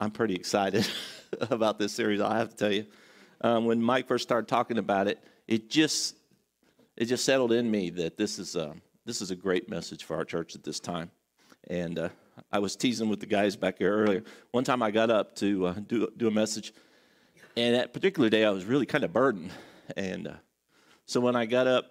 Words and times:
I'm 0.00 0.10
pretty 0.10 0.34
excited 0.34 0.86
about 1.50 1.78
this 1.78 1.92
series. 1.92 2.20
I 2.20 2.38
have 2.38 2.50
to 2.50 2.56
tell 2.56 2.72
you, 2.72 2.86
um, 3.40 3.64
when 3.64 3.80
Mike 3.82 4.08
first 4.08 4.24
started 4.24 4.48
talking 4.48 4.78
about 4.78 5.06
it, 5.06 5.22
it 5.46 5.70
just 5.70 6.16
it 6.96 7.06
just 7.06 7.24
settled 7.24 7.52
in 7.52 7.70
me 7.70 7.90
that 7.90 8.16
this 8.16 8.38
is 8.38 8.56
a, 8.56 8.74
this 9.04 9.20
is 9.20 9.30
a 9.30 9.36
great 9.36 9.68
message 9.68 10.04
for 10.04 10.16
our 10.16 10.24
church 10.24 10.54
at 10.54 10.62
this 10.62 10.78
time. 10.78 11.10
And 11.68 11.98
uh, 11.98 12.08
I 12.52 12.60
was 12.60 12.76
teasing 12.76 13.08
with 13.08 13.20
the 13.20 13.26
guys 13.26 13.56
back 13.56 13.78
here 13.78 13.92
earlier. 13.92 14.22
One 14.52 14.64
time 14.64 14.82
I 14.82 14.90
got 14.90 15.10
up 15.10 15.34
to 15.36 15.66
uh, 15.66 15.74
do 15.86 16.08
do 16.16 16.28
a 16.28 16.30
message, 16.30 16.72
and 17.56 17.74
that 17.74 17.92
particular 17.92 18.28
day 18.28 18.44
I 18.44 18.50
was 18.50 18.64
really 18.64 18.86
kind 18.86 19.04
of 19.04 19.12
burdened. 19.12 19.50
And 19.96 20.28
uh, 20.28 20.34
so 21.06 21.20
when 21.20 21.36
I 21.36 21.46
got 21.46 21.66
up, 21.66 21.86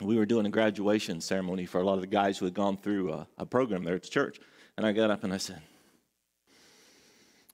we 0.00 0.16
were 0.16 0.26
doing 0.26 0.46
a 0.46 0.50
graduation 0.50 1.20
ceremony 1.20 1.66
for 1.66 1.80
a 1.80 1.84
lot 1.84 1.94
of 1.94 2.00
the 2.00 2.06
guys 2.06 2.38
who 2.38 2.46
had 2.46 2.54
gone 2.54 2.76
through 2.76 3.12
a, 3.12 3.26
a 3.38 3.46
program 3.46 3.84
there 3.84 3.94
at 3.94 4.02
the 4.02 4.08
church. 4.08 4.40
And 4.76 4.86
I 4.86 4.92
got 4.92 5.10
up 5.10 5.24
and 5.24 5.32
I 5.32 5.36
said, 5.36 5.60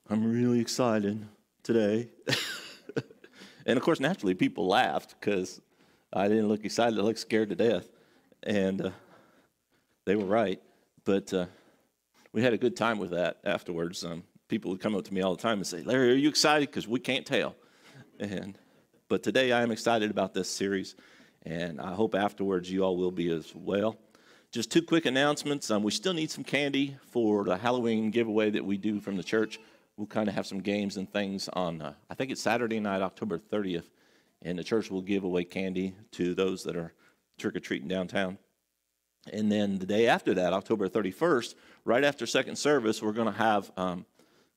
I'm 0.08 0.30
really 0.30 0.60
excited 0.60 1.26
today. 1.64 2.08
and 3.66 3.76
of 3.76 3.82
course, 3.82 3.98
naturally, 3.98 4.34
people 4.34 4.68
laughed 4.68 5.16
because 5.18 5.60
I 6.12 6.28
didn't 6.28 6.46
look 6.46 6.64
excited. 6.64 6.96
I 6.96 7.02
looked 7.02 7.18
scared 7.18 7.48
to 7.48 7.56
death. 7.56 7.88
And 8.44 8.82
uh, 8.82 8.90
they 10.04 10.14
were 10.14 10.24
right. 10.24 10.62
But 11.04 11.34
uh, 11.34 11.46
we 12.32 12.40
had 12.40 12.52
a 12.52 12.56
good 12.56 12.76
time 12.76 12.98
with 12.98 13.10
that 13.10 13.38
afterwards. 13.42 14.04
Um, 14.04 14.22
people 14.46 14.70
would 14.70 14.80
come 14.80 14.94
up 14.94 15.04
to 15.06 15.12
me 15.12 15.22
all 15.22 15.34
the 15.34 15.42
time 15.42 15.58
and 15.58 15.66
say, 15.66 15.82
Larry, 15.82 16.12
are 16.12 16.16
you 16.16 16.28
excited? 16.28 16.68
Because 16.68 16.86
we 16.86 17.00
can't 17.00 17.26
tell. 17.26 17.56
And, 18.20 18.56
but 19.08 19.24
today 19.24 19.50
I 19.50 19.62
am 19.62 19.72
excited 19.72 20.12
about 20.12 20.34
this 20.34 20.48
series. 20.48 20.94
And 21.42 21.80
I 21.80 21.94
hope 21.94 22.14
afterwards 22.14 22.70
you 22.70 22.84
all 22.84 22.96
will 22.96 23.10
be 23.10 23.30
as 23.30 23.52
well. 23.56 23.96
Just 24.52 24.70
two 24.70 24.82
quick 24.82 25.04
announcements. 25.04 25.68
Um, 25.68 25.82
we 25.82 25.90
still 25.90 26.14
need 26.14 26.30
some 26.30 26.44
candy 26.44 26.96
for 27.10 27.42
the 27.42 27.56
Halloween 27.56 28.12
giveaway 28.12 28.50
that 28.50 28.64
we 28.64 28.76
do 28.76 29.00
from 29.00 29.16
the 29.16 29.24
church 29.24 29.58
we'll 29.96 30.06
kind 30.06 30.28
of 30.28 30.34
have 30.34 30.46
some 30.46 30.60
games 30.60 30.96
and 30.96 31.10
things 31.10 31.48
on, 31.52 31.80
uh, 31.80 31.94
I 32.10 32.14
think 32.14 32.30
it's 32.30 32.42
Saturday 32.42 32.80
night, 32.80 33.02
October 33.02 33.38
30th, 33.38 33.88
and 34.42 34.58
the 34.58 34.64
church 34.64 34.90
will 34.90 35.02
give 35.02 35.24
away 35.24 35.44
candy 35.44 35.94
to 36.12 36.34
those 36.34 36.64
that 36.64 36.76
are 36.76 36.92
trick 37.38 37.56
or 37.56 37.60
treating 37.60 37.88
downtown. 37.88 38.38
And 39.32 39.50
then 39.50 39.78
the 39.78 39.86
day 39.86 40.06
after 40.06 40.34
that, 40.34 40.52
October 40.52 40.88
31st, 40.88 41.54
right 41.84 42.04
after 42.04 42.26
second 42.26 42.56
service, 42.56 43.02
we're 43.02 43.12
going 43.12 43.32
to 43.32 43.38
have 43.38 43.70
um, 43.76 44.06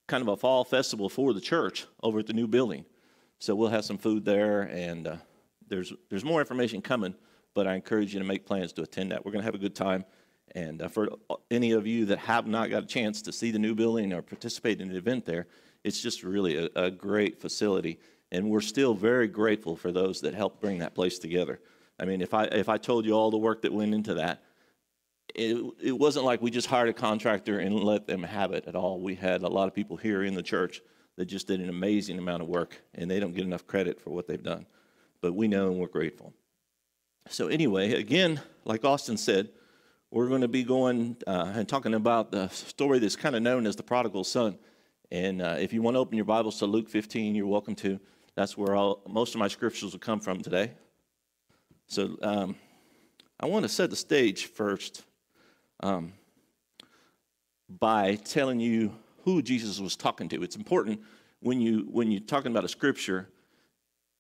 kind 0.08 0.22
of 0.22 0.28
a 0.28 0.38
fall 0.38 0.64
festival 0.64 1.10
for 1.10 1.34
the 1.34 1.42
church 1.42 1.88
over 2.04 2.20
at 2.20 2.28
the 2.28 2.34
new 2.34 2.48
building. 2.48 2.86
So 3.40 3.56
we'll 3.56 3.70
have 3.70 3.86
some 3.86 3.98
food 3.98 4.26
there, 4.26 4.64
and 4.64 5.08
uh, 5.08 5.16
there's 5.68 5.94
there's 6.10 6.26
more 6.26 6.42
information 6.42 6.82
coming. 6.82 7.16
But 7.56 7.68
I 7.68 7.76
encourage 7.76 8.14
you 8.14 8.20
to 8.20 8.26
make 8.26 8.46
plans 8.46 8.74
to 8.74 8.84
attend 8.84 9.12
that. 9.12 9.26
We're 9.26 9.32
going 9.32 9.42
to 9.42 9.46
have 9.46 9.56
a 9.56 9.60
good 9.60 9.76
time. 9.76 10.04
And 10.56 10.82
uh, 10.82 10.88
for 10.88 11.10
any 11.52 11.72
of 11.72 11.86
you 11.86 12.06
that 12.06 12.20
have 12.20 12.48
not 12.48 12.70
got 12.70 12.84
a 12.84 12.88
chance 12.88 13.22
to 13.24 13.32
see 13.32 13.52
the 13.52 13.60
new 13.60 13.76
building 13.76 14.14
or 14.14 14.22
participate 14.22 14.82
in 14.82 14.90
an 14.90 14.96
event 14.96 15.26
there, 15.26 15.48
it's 15.84 16.02
just 16.02 16.24
really 16.24 16.58
a, 16.58 16.70
a 16.76 16.92
great 16.92 17.40
facility. 17.40 18.00
And 18.32 18.50
we're 18.50 18.62
still 18.62 18.94
very 18.94 19.28
grateful 19.28 19.76
for 19.76 19.92
those 19.92 20.22
that 20.22 20.34
helped 20.34 20.62
bring 20.62 20.80
that 20.80 20.96
place 20.96 21.20
together. 21.20 21.60
I 22.00 22.06
mean, 22.06 22.22
if 22.22 22.34
I, 22.34 22.46
if 22.46 22.70
I 22.70 22.78
told 22.78 23.06
you 23.06 23.14
all 23.14 23.32
the 23.32 23.38
work 23.38 23.62
that 23.64 23.74
went 23.74 23.94
into 23.94 24.16
that, 24.16 24.44
it, 25.36 25.58
it 25.82 25.92
wasn't 25.92 26.26
like 26.26 26.42
we 26.42 26.52
just 26.52 26.68
hired 26.68 26.90
a 26.90 26.94
contractor 26.94 27.60
and 27.60 27.76
let 27.84 28.08
them 28.08 28.24
have 28.24 28.52
it 28.52 28.66
at 28.68 28.76
all. 28.76 29.00
We 29.00 29.16
had 29.16 29.44
a 29.44 29.48
lot 29.48 29.68
of 29.68 29.76
people 29.76 29.98
here 29.98 30.24
in 30.24 30.34
the 30.34 30.44
church 30.44 30.82
that 31.18 31.26
just 31.26 31.48
did 31.48 31.60
an 31.60 31.70
amazing 31.70 32.18
amount 32.18 32.42
of 32.42 32.48
work, 32.48 32.82
and 32.96 33.12
they 33.12 33.20
don't 33.20 33.34
get 33.34 33.44
enough 33.44 33.68
credit 33.68 34.00
for 34.00 34.12
what 34.12 34.28
they've 34.28 34.42
done. 34.42 34.66
But 35.22 35.34
we 35.34 35.48
know 35.48 35.68
and 35.68 35.78
we're 35.78 35.88
grateful. 35.88 36.34
So, 37.28 37.48
anyway, 37.48 37.94
again, 37.94 38.42
like 38.64 38.86
Austin 38.86 39.18
said, 39.18 39.50
we're 40.12 40.28
going 40.28 40.42
to 40.42 40.48
be 40.48 40.64
going 40.64 41.18
uh, 41.28 41.52
and 41.56 41.68
talking 41.68 41.94
about 41.94 42.32
the 42.32 42.48
story 42.50 43.00
that's 43.00 43.16
kind 43.16 43.36
of 43.36 43.44
known 43.44 43.68
as 43.68 43.76
the 43.76 43.84
prodigal 43.84 44.24
son. 44.24 44.58
And 45.12 45.42
uh, 45.42 45.58
if 45.60 45.72
you 45.72 45.82
want 45.82 45.96
to 45.96 46.00
open 46.00 46.16
your 46.16 46.26
Bibles 46.26 46.58
to 46.60 46.66
Luke 46.66 46.90
15, 46.90 47.36
you're 47.36 47.46
welcome 47.46 47.76
to. 47.76 48.00
That's 48.36 48.58
where 48.58 48.76
all, 48.76 49.02
most 49.08 49.36
of 49.36 49.40
my 49.40 49.48
scriptures 49.48 49.92
will 49.92 50.00
come 50.00 50.20
from 50.20 50.42
today. 50.42 50.72
So 51.88 52.18
um, 52.24 52.56
I 53.40 53.46
want 53.46 53.64
to 53.64 53.70
set 53.70 53.90
the 53.90 53.96
stage 53.96 54.46
first 54.46 55.04
um, 55.82 56.14
by 57.68 58.16
telling 58.16 58.60
you 58.60 58.94
who 59.26 59.42
Jesus 59.42 59.80
was 59.80 59.96
talking 59.96 60.28
to. 60.30 60.42
It's 60.42 60.56
important 60.56 61.02
when 61.40 61.62
you 61.62 61.88
when 61.92 62.12
you're 62.12 62.22
talking 62.22 62.52
about 62.52 62.64
a 62.64 62.70
scripture, 62.70 63.30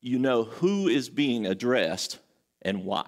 you 0.02 0.20
know 0.20 0.44
who 0.44 0.88
is 0.88 1.10
being 1.10 1.46
addressed 1.46 2.20
and 2.62 2.86
why. 2.86 3.08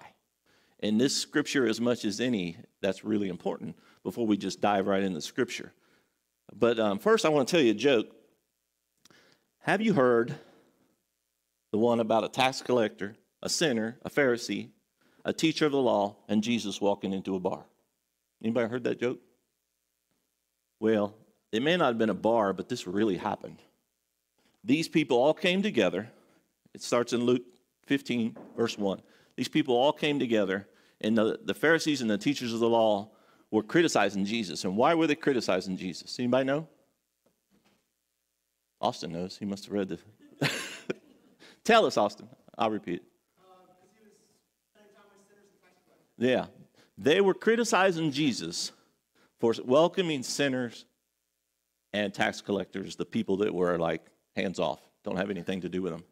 And 0.80 1.00
this 1.00 1.16
scripture, 1.16 1.68
as 1.68 1.80
much 1.80 2.06
as 2.06 2.20
any, 2.20 2.58
that's 2.82 3.04
really 3.04 3.30
important 3.30 3.76
before 4.04 4.26
we 4.26 4.38
just 4.38 4.62
dive 4.62 4.88
right 4.88 5.04
into 5.04 5.22
scripture. 5.22 5.72
But 6.54 6.80
um, 6.80 7.00
first, 7.00 7.26
I 7.26 7.30
want 7.30 7.48
to 7.48 7.52
tell 7.52 7.64
you 7.64 7.72
a 7.72 7.76
joke. 7.76 8.08
Have 9.60 9.82
you 9.82 9.94
heard 9.94 10.36
the 11.72 11.78
one 11.78 12.00
about 12.00 12.24
a 12.24 12.30
tax 12.30 12.62
collector, 12.62 13.16
a 13.42 13.50
sinner, 13.50 13.98
a 14.04 14.10
Pharisee, 14.10 14.70
a 15.24 15.32
teacher 15.32 15.68
of 15.68 15.72
the 15.72 15.78
law, 15.78 16.16
and 16.28 16.44
Jesus 16.44 16.82
walking 16.82 17.14
into 17.14 17.36
a 17.36 17.40
bar? 17.40 17.64
Anybody 18.44 18.70
heard 18.70 18.84
that 18.86 19.00
joke? 19.00 19.20
Well, 20.80 21.14
it 21.52 21.62
may 21.62 21.78
not 21.78 21.88
have 21.88 21.98
been 21.98 22.10
a 22.10 22.16
bar, 22.16 22.54
but 22.54 22.70
this 22.70 22.88
really 22.88 23.18
happened. 23.18 23.62
These 24.64 24.88
people 24.88 25.18
all 25.18 25.34
came 25.34 25.62
together. 25.62 26.10
It 26.74 26.82
starts 26.82 27.14
in 27.14 27.24
Luke 27.24 27.44
15, 27.86 28.36
verse 28.58 28.78
1. 28.78 29.02
These 29.36 29.48
people 29.48 29.76
all 29.76 29.94
came 29.94 30.20
together 30.20 30.68
and 31.02 31.18
the, 31.18 31.40
the 31.44 31.54
Pharisees 31.54 32.02
and 32.02 32.10
the 32.10 32.18
teachers 32.18 32.54
of 32.54 32.60
the 32.60 32.70
law 32.70 33.10
were 33.50 33.64
criticizing 33.64 34.26
Jesus. 34.26 34.64
And 34.64 34.78
why 34.78 34.94
were 34.94 35.08
they 35.08 35.16
criticizing 35.16 35.78
Jesus? 35.78 36.18
Anybody 36.20 36.46
know? 36.46 36.68
Austin 38.80 39.12
knows. 39.12 39.38
He 39.38 39.46
must 39.46 39.66
have 39.66 39.74
read 39.74 39.90
the. 39.90 40.00
Tell 41.64 41.86
us, 41.86 41.98
Austin. 41.98 42.28
I'll 42.58 42.72
repeat 42.72 42.96
it. 42.96 43.04
Uh, 43.38 44.52
yeah. 46.18 46.46
They 46.98 47.22
were 47.22 47.34
criticizing 47.34 48.12
Jesus 48.12 48.72
for 49.40 49.54
welcoming 49.64 50.24
sinners 50.24 50.86
and 51.94 52.14
tax 52.14 52.42
collectors, 52.42 52.96
the 52.96 53.06
people 53.06 53.38
that 53.38 53.54
were 53.54 53.78
like 53.78 54.06
hands 54.36 54.60
off, 54.60 54.80
don't 55.04 55.18
have 55.18 55.30
anything 55.30 55.62
to 55.62 55.70
do 55.70 55.82
with 55.82 55.92
them. 55.92 56.04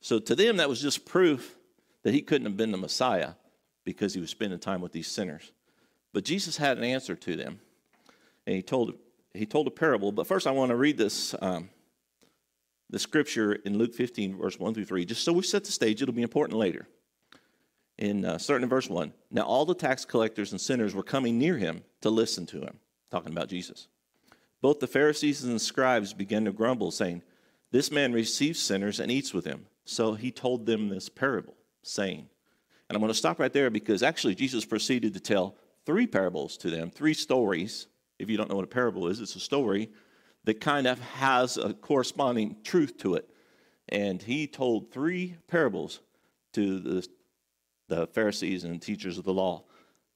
So 0.00 0.18
to 0.18 0.34
them, 0.34 0.58
that 0.58 0.68
was 0.68 0.80
just 0.80 1.04
proof 1.04 1.57
that 2.02 2.14
he 2.14 2.22
couldn't 2.22 2.46
have 2.46 2.56
been 2.56 2.72
the 2.72 2.78
Messiah 2.78 3.32
because 3.84 4.14
he 4.14 4.20
was 4.20 4.30
spending 4.30 4.58
time 4.58 4.80
with 4.80 4.92
these 4.92 5.08
sinners. 5.08 5.52
But 6.12 6.24
Jesus 6.24 6.56
had 6.56 6.78
an 6.78 6.84
answer 6.84 7.14
to 7.16 7.36
them, 7.36 7.60
and 8.46 8.56
he 8.56 8.62
told 8.62 8.94
he 9.34 9.46
told 9.46 9.66
a 9.66 9.70
parable. 9.70 10.10
But 10.12 10.26
first, 10.26 10.46
I 10.46 10.50
want 10.50 10.70
to 10.70 10.76
read 10.76 10.96
this 10.96 11.34
um, 11.40 11.70
the 12.90 12.98
scripture 12.98 13.52
in 13.52 13.78
Luke 13.78 13.94
15, 13.94 14.36
verse 14.38 14.58
1 14.58 14.74
through 14.74 14.86
3, 14.86 15.04
just 15.04 15.22
so 15.22 15.32
we 15.32 15.42
set 15.42 15.64
the 15.64 15.72
stage. 15.72 16.00
It'll 16.00 16.14
be 16.14 16.22
important 16.22 16.58
later. 16.58 16.86
In 17.98 18.24
uh, 18.24 18.38
in 18.48 18.68
verse 18.68 18.88
1, 18.88 19.12
now 19.30 19.42
all 19.42 19.64
the 19.64 19.74
tax 19.74 20.04
collectors 20.04 20.52
and 20.52 20.60
sinners 20.60 20.94
were 20.94 21.02
coming 21.02 21.38
near 21.38 21.58
him 21.58 21.82
to 22.00 22.10
listen 22.10 22.46
to 22.46 22.60
him, 22.60 22.78
talking 23.10 23.32
about 23.32 23.48
Jesus. 23.48 23.88
Both 24.60 24.80
the 24.80 24.86
Pharisees 24.86 25.44
and 25.44 25.54
the 25.54 25.60
scribes 25.60 26.14
began 26.14 26.44
to 26.44 26.52
grumble, 26.52 26.90
saying, 26.90 27.22
This 27.70 27.90
man 27.90 28.12
receives 28.12 28.60
sinners 28.60 29.00
and 29.00 29.10
eats 29.10 29.34
with 29.34 29.44
them. 29.44 29.66
So 29.84 30.14
he 30.14 30.30
told 30.30 30.66
them 30.66 30.88
this 30.88 31.08
parable 31.08 31.54
saying. 31.88 32.28
And 32.88 32.96
I'm 32.96 33.00
going 33.00 33.12
to 33.12 33.18
stop 33.18 33.38
right 33.38 33.52
there 33.52 33.70
because 33.70 34.02
actually 34.02 34.34
Jesus 34.34 34.64
proceeded 34.64 35.14
to 35.14 35.20
tell 35.20 35.56
three 35.84 36.06
parables 36.06 36.56
to 36.58 36.70
them, 36.70 36.90
three 36.90 37.14
stories. 37.14 37.86
If 38.18 38.30
you 38.30 38.36
don't 38.36 38.48
know 38.48 38.56
what 38.56 38.64
a 38.64 38.68
parable 38.68 39.08
is, 39.08 39.20
it's 39.20 39.36
a 39.36 39.40
story 39.40 39.90
that 40.44 40.60
kind 40.60 40.86
of 40.86 40.98
has 41.00 41.56
a 41.56 41.74
corresponding 41.74 42.56
truth 42.64 42.96
to 42.98 43.14
it. 43.14 43.28
And 43.88 44.22
he 44.22 44.46
told 44.46 44.90
three 44.90 45.36
parables 45.48 46.00
to 46.54 46.78
the, 46.78 47.08
the 47.88 48.06
Pharisees 48.08 48.64
and 48.64 48.80
teachers 48.80 49.18
of 49.18 49.24
the 49.24 49.32
law. 49.32 49.64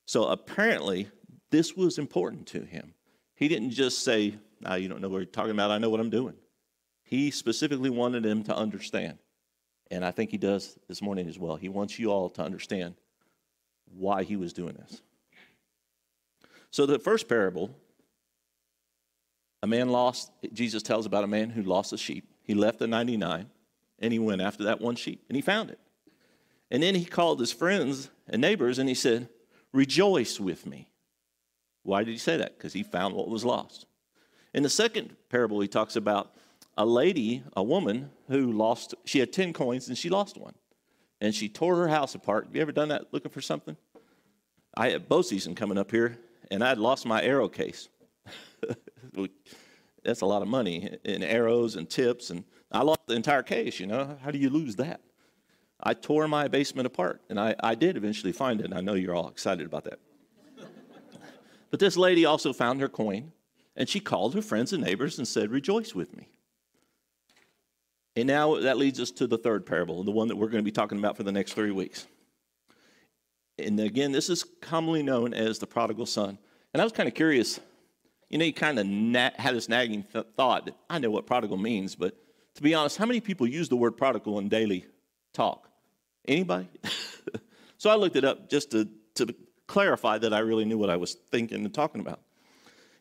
So 0.07 0.25
apparently, 0.25 1.09
this 1.51 1.77
was 1.77 1.99
important 1.99 2.47
to 2.49 2.63
him. 2.65 2.95
He 3.35 3.49
didn't 3.49 3.71
just 3.71 4.05
say, 4.05 4.37
"Now 4.61 4.75
you 4.75 4.89
don't 4.89 5.01
know 5.01 5.09
what 5.09 5.19
you're 5.19 5.27
talking 5.27 5.53
about. 5.53 5.71
I 5.71 5.79
know 5.79 5.91
what 5.91 6.01
I'm 6.01 6.11
doing." 6.11 6.35
He 7.03 7.31
specifically 7.31 7.91
wanted 7.91 8.23
them 8.23 8.43
to 8.45 8.57
understand. 8.57 9.19
And 9.93 10.07
I 10.07 10.11
think 10.11 10.31
he 10.31 10.39
does 10.39 10.79
this 10.89 11.03
morning 11.03 11.29
as 11.29 11.39
well. 11.39 11.55
He 11.55 11.69
wants 11.69 11.99
you 11.99 12.11
all 12.11 12.31
to 12.31 12.43
understand 12.43 12.95
why 13.95 14.23
he 14.23 14.37
was 14.37 14.55
doing 14.55 14.73
this. 14.73 15.03
So, 16.71 16.87
the 16.87 16.99
first 16.99 17.29
parable, 17.29 17.71
a 19.63 19.67
man 19.67 19.91
lost, 19.91 20.33
Jesus 20.55 20.83
tells 20.83 21.05
about 21.05 21.25
a 21.25 21.27
man 21.27 21.51
who 21.51 21.63
lost 21.63 21.93
a 21.93 21.99
sheep. 21.99 22.27
He 22.43 22.55
left 22.55 22.79
the 22.79 22.87
99 22.87 23.51
and 23.99 24.13
he 24.15 24.19
went 24.19 24.41
after 24.41 24.65
that 24.65 24.81
one 24.81 24.97
sheep 24.97 25.27
and 25.29 25.37
he 25.37 25.43
found 25.43 25.69
it. 25.69 25.79
And 26.71 26.83
then 26.83 26.95
he 26.95 27.05
called 27.05 27.39
his 27.39 27.53
friends 27.53 28.09
and 28.27 28.41
neighbors 28.41 28.79
and 28.79 28.89
he 28.89 28.95
said, 28.95 29.29
Rejoice 29.75 30.41
with 30.41 30.65
me. 30.65 30.89
Why 31.83 32.03
did 32.03 32.13
he 32.13 32.19
say 32.19 32.39
that? 32.39 32.57
Because 32.57 32.73
he 32.73 32.83
found 32.83 33.15
what 33.15 33.29
was 33.29 33.45
lost. 33.45 33.85
In 34.55 34.63
the 34.63 34.71
second 34.71 35.17
parable, 35.29 35.61
he 35.61 35.69
talks 35.69 35.97
about 35.97 36.35
a 36.77 36.87
lady, 36.87 37.43
a 37.57 37.63
woman 37.63 38.11
who 38.29 38.53
lost, 38.53 38.95
she 39.05 39.19
had 39.19 39.33
10 39.33 39.53
coins 39.53 39.89
and 39.89 39.97
she 39.97 40.09
lost 40.09 40.39
one. 40.39 40.55
And 41.21 41.35
she 41.35 41.49
tore 41.49 41.77
her 41.77 41.89
house 41.89 42.15
apart. 42.15 42.47
Have 42.47 42.57
you 42.57 42.63
ever 42.63 42.73
done 42.73 42.89
that 42.89 43.13
looking 43.13 43.31
for 43.31 43.41
something? 43.41 43.77
I 44.77 44.91
had 44.91 45.09
bow 45.09 45.23
season 45.23 45.55
coming 45.55 45.79
up 45.79 45.91
here 45.91 46.19
and 46.51 46.65
I 46.65 46.69
had 46.69 46.79
lost 46.79 47.07
my 47.07 47.23
arrow 47.23 47.49
case. 47.49 47.89
that's 50.05 50.21
a 50.23 50.27
lot 50.27 50.43
of 50.43 50.49
money 50.49 50.97
in 51.05 51.23
arrows 51.23 51.77
and 51.77 51.89
tips. 51.89 52.31
And 52.31 52.45
I 52.71 52.83
lost 52.83 53.01
the 53.07 53.15
entire 53.15 53.43
case, 53.43 53.79
you 53.79 53.87
know. 53.87 54.17
How 54.23 54.31
do 54.31 54.39
you 54.39 54.51
lose 54.51 54.77
that? 54.77 55.01
I 55.83 55.95
tore 55.95 56.29
my 56.29 56.49
basement 56.49 56.87
apart, 56.87 57.23
and 57.29 57.41
I, 57.41 57.57
I 57.61 57.75
did 57.75 57.97
eventually 57.97 58.33
find 58.33 58.61
it. 58.61 58.67
And 58.67 58.75
I 58.75 58.81
know 58.81 58.95
you're 58.95 59.15
all 59.15 59.29
excited 59.29 59.67
about 59.67 59.85
that. 59.85 59.99
but 61.71 61.81
this 61.81 61.97
lady 61.97 62.25
also 62.25 62.53
found 62.53 62.81
her 62.81 62.89
coin, 62.89 63.33
and 63.77 63.89
she 63.89 63.99
called 63.99 64.35
her 64.35 64.43
friends 64.43 64.73
and 64.73 64.83
neighbors 64.83 65.19
and 65.19 65.27
said, 65.27 65.51
Rejoice 65.51 65.95
with 65.95 66.17
me. 66.17 66.29
And 68.17 68.27
now 68.27 68.57
that 68.61 68.77
leads 68.77 69.01
us 69.01 69.11
to 69.13 69.27
the 69.27 69.39
third 69.39 69.65
parable, 69.65 70.05
the 70.05 70.11
one 70.11 70.29
that 70.29 70.37
we're 70.37 70.49
going 70.49 70.63
to 70.63 70.65
be 70.65 70.73
talking 70.73 70.99
about 70.99 71.17
for 71.17 71.23
the 71.23 71.33
next 71.33 71.55
three 71.55 71.71
weeks. 71.71 72.07
And 73.59 73.79
again, 73.81 74.13
this 74.13 74.29
is 74.29 74.45
commonly 74.61 75.03
known 75.03 75.35
as 75.35 75.59
the 75.59 75.67
prodigal 75.67 76.07
son. 76.07 76.39
And 76.73 76.81
I 76.81 76.85
was 76.85 76.93
kind 76.93 77.09
of 77.09 77.15
curious. 77.15 77.61
You 78.29 78.39
know, 78.39 78.45
you 78.45 78.53
kind 78.53 78.79
of 78.79 78.87
na- 78.87 79.31
had 79.37 79.55
this 79.55 79.69
nagging 79.69 80.05
th- 80.13 80.27
thought 80.37 80.67
that 80.67 80.77
I 80.89 80.99
know 80.99 81.11
what 81.11 81.27
prodigal 81.27 81.59
means, 81.59 81.95
but 81.95 82.17
to 82.55 82.63
be 82.63 82.75
honest, 82.75 82.97
how 82.97 83.07
many 83.07 83.21
people 83.21 83.47
use 83.47 83.69
the 83.69 83.77
word 83.77 83.97
prodigal 83.97 84.39
in 84.39 84.49
daily 84.49 84.87
talk? 85.33 85.69
Anybody? 86.27 86.69
so 87.79 87.91
I 87.91 87.95
looked 87.95 88.17
it 88.17 88.25
up 88.25 88.49
just 88.49 88.71
to, 88.73 88.89
to 89.17 89.35
clarify 89.67 90.19
that 90.19 90.33
I 90.33 90.41
really 90.41 90.65
knew 90.65 90.79
what 90.79 90.91
I 90.91 90.97
was 90.97 91.15
thinking 91.31 91.65
and 91.65 91.73
talking 91.73 92.01
about. 92.01 92.21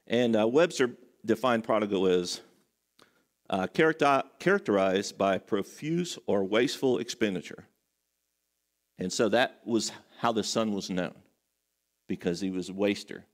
And 0.08 0.36
uh, 0.36 0.48
Webster 0.48 0.92
defined 1.26 1.64
prodigal 1.64 2.08
as 2.08 2.42
uh, 3.52 3.68
character, 3.68 4.24
characterized 4.40 5.18
by 5.18 5.38
profuse 5.38 6.18
or 6.26 6.44
wasteful 6.44 6.98
expenditure. 6.98 7.66
And 8.98 9.12
so 9.12 9.30
that 9.30 9.60
was 9.66 9.92
how 10.20 10.32
the 10.32 10.44
son 10.44 10.72
was 10.72 10.90
known, 10.90 11.14
because 12.08 12.40
he 12.40 12.50
was 12.50 12.70
a 12.70 12.74
waster. 12.74 13.26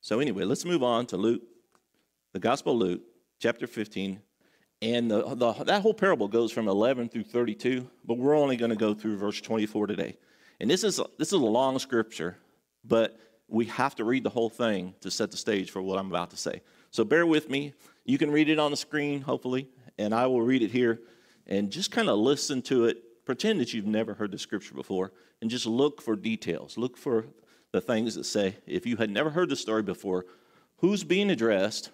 So, 0.00 0.20
anyway, 0.20 0.44
let's 0.44 0.64
move 0.64 0.84
on 0.84 1.06
to 1.06 1.16
Luke, 1.16 1.42
the 2.32 2.38
Gospel 2.38 2.74
of 2.74 2.78
Luke, 2.78 3.00
chapter 3.40 3.66
15. 3.66 4.20
And 4.82 5.10
the, 5.10 5.34
the, 5.34 5.52
that 5.64 5.82
whole 5.82 5.94
parable 5.94 6.28
goes 6.28 6.52
from 6.52 6.68
11 6.68 7.08
through 7.08 7.24
32, 7.24 7.88
but 8.04 8.18
we're 8.18 8.36
only 8.36 8.56
going 8.56 8.70
to 8.70 8.76
go 8.76 8.94
through 8.94 9.16
verse 9.16 9.40
24 9.40 9.88
today. 9.88 10.16
And 10.60 10.70
this 10.70 10.84
is, 10.84 11.00
this 11.18 11.28
is 11.28 11.32
a 11.32 11.38
long 11.38 11.78
scripture, 11.78 12.36
but 12.84 13.18
we 13.48 13.64
have 13.66 13.94
to 13.96 14.04
read 14.04 14.22
the 14.22 14.30
whole 14.30 14.50
thing 14.50 14.94
to 15.00 15.10
set 15.10 15.30
the 15.30 15.36
stage 15.36 15.70
for 15.70 15.80
what 15.80 15.98
I'm 15.98 16.08
about 16.08 16.30
to 16.30 16.36
say. 16.36 16.60
So 16.96 17.04
bear 17.04 17.26
with 17.26 17.50
me. 17.50 17.74
You 18.06 18.16
can 18.16 18.30
read 18.30 18.48
it 18.48 18.58
on 18.58 18.70
the 18.70 18.76
screen, 18.78 19.20
hopefully, 19.20 19.68
and 19.98 20.14
I 20.14 20.28
will 20.28 20.40
read 20.40 20.62
it 20.62 20.70
here. 20.70 21.02
And 21.46 21.70
just 21.70 21.90
kind 21.90 22.08
of 22.08 22.18
listen 22.18 22.62
to 22.62 22.86
it. 22.86 23.26
Pretend 23.26 23.60
that 23.60 23.74
you've 23.74 23.84
never 23.84 24.14
heard 24.14 24.30
the 24.30 24.38
scripture 24.38 24.72
before, 24.72 25.12
and 25.42 25.50
just 25.50 25.66
look 25.66 26.00
for 26.00 26.16
details. 26.16 26.78
Look 26.78 26.96
for 26.96 27.26
the 27.72 27.82
things 27.82 28.14
that 28.14 28.24
say, 28.24 28.56
if 28.66 28.86
you 28.86 28.96
had 28.96 29.10
never 29.10 29.28
heard 29.28 29.50
the 29.50 29.56
story 29.56 29.82
before, 29.82 30.24
who's 30.78 31.04
being 31.04 31.28
addressed? 31.28 31.90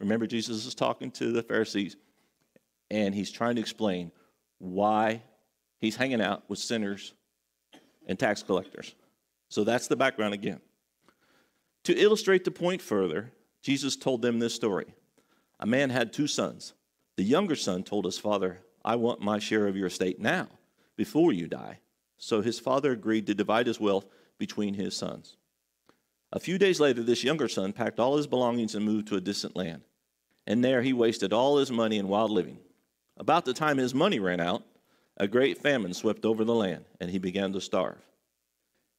Remember, 0.00 0.26
Jesus 0.26 0.64
is 0.64 0.74
talking 0.74 1.10
to 1.10 1.30
the 1.30 1.42
Pharisees, 1.42 1.98
and 2.90 3.14
he's 3.14 3.30
trying 3.30 3.56
to 3.56 3.60
explain 3.60 4.12
why 4.56 5.24
he's 5.78 5.96
hanging 5.96 6.22
out 6.22 6.48
with 6.48 6.58
sinners 6.58 7.12
and 8.06 8.18
tax 8.18 8.42
collectors. 8.42 8.94
So 9.50 9.62
that's 9.62 9.88
the 9.88 9.96
background 9.96 10.32
again. 10.32 10.60
To 11.84 11.94
illustrate 11.94 12.44
the 12.44 12.50
point 12.50 12.80
further, 12.80 13.30
Jesus 13.62 13.96
told 13.96 14.22
them 14.22 14.38
this 14.38 14.54
story. 14.54 14.86
A 15.60 15.66
man 15.66 15.90
had 15.90 16.12
two 16.12 16.26
sons. 16.26 16.74
The 17.16 17.24
younger 17.24 17.56
son 17.56 17.82
told 17.82 18.04
his 18.04 18.18
father, 18.18 18.60
I 18.84 18.96
want 18.96 19.20
my 19.20 19.38
share 19.38 19.66
of 19.66 19.76
your 19.76 19.88
estate 19.88 20.20
now, 20.20 20.48
before 20.96 21.32
you 21.32 21.48
die. 21.48 21.80
So 22.16 22.40
his 22.40 22.58
father 22.60 22.92
agreed 22.92 23.26
to 23.26 23.34
divide 23.34 23.66
his 23.66 23.80
wealth 23.80 24.06
between 24.38 24.74
his 24.74 24.96
sons. 24.96 25.36
A 26.32 26.40
few 26.40 26.58
days 26.58 26.78
later, 26.78 27.02
this 27.02 27.24
younger 27.24 27.48
son 27.48 27.72
packed 27.72 27.98
all 27.98 28.16
his 28.16 28.26
belongings 28.26 28.74
and 28.74 28.84
moved 28.84 29.08
to 29.08 29.16
a 29.16 29.20
distant 29.20 29.56
land. 29.56 29.82
And 30.46 30.64
there 30.64 30.82
he 30.82 30.92
wasted 30.92 31.32
all 31.32 31.58
his 31.58 31.70
money 31.70 31.98
in 31.98 32.08
wild 32.08 32.30
living. 32.30 32.58
About 33.16 33.44
the 33.44 33.54
time 33.54 33.78
his 33.78 33.94
money 33.94 34.18
ran 34.18 34.40
out, 34.40 34.62
a 35.16 35.26
great 35.26 35.58
famine 35.58 35.92
swept 35.92 36.24
over 36.24 36.44
the 36.44 36.54
land, 36.54 36.84
and 37.00 37.10
he 37.10 37.18
began 37.18 37.52
to 37.52 37.60
starve. 37.60 37.98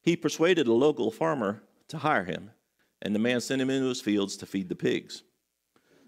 He 0.02 0.16
persuaded 0.16 0.66
a 0.66 0.72
local 0.72 1.10
farmer 1.10 1.62
to 1.88 1.98
hire 1.98 2.24
him, 2.24 2.50
and 3.02 3.14
the 3.14 3.18
man 3.18 3.40
sent 3.40 3.62
him 3.62 3.70
into 3.70 3.88
his 3.88 4.00
fields 4.00 4.36
to 4.36 4.46
feed 4.46 4.68
the 4.68 4.74
pigs. 4.74 5.22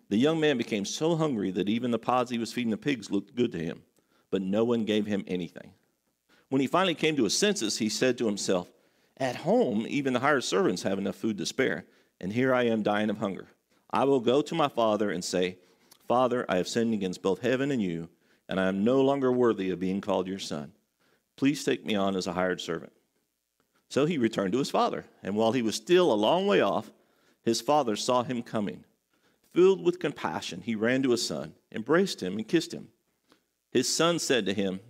The 0.09 0.19
young 0.19 0.41
man 0.41 0.59
became 0.59 0.85
so 0.85 1.17
hungry 1.17 1.51
that 1.53 1.69
even 1.69 1.91
the 1.91 1.99
pods 1.99 2.31
he 2.31 2.39
was 2.39 2.53
feeding 2.53 2.71
the 2.71 2.77
pigs 2.77 3.11
looked 3.11 3.35
good 3.35 3.53
to 3.53 3.59
him, 3.59 3.83
but 4.31 4.43
no 4.43 4.65
one 4.65 4.85
gave 4.85 5.07
him 5.07 5.25
anything. 5.27 5.73
When 6.51 6.61
he 6.61 6.67
finally 6.67 6.95
came 6.95 7.17
to 7.17 7.25
his 7.25 7.37
senses, 7.37 7.79
he 7.79 7.89
said 7.89 8.19
to 8.19 8.27
himself, 8.27 8.71
At 9.17 9.37
home, 9.37 9.87
even 9.89 10.13
the 10.13 10.21
hired 10.21 10.45
servants 10.45 10.83
have 10.83 10.99
enough 10.99 11.17
food 11.17 11.39
to 11.39 11.47
spare, 11.47 11.87
and 12.21 12.33
here 12.33 12.55
I 12.55 12.65
am 12.65 12.83
dying 12.83 13.09
of 13.09 13.19
hunger. 13.19 13.47
I 13.91 14.05
will 14.05 14.21
go 14.21 14.43
to 14.43 14.55
my 14.55 14.69
father 14.69 15.11
and 15.11 15.25
say, 15.25 15.59
Father, 16.07 16.45
I 16.49 16.57
have 16.57 16.69
sinned 16.69 16.93
against 16.93 17.23
both 17.23 17.41
heaven 17.41 17.71
and 17.71 17.81
you, 17.81 18.11
and 18.49 18.61
I 18.61 18.69
am 18.69 18.85
no 18.85 19.01
longer 19.01 19.33
worthy 19.33 19.71
of 19.71 19.81
being 19.81 20.03
called 20.03 20.29
your 20.29 20.39
son. 20.39 20.73
Please 21.37 21.65
take 21.65 21.87
me 21.87 21.95
on 21.95 22.17
as 22.17 22.27
a 22.27 22.35
hired 22.35 22.61
servant. 22.61 22.93
So 23.93 24.07
he 24.07 24.17
returned 24.17 24.53
to 24.53 24.59
his 24.59 24.71
father, 24.71 25.05
and 25.23 25.37
while 25.37 25.53
he 25.53 25.61
was 25.61 25.75
still 25.75 26.11
a 26.11 26.15
long 26.15 26.47
way 26.47 26.63
off, 26.63 26.91
his 27.43 27.61
father 27.61 27.95
saw 27.95 28.23
him 28.23 28.43
coming. 28.43 28.85
Filled 29.53 29.85
with 29.85 29.99
compassion, 29.99 30.63
he 30.63 30.75
ran 30.75 31.03
to 31.03 31.11
his 31.11 31.27
son, 31.27 31.53
embraced 31.71 32.23
him, 32.23 32.39
and 32.39 32.49
kissed 32.49 32.73
him. 32.73 32.89
His 33.71 33.95
son 33.95 34.19
said 34.19 34.47
to 34.47 34.55
him, 34.55 34.81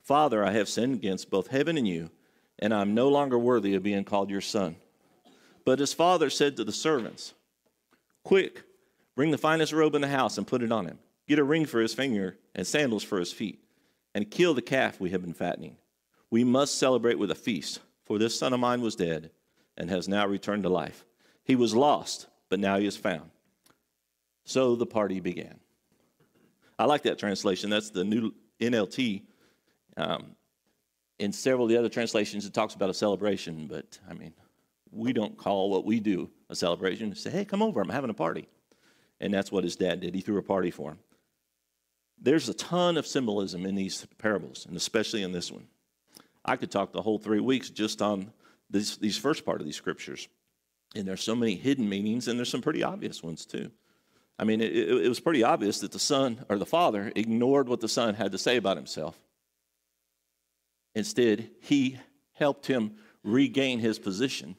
Father, 0.00 0.44
I 0.44 0.52
have 0.52 0.68
sinned 0.68 0.94
against 0.94 1.30
both 1.30 1.48
heaven 1.48 1.76
and 1.76 1.88
you, 1.88 2.12
and 2.60 2.72
I 2.72 2.82
am 2.82 2.94
no 2.94 3.08
longer 3.08 3.36
worthy 3.36 3.74
of 3.74 3.82
being 3.82 4.04
called 4.04 4.30
your 4.30 4.40
son. 4.40 4.76
But 5.64 5.80
his 5.80 5.92
father 5.92 6.30
said 6.30 6.56
to 6.56 6.62
the 6.62 6.70
servants, 6.70 7.34
Quick, 8.22 8.62
bring 9.16 9.32
the 9.32 9.36
finest 9.36 9.72
robe 9.72 9.96
in 9.96 10.02
the 10.02 10.06
house 10.06 10.38
and 10.38 10.46
put 10.46 10.62
it 10.62 10.70
on 10.70 10.86
him. 10.86 11.00
Get 11.26 11.40
a 11.40 11.44
ring 11.44 11.66
for 11.66 11.80
his 11.80 11.92
finger 11.92 12.38
and 12.54 12.64
sandals 12.64 13.02
for 13.02 13.18
his 13.18 13.32
feet, 13.32 13.64
and 14.14 14.30
kill 14.30 14.54
the 14.54 14.62
calf 14.62 15.00
we 15.00 15.10
have 15.10 15.22
been 15.22 15.34
fattening. 15.34 15.76
We 16.30 16.44
must 16.44 16.78
celebrate 16.78 17.18
with 17.18 17.32
a 17.32 17.34
feast 17.34 17.80
for 18.04 18.18
this 18.18 18.38
son 18.38 18.52
of 18.52 18.60
mine 18.60 18.80
was 18.80 18.96
dead 18.96 19.30
and 19.76 19.90
has 19.90 20.08
now 20.08 20.26
returned 20.26 20.62
to 20.62 20.68
life. 20.68 21.04
He 21.44 21.56
was 21.56 21.74
lost, 21.74 22.26
but 22.48 22.60
now 22.60 22.78
he 22.78 22.86
is 22.86 22.96
found. 22.96 23.30
So 24.44 24.76
the 24.76 24.86
party 24.86 25.20
began. 25.20 25.58
I 26.78 26.84
like 26.84 27.02
that 27.02 27.18
translation. 27.18 27.70
That's 27.70 27.90
the 27.90 28.04
new 28.04 28.32
NLT. 28.60 29.22
Um, 29.96 30.36
in 31.18 31.32
several 31.32 31.64
of 31.64 31.70
the 31.70 31.76
other 31.76 31.88
translations, 31.88 32.44
it 32.44 32.52
talks 32.52 32.74
about 32.74 32.90
a 32.90 32.94
celebration, 32.94 33.66
but 33.68 33.98
I 34.08 34.14
mean, 34.14 34.34
we 34.90 35.12
don't 35.12 35.36
call 35.36 35.70
what 35.70 35.84
we 35.84 36.00
do 36.00 36.30
a 36.50 36.54
celebration. 36.54 37.14
Say, 37.14 37.30
hey, 37.30 37.44
come 37.44 37.62
over, 37.62 37.80
I'm 37.80 37.88
having 37.88 38.10
a 38.10 38.14
party. 38.14 38.48
And 39.20 39.32
that's 39.32 39.52
what 39.52 39.64
his 39.64 39.76
dad 39.76 40.00
did. 40.00 40.14
He 40.14 40.20
threw 40.20 40.38
a 40.38 40.42
party 40.42 40.70
for 40.70 40.90
him. 40.90 40.98
There's 42.20 42.48
a 42.48 42.54
ton 42.54 42.96
of 42.96 43.06
symbolism 43.06 43.66
in 43.66 43.74
these 43.74 44.06
parables, 44.18 44.66
and 44.66 44.76
especially 44.76 45.22
in 45.22 45.32
this 45.32 45.50
one. 45.50 45.66
I 46.44 46.56
could 46.56 46.70
talk 46.70 46.92
the 46.92 47.02
whole 47.02 47.18
three 47.18 47.40
weeks 47.40 47.70
just 47.70 48.02
on 48.02 48.32
this, 48.70 48.96
these 48.96 49.16
first 49.16 49.44
part 49.44 49.60
of 49.60 49.66
these 49.66 49.76
scriptures. 49.76 50.28
And 50.94 51.08
there's 51.08 51.22
so 51.22 51.34
many 51.34 51.54
hidden 51.54 51.88
meanings, 51.88 52.28
and 52.28 52.38
there's 52.38 52.50
some 52.50 52.62
pretty 52.62 52.82
obvious 52.82 53.22
ones 53.22 53.46
too. 53.46 53.70
I 54.38 54.44
mean, 54.44 54.60
it, 54.60 54.74
it, 54.74 55.08
was 55.08 55.20
pretty 55.20 55.44
obvious 55.44 55.80
that 55.80 55.92
the 55.92 55.98
son 55.98 56.44
or 56.48 56.58
the 56.58 56.66
father 56.66 57.12
ignored 57.14 57.68
what 57.68 57.80
the 57.80 57.88
son 57.88 58.14
had 58.14 58.32
to 58.32 58.38
say 58.38 58.56
about 58.56 58.76
himself. 58.76 59.18
Instead, 60.94 61.50
he 61.60 61.98
helped 62.32 62.66
him 62.66 62.96
regain 63.22 63.78
his 63.78 63.98
position. 63.98 64.56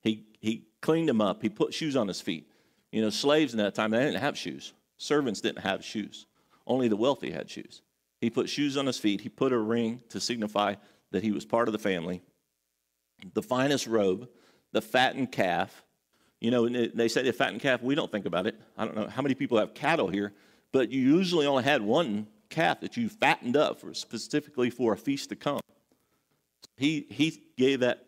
He, 0.00 0.26
he 0.40 0.64
cleaned 0.80 1.08
him 1.08 1.20
up. 1.20 1.42
He 1.42 1.48
put 1.48 1.74
shoes 1.74 1.96
on 1.96 2.08
his 2.08 2.20
feet. 2.20 2.48
You 2.92 3.02
know, 3.02 3.10
slaves 3.10 3.52
in 3.52 3.58
that 3.58 3.74
time, 3.74 3.90
they 3.90 3.98
didn't 3.98 4.20
have 4.20 4.38
shoes. 4.38 4.72
Servants 4.96 5.40
didn't 5.40 5.62
have 5.62 5.84
shoes. 5.84 6.26
Only 6.66 6.88
the 6.88 6.96
wealthy 6.96 7.30
had 7.30 7.50
shoes. 7.50 7.82
He 8.20 8.30
put 8.30 8.48
shoes 8.48 8.76
on 8.76 8.86
his 8.86 8.98
feet. 8.98 9.20
He 9.20 9.28
put 9.28 9.52
a 9.52 9.58
ring 9.58 10.02
to 10.10 10.20
signify 10.20 10.76
that 11.12 11.22
he 11.22 11.32
was 11.32 11.44
part 11.44 11.68
of 11.68 11.72
the 11.72 11.78
family, 11.78 12.22
the 13.34 13.42
finest 13.42 13.86
robe, 13.86 14.28
the 14.72 14.82
fattened 14.82 15.32
calf. 15.32 15.84
You 16.40 16.50
know, 16.50 16.68
they 16.68 17.08
say 17.08 17.22
the 17.22 17.32
fattened 17.32 17.60
calf, 17.60 17.82
we 17.82 17.94
don't 17.94 18.10
think 18.10 18.26
about 18.26 18.46
it. 18.46 18.58
I 18.78 18.84
don't 18.84 18.96
know 18.96 19.08
how 19.08 19.22
many 19.22 19.34
people 19.34 19.58
have 19.58 19.74
cattle 19.74 20.08
here, 20.08 20.32
but 20.72 20.90
you 20.90 21.00
usually 21.00 21.46
only 21.46 21.64
had 21.64 21.82
one 21.82 22.28
calf 22.48 22.80
that 22.80 22.96
you 22.96 23.08
fattened 23.08 23.56
up 23.56 23.80
for 23.80 23.92
specifically 23.94 24.70
for 24.70 24.92
a 24.92 24.96
feast 24.96 25.28
to 25.30 25.36
come. 25.36 25.60
He, 26.76 27.06
he 27.10 27.42
gave 27.56 27.80
that 27.80 28.06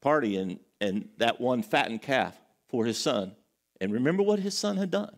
party 0.00 0.36
and, 0.36 0.58
and 0.80 1.08
that 1.18 1.40
one 1.40 1.62
fattened 1.62 2.02
calf 2.02 2.40
for 2.68 2.86
his 2.86 2.98
son. 2.98 3.32
And 3.80 3.92
remember 3.92 4.22
what 4.22 4.38
his 4.38 4.56
son 4.56 4.76
had 4.76 4.90
done? 4.90 5.16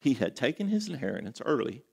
He 0.00 0.14
had 0.14 0.34
taken 0.34 0.68
his 0.68 0.88
inheritance 0.88 1.42
early, 1.44 1.84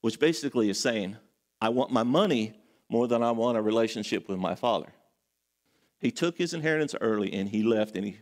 which 0.00 0.18
basically 0.18 0.70
is 0.70 0.80
saying, 0.80 1.16
I 1.60 1.68
want 1.68 1.92
my 1.92 2.02
money 2.02 2.54
more 2.88 3.08
than 3.08 3.22
I 3.22 3.30
want 3.30 3.58
a 3.58 3.62
relationship 3.62 4.28
with 4.28 4.38
my 4.38 4.54
father. 4.54 4.92
He 5.98 6.10
took 6.10 6.36
his 6.36 6.52
inheritance 6.52 6.94
early 7.00 7.32
and 7.32 7.48
he 7.48 7.62
left 7.62 7.96
and 7.96 8.04
he 8.04 8.18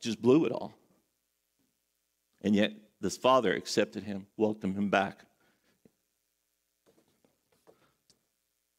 just 0.00 0.20
blew 0.20 0.44
it 0.44 0.52
all. 0.52 0.74
And 2.42 2.54
yet, 2.54 2.72
this 3.00 3.16
father 3.16 3.52
accepted 3.54 4.04
him, 4.04 4.26
welcomed 4.36 4.76
him 4.76 4.90
back. 4.90 5.24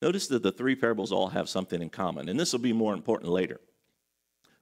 Notice 0.01 0.27
that 0.27 0.43
the 0.43 0.51
three 0.51 0.75
parables 0.75 1.11
all 1.11 1.29
have 1.29 1.47
something 1.47 1.81
in 1.81 1.89
common, 1.89 2.27
and 2.27 2.37
this 2.37 2.51
will 2.51 2.59
be 2.59 2.73
more 2.73 2.93
important 2.93 3.31
later. 3.31 3.61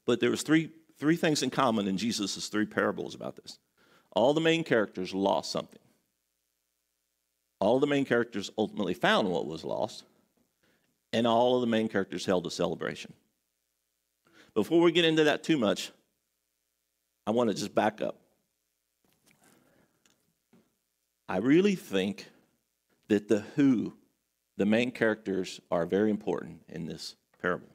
But 0.06 0.20
there 0.20 0.30
was 0.30 0.44
three 0.44 0.70
three 1.00 1.16
things 1.16 1.42
in 1.42 1.50
common 1.50 1.88
in 1.88 1.98
Jesus' 1.98 2.48
three 2.48 2.68
parables 2.68 3.16
about 3.16 3.36
this. 3.36 3.58
All 4.12 4.36
the 4.36 4.42
main 4.42 4.64
characters 4.64 5.16
lost 5.16 5.52
something. 5.52 5.80
All 7.60 7.80
the 7.80 7.88
main 7.88 8.06
characters 8.06 8.52
ultimately 8.56 8.94
found 8.94 9.30
what 9.30 9.48
was 9.48 9.64
lost, 9.64 10.04
and 11.14 11.28
all 11.28 11.56
of 11.56 11.62
the 11.62 11.68
main 11.68 11.88
characters 11.88 12.26
held 12.26 12.46
a 12.48 12.52
celebration. 12.52 13.14
Before 14.54 14.82
we 14.82 14.92
get 14.92 15.06
into 15.06 15.26
that 15.26 15.44
too 15.44 15.58
much, 15.58 15.92
I 17.26 17.32
want 17.32 17.50
to 17.50 17.56
just 17.56 17.74
back 17.74 18.02
up. 18.02 18.18
I 21.30 21.38
really 21.38 21.76
think 21.76 22.28
that 23.08 23.28
the 23.28 23.42
who, 23.56 23.94
the 24.58 24.66
main 24.66 24.92
characters, 24.92 25.62
are 25.70 25.86
very 25.86 26.10
important 26.10 26.62
in 26.68 26.86
this 26.86 27.16
parable. 27.42 27.70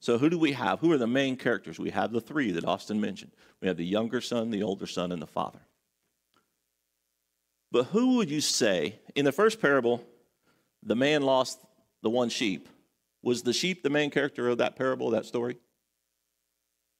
So, 0.00 0.18
who 0.18 0.30
do 0.30 0.38
we 0.38 0.52
have? 0.52 0.80
Who 0.80 0.90
are 0.90 0.98
the 0.98 1.06
main 1.06 1.36
characters? 1.36 1.78
We 1.78 1.90
have 1.90 2.12
the 2.12 2.20
three 2.20 2.50
that 2.52 2.64
Austin 2.64 3.00
mentioned. 3.00 3.32
We 3.60 3.68
have 3.68 3.76
the 3.76 3.84
younger 3.84 4.20
son, 4.20 4.50
the 4.50 4.62
older 4.62 4.86
son, 4.86 5.12
and 5.12 5.20
the 5.20 5.26
father. 5.26 5.60
But 7.70 7.84
who 7.84 8.16
would 8.16 8.30
you 8.30 8.40
say, 8.40 8.98
in 9.14 9.24
the 9.24 9.32
first 9.32 9.60
parable, 9.60 10.04
the 10.82 10.96
man 10.96 11.22
lost 11.22 11.58
the 12.02 12.10
one 12.10 12.28
sheep? 12.28 12.68
Was 13.22 13.42
the 13.42 13.52
sheep 13.52 13.82
the 13.82 13.90
main 13.90 14.10
character 14.10 14.48
of 14.48 14.58
that 14.58 14.76
parable, 14.76 15.10
that 15.10 15.26
story? 15.26 15.58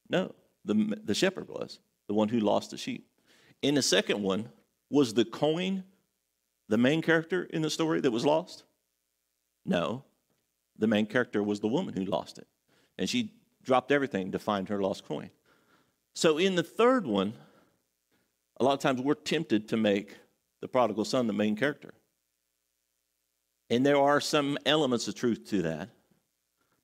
No, 0.09 0.35
the, 0.65 0.99
the 1.05 1.15
shepherd 1.15 1.49
was, 1.49 1.81
the 2.07 2.15
one 2.15 2.29
who 2.29 2.41
lost 2.41 2.71
the 2.71 2.77
sheep. 2.77 3.09
In 3.63 3.75
the 3.75 3.83
second 3.83 4.23
one, 4.23 4.49
was 4.91 5.15
the 5.15 5.25
coin 5.25 5.85
the 6.69 6.79
main 6.79 7.03
character 7.03 7.45
in 7.45 7.63
the 7.63 7.71
story 7.71 8.01
that 8.01 8.11
was 8.11 8.25
lost? 8.25 8.65
No, 9.65 10.05
the 10.79 10.87
main 10.87 11.07
character 11.07 11.43
was 11.43 11.61
the 11.61 11.69
woman 11.69 11.95
who 11.95 12.05
lost 12.05 12.39
it 12.39 12.47
and 12.99 13.09
she 13.09 13.33
dropped 13.63 13.93
everything 13.93 14.33
to 14.33 14.39
find 14.39 14.69
her 14.69 14.81
lost 14.81 15.05
coin. 15.05 15.31
So 16.15 16.39
in 16.39 16.55
the 16.55 16.63
third 16.63 17.07
one, 17.07 17.33
a 18.61 18.65
lot 18.65 18.75
of 18.75 18.81
times 18.81 19.01
we're 19.01 19.15
tempted 19.15 19.69
to 19.69 19.77
make 19.77 20.17
the 20.61 20.69
prodigal 20.69 21.05
son 21.05 21.27
the 21.27 21.33
main 21.33 21.57
character. 21.57 21.95
And 23.73 23.87
there 23.87 23.97
are 23.97 24.21
some 24.21 24.59
elements 24.67 25.09
of 25.09 25.15
truth 25.15 25.49
to 25.49 25.63
that. 25.63 25.89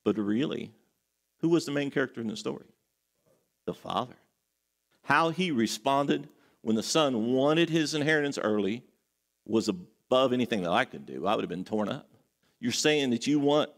But 0.03 0.17
really, 0.17 0.71
who 1.37 1.49
was 1.49 1.63
the 1.67 1.71
main 1.71 1.91
character 1.91 2.19
in 2.19 2.25
the 2.25 2.35
story? 2.35 2.65
The 3.67 3.75
father. 3.75 4.15
How 5.03 5.29
he 5.29 5.51
responded 5.51 6.29
when 6.63 6.75
the 6.75 6.81
son 6.81 7.31
wanted 7.31 7.69
his 7.69 7.93
inheritance 7.93 8.39
early 8.39 8.81
was 9.45 9.67
above 9.67 10.33
anything 10.33 10.63
that 10.63 10.71
I 10.71 10.83
could 10.83 11.05
do. 11.05 11.27
I 11.27 11.35
would 11.35 11.43
have 11.43 11.49
been 11.49 11.63
torn 11.63 11.89
up. 11.89 12.09
You're 12.59 12.71
saying 12.71 13.11
that 13.11 13.27
you 13.27 13.39
want 13.39 13.69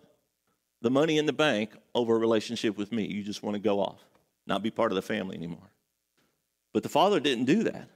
the 0.81 0.89
money 0.89 1.17
in 1.17 1.25
the 1.25 1.33
bank 1.33 1.75
over 1.93 2.15
a 2.15 2.19
relationship 2.19 2.77
with 2.77 2.93
me. 2.93 3.07
You 3.07 3.23
just 3.23 3.43
want 3.43 3.55
to 3.55 3.59
go 3.59 3.81
off, 3.81 3.99
not 4.47 4.63
be 4.63 4.71
part 4.71 4.93
of 4.93 4.95
the 4.95 5.01
family 5.01 5.35
anymore. 5.35 5.73
But 6.71 6.83
the 6.83 6.87
father 6.87 7.19
didn't 7.19 7.43
do 7.43 7.63
that. 7.63 7.89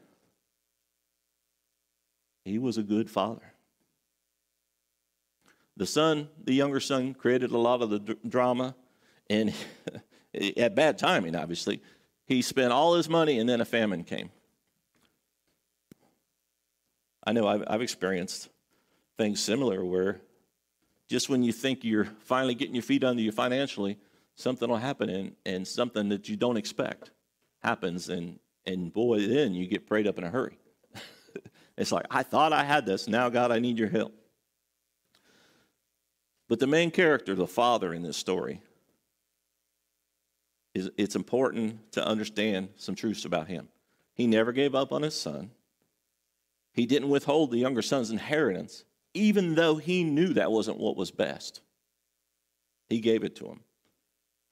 He 2.43 2.59
was 2.59 2.77
a 2.77 2.83
good 2.83 3.09
father. 3.09 3.53
The 5.77 5.85
son, 5.85 6.29
the 6.43 6.53
younger 6.53 6.79
son, 6.79 7.13
created 7.13 7.51
a 7.51 7.57
lot 7.57 7.81
of 7.81 7.89
the 7.89 7.99
d- 7.99 8.15
drama, 8.27 8.75
and 9.29 9.53
at 10.57 10.75
bad 10.75 10.97
timing, 10.97 11.35
obviously. 11.35 11.81
He 12.25 12.41
spent 12.41 12.71
all 12.71 12.95
his 12.95 13.09
money, 13.09 13.39
and 13.39 13.47
then 13.47 13.61
a 13.61 13.65
famine 13.65 14.03
came. 14.03 14.29
I 17.25 17.33
know 17.33 17.47
I've, 17.47 17.63
I've 17.67 17.81
experienced 17.81 18.49
things 19.17 19.41
similar 19.41 19.83
where 19.83 20.21
just 21.07 21.29
when 21.29 21.43
you 21.43 21.51
think 21.51 21.83
you're 21.83 22.05
finally 22.05 22.55
getting 22.55 22.75
your 22.75 22.83
feet 22.83 23.03
under 23.03 23.21
you 23.21 23.31
financially, 23.31 23.97
something 24.35 24.69
will 24.69 24.77
happen 24.77 25.09
and, 25.09 25.35
and 25.45 25.67
something 25.67 26.09
that 26.09 26.29
you 26.29 26.35
don't 26.35 26.57
expect 26.57 27.11
happens. 27.63 28.09
And, 28.09 28.39
and 28.65 28.93
boy, 28.93 29.27
then 29.27 29.53
you 29.53 29.67
get 29.67 29.87
prayed 29.87 30.07
up 30.07 30.17
in 30.17 30.23
a 30.23 30.29
hurry. 30.29 30.57
it's 31.77 31.91
like, 31.91 32.05
I 32.09 32.23
thought 32.23 32.53
I 32.53 32.63
had 32.63 32.85
this. 32.85 33.07
Now, 33.07 33.29
God, 33.29 33.51
I 33.51 33.59
need 33.59 33.77
your 33.77 33.89
help. 33.89 34.13
But 36.47 36.59
the 36.59 36.67
main 36.67 36.91
character, 36.91 37.35
the 37.35 37.47
father 37.47 37.93
in 37.93 38.03
this 38.03 38.17
story, 38.17 38.61
is 40.73 40.89
it's 40.97 41.15
important 41.15 41.91
to 41.93 42.05
understand 42.05 42.69
some 42.75 42.95
truths 42.95 43.25
about 43.25 43.47
him. 43.47 43.69
He 44.13 44.27
never 44.27 44.51
gave 44.51 44.75
up 44.75 44.91
on 44.91 45.01
his 45.01 45.19
son. 45.19 45.51
He 46.73 46.85
didn't 46.85 47.09
withhold 47.09 47.51
the 47.51 47.57
younger 47.57 47.81
son's 47.81 48.11
inheritance 48.11 48.83
even 49.15 49.55
though 49.55 49.77
he 49.77 50.03
knew 50.03 50.33
that 50.33 50.51
wasn't 50.51 50.77
what 50.77 50.97
was 50.97 51.09
best. 51.09 51.61
He 52.89 52.99
gave 52.99 53.23
it 53.23 53.35
to 53.37 53.47
him. 53.47 53.61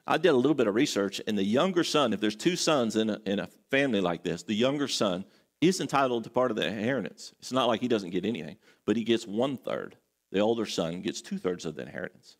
I 0.08 0.18
did 0.18 0.30
a 0.30 0.38
little 0.38 0.56
bit 0.56 0.68
of 0.68 0.74
research, 0.74 1.22
and 1.28 1.38
the 1.38 1.44
younger 1.44 1.84
son, 1.84 2.14
if 2.14 2.20
there's 2.20 2.36
two 2.36 2.56
sons 2.56 2.96
in 2.96 3.10
a, 3.10 3.20
in 3.26 3.40
a 3.40 3.50
family 3.70 4.02
like 4.02 4.24
this, 4.24 4.44
the 4.44 4.56
younger 4.56 4.88
son 4.88 5.26
is 5.62 5.80
entitled 5.80 6.24
to 6.24 6.30
part 6.30 6.50
of 6.50 6.58
the 6.58 6.66
inheritance. 6.66 7.34
It's 7.40 7.52
not 7.52 7.68
like 7.68 7.82
he 7.82 7.88
doesn't 7.88 8.10
get 8.10 8.26
anything, 8.26 8.58
but 8.86 8.98
he 8.98 9.04
gets 9.04 9.28
one 9.28 9.56
third. 9.58 9.96
The 10.34 10.40
older 10.40 10.66
son 10.66 11.02
gets 11.02 11.22
two 11.22 11.38
thirds 11.38 11.64
of 11.64 11.76
the 11.76 11.84
inheritance. 11.84 12.38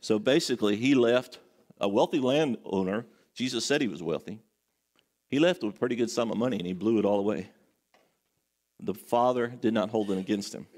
So 0.00 0.20
basically, 0.20 0.76
he 0.76 0.94
left 0.94 1.40
a 1.80 1.88
wealthy 1.88 2.20
landowner. 2.20 3.04
Jesus 3.34 3.64
said 3.64 3.80
he 3.80 3.88
was 3.88 4.00
wealthy. 4.00 4.38
He 5.28 5.40
left 5.40 5.64
with 5.64 5.74
a 5.74 5.78
pretty 5.78 5.96
good 5.96 6.08
sum 6.08 6.30
of 6.30 6.38
money 6.38 6.56
and 6.56 6.66
he 6.66 6.74
blew 6.74 7.00
it 7.00 7.04
all 7.04 7.18
away. 7.18 7.50
The 8.78 8.94
father 8.94 9.48
did 9.48 9.74
not 9.74 9.90
hold 9.90 10.12
it 10.12 10.18
against 10.18 10.54
him. 10.54 10.68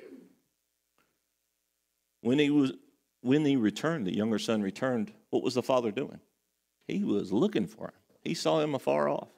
When 2.23 2.39
he 2.39 2.49
was 2.49 2.73
when 3.21 3.45
he 3.45 3.57
returned, 3.57 4.07
the 4.07 4.17
younger 4.17 4.39
son 4.39 4.63
returned, 4.63 5.13
what 5.29 5.43
was 5.43 5.53
the 5.53 5.63
father 5.63 5.91
doing? 5.91 6.21
He 6.89 7.05
was 7.05 7.31
looking 7.31 7.67
for 7.67 7.89
him. 7.89 7.95
He 8.23 8.33
saw 8.33 8.61
him 8.61 8.75
afar 8.75 9.11
off. 9.11 9.29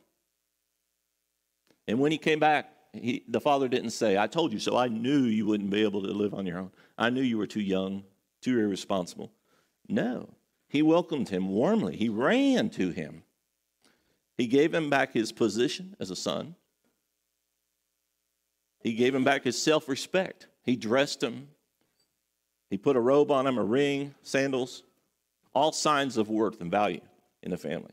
And 1.88 1.98
when 1.98 2.12
he 2.12 2.18
came 2.18 2.38
back, 2.38 2.72
he, 2.92 3.24
the 3.28 3.40
father 3.40 3.68
didn't 3.68 3.90
say, 3.90 4.18
I 4.18 4.26
told 4.26 4.52
you 4.52 4.58
so. 4.58 4.76
I 4.76 4.88
knew 4.88 5.22
you 5.22 5.46
wouldn't 5.46 5.70
be 5.70 5.82
able 5.82 6.02
to 6.02 6.08
live 6.08 6.34
on 6.34 6.46
your 6.46 6.58
own. 6.58 6.70
I 6.98 7.10
knew 7.10 7.22
you 7.22 7.38
were 7.38 7.46
too 7.46 7.60
young, 7.60 8.04
too 8.40 8.58
irresponsible. 8.58 9.32
No. 9.88 10.34
He 10.68 10.82
welcomed 10.82 11.28
him 11.28 11.48
warmly. 11.48 11.96
He 11.96 12.08
ran 12.08 12.70
to 12.70 12.90
him. 12.90 13.22
He 14.36 14.46
gave 14.46 14.74
him 14.74 14.90
back 14.90 15.12
his 15.12 15.32
position 15.32 15.96
as 16.00 16.10
a 16.10 16.16
son. 16.16 16.54
He 18.80 18.94
gave 18.94 19.14
him 19.14 19.24
back 19.24 19.44
his 19.44 19.60
self 19.60 19.88
respect. 19.88 20.48
He 20.64 20.76
dressed 20.76 21.22
him 21.22 21.48
he 22.72 22.78
put 22.78 22.96
a 22.96 23.00
robe 23.00 23.30
on 23.30 23.46
him, 23.46 23.58
a 23.58 23.62
ring, 23.62 24.14
sandals, 24.22 24.82
all 25.54 25.72
signs 25.72 26.16
of 26.16 26.30
worth 26.30 26.62
and 26.62 26.70
value 26.70 27.02
in 27.42 27.50
the 27.50 27.58
family. 27.58 27.92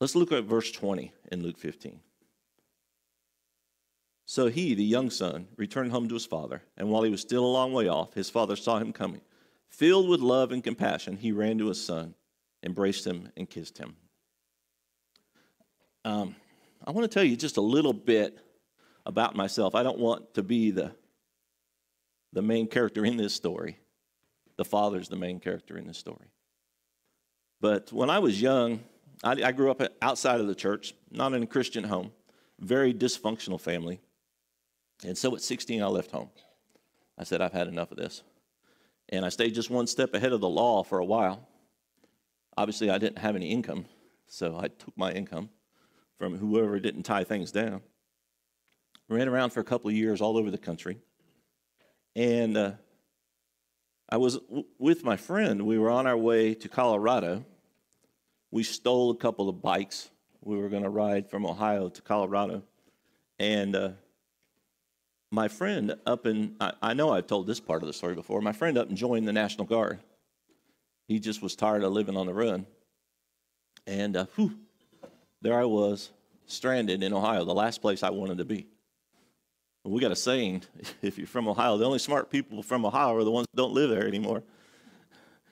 Let's 0.00 0.14
look 0.14 0.32
at 0.32 0.44
verse 0.44 0.70
20 0.70 1.12
in 1.32 1.42
Luke 1.42 1.58
15. 1.58 2.00
So 4.26 4.48
he, 4.48 4.74
the 4.74 4.84
young 4.84 5.08
son, 5.10 5.48
returned 5.56 5.92
home 5.92 6.08
to 6.08 6.14
his 6.14 6.26
father, 6.26 6.62
and 6.76 6.88
while 6.88 7.04
he 7.04 7.10
was 7.10 7.20
still 7.20 7.44
a 7.44 7.46
long 7.46 7.72
way 7.72 7.88
off, 7.88 8.14
his 8.14 8.28
father 8.28 8.56
saw 8.56 8.78
him 8.78 8.92
coming. 8.92 9.20
Filled 9.68 10.08
with 10.08 10.20
love 10.20 10.52
and 10.52 10.64
compassion, 10.64 11.16
he 11.16 11.32
ran 11.32 11.58
to 11.58 11.68
his 11.68 11.82
son, 11.82 12.14
embraced 12.62 13.06
him, 13.06 13.30
and 13.36 13.48
kissed 13.48 13.78
him. 13.78 13.94
Um, 16.04 16.34
I 16.84 16.90
want 16.90 17.10
to 17.10 17.12
tell 17.12 17.24
you 17.24 17.36
just 17.36 17.56
a 17.56 17.62
little 17.62 17.92
bit 17.92 18.38
about 19.06 19.36
myself. 19.36 19.74
I 19.74 19.82
don't 19.82 19.98
want 19.98 20.34
to 20.34 20.42
be 20.42 20.70
the 20.70 20.92
the 22.32 22.42
main 22.42 22.66
character 22.66 23.04
in 23.04 23.16
this 23.16 23.34
story. 23.34 23.78
The 24.56 24.64
father's 24.64 25.08
the 25.08 25.16
main 25.16 25.40
character 25.40 25.78
in 25.78 25.86
this 25.86 25.96
story. 25.96 26.28
But 27.60 27.92
when 27.92 28.10
I 28.10 28.18
was 28.18 28.42
young, 28.42 28.80
I, 29.22 29.32
I 29.44 29.52
grew 29.52 29.70
up 29.70 29.82
outside 30.02 30.40
of 30.40 30.46
the 30.46 30.54
church, 30.54 30.94
not 31.10 31.32
in 31.32 31.42
a 31.42 31.46
Christian 31.46 31.84
home, 31.84 32.12
very 32.60 32.92
dysfunctional 32.92 33.60
family. 33.60 34.00
And 35.04 35.16
so 35.16 35.34
at 35.34 35.42
16, 35.42 35.82
I 35.82 35.86
left 35.86 36.10
home. 36.10 36.30
I 37.18 37.24
said, 37.24 37.40
I've 37.40 37.52
had 37.52 37.68
enough 37.68 37.90
of 37.90 37.96
this. 37.96 38.22
And 39.08 39.24
I 39.24 39.28
stayed 39.28 39.54
just 39.54 39.70
one 39.70 39.86
step 39.86 40.14
ahead 40.14 40.32
of 40.32 40.40
the 40.40 40.48
law 40.48 40.82
for 40.82 40.98
a 40.98 41.04
while. 41.04 41.48
Obviously, 42.56 42.90
I 42.90 42.98
didn't 42.98 43.18
have 43.18 43.36
any 43.36 43.50
income, 43.50 43.86
so 44.26 44.58
I 44.58 44.68
took 44.68 44.96
my 44.96 45.12
income 45.12 45.50
from 46.18 46.36
whoever 46.38 46.80
didn't 46.80 47.02
tie 47.02 47.24
things 47.24 47.52
down. 47.52 47.82
Ran 49.08 49.28
around 49.28 49.50
for 49.50 49.60
a 49.60 49.64
couple 49.64 49.88
of 49.88 49.96
years 49.96 50.20
all 50.20 50.36
over 50.36 50.50
the 50.50 50.58
country. 50.58 50.98
And 52.16 52.56
uh, 52.56 52.72
I 54.08 54.16
was 54.16 54.38
w- 54.38 54.64
with 54.78 55.04
my 55.04 55.16
friend. 55.16 55.62
We 55.62 55.78
were 55.78 55.90
on 55.90 56.06
our 56.06 56.16
way 56.16 56.54
to 56.54 56.68
Colorado. 56.68 57.44
We 58.56 58.62
stole 58.62 59.10
a 59.10 59.14
couple 59.14 59.50
of 59.50 59.60
bikes. 59.60 60.08
We 60.40 60.56
were 60.56 60.70
going 60.70 60.82
to 60.82 60.88
ride 60.88 61.28
from 61.28 61.44
Ohio 61.44 61.90
to 61.90 62.00
Colorado. 62.00 62.62
And 63.38 63.76
uh, 63.76 63.90
my 65.30 65.48
friend 65.48 65.94
up 66.06 66.24
in, 66.24 66.56
I, 66.58 66.72
I, 66.80 66.94
know 66.94 67.12
I've 67.12 67.26
told 67.26 67.46
this 67.46 67.60
part 67.60 67.82
of 67.82 67.86
the 67.86 67.92
story 67.92 68.14
before. 68.14 68.40
My 68.40 68.52
friend 68.52 68.78
up 68.78 68.88
and 68.88 68.96
joined 68.96 69.28
the 69.28 69.32
National 69.34 69.66
Guard. 69.66 69.98
He 71.06 71.20
just 71.20 71.42
was 71.42 71.54
tired 71.54 71.82
of 71.82 71.92
living 71.92 72.16
on 72.16 72.24
the 72.24 72.32
run. 72.32 72.64
And 73.86 74.16
uh, 74.16 74.24
whew, 74.36 74.54
there 75.42 75.60
I 75.60 75.66
was, 75.66 76.08
stranded 76.46 77.02
in 77.02 77.12
Ohio, 77.12 77.44
the 77.44 77.52
last 77.52 77.82
place 77.82 78.02
I 78.02 78.08
wanted 78.08 78.38
to 78.38 78.46
be 78.46 78.68
we 79.84 80.00
got 80.00 80.12
a 80.12 80.16
saying 80.16 80.62
if 81.02 81.18
you're 81.18 81.26
from 81.26 81.46
Ohio, 81.46 81.76
the 81.76 81.84
only 81.84 81.98
smart 81.98 82.30
people 82.30 82.62
from 82.62 82.86
Ohio 82.86 83.14
are 83.16 83.22
the 83.22 83.30
ones 83.30 83.46
that 83.52 83.56
don't 83.58 83.74
live 83.74 83.90
there 83.90 84.08
anymore. 84.08 84.42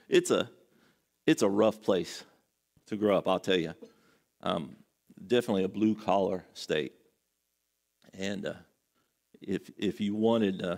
It's 0.09 0.31
a 0.31 0.49
it's 1.27 1.43
a 1.43 1.47
rough 1.47 1.83
place 1.83 2.23
to 2.87 2.95
grow 2.95 3.17
up, 3.17 3.27
I'll 3.27 3.39
tell 3.39 3.57
you. 3.57 3.73
Um, 4.41 4.75
definitely 5.27 5.63
a 5.63 5.69
blue 5.69 5.95
collar 5.95 6.45
state. 6.53 6.93
And 8.17 8.45
uh, 8.45 8.53
if, 9.41 9.69
if 9.77 9.99
you 9.99 10.15
wanted 10.15 10.61
uh, 10.63 10.77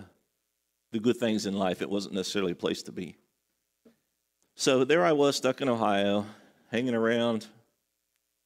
the 0.92 1.00
good 1.00 1.16
things 1.16 1.46
in 1.46 1.54
life, 1.54 1.82
it 1.82 1.90
wasn't 1.90 2.14
necessarily 2.14 2.52
a 2.52 2.56
place 2.56 2.82
to 2.84 2.92
be. 2.92 3.16
So 4.54 4.84
there 4.84 5.04
I 5.04 5.12
was, 5.12 5.36
stuck 5.36 5.60
in 5.60 5.68
Ohio, 5.68 6.26
hanging 6.70 6.94
around. 6.94 7.46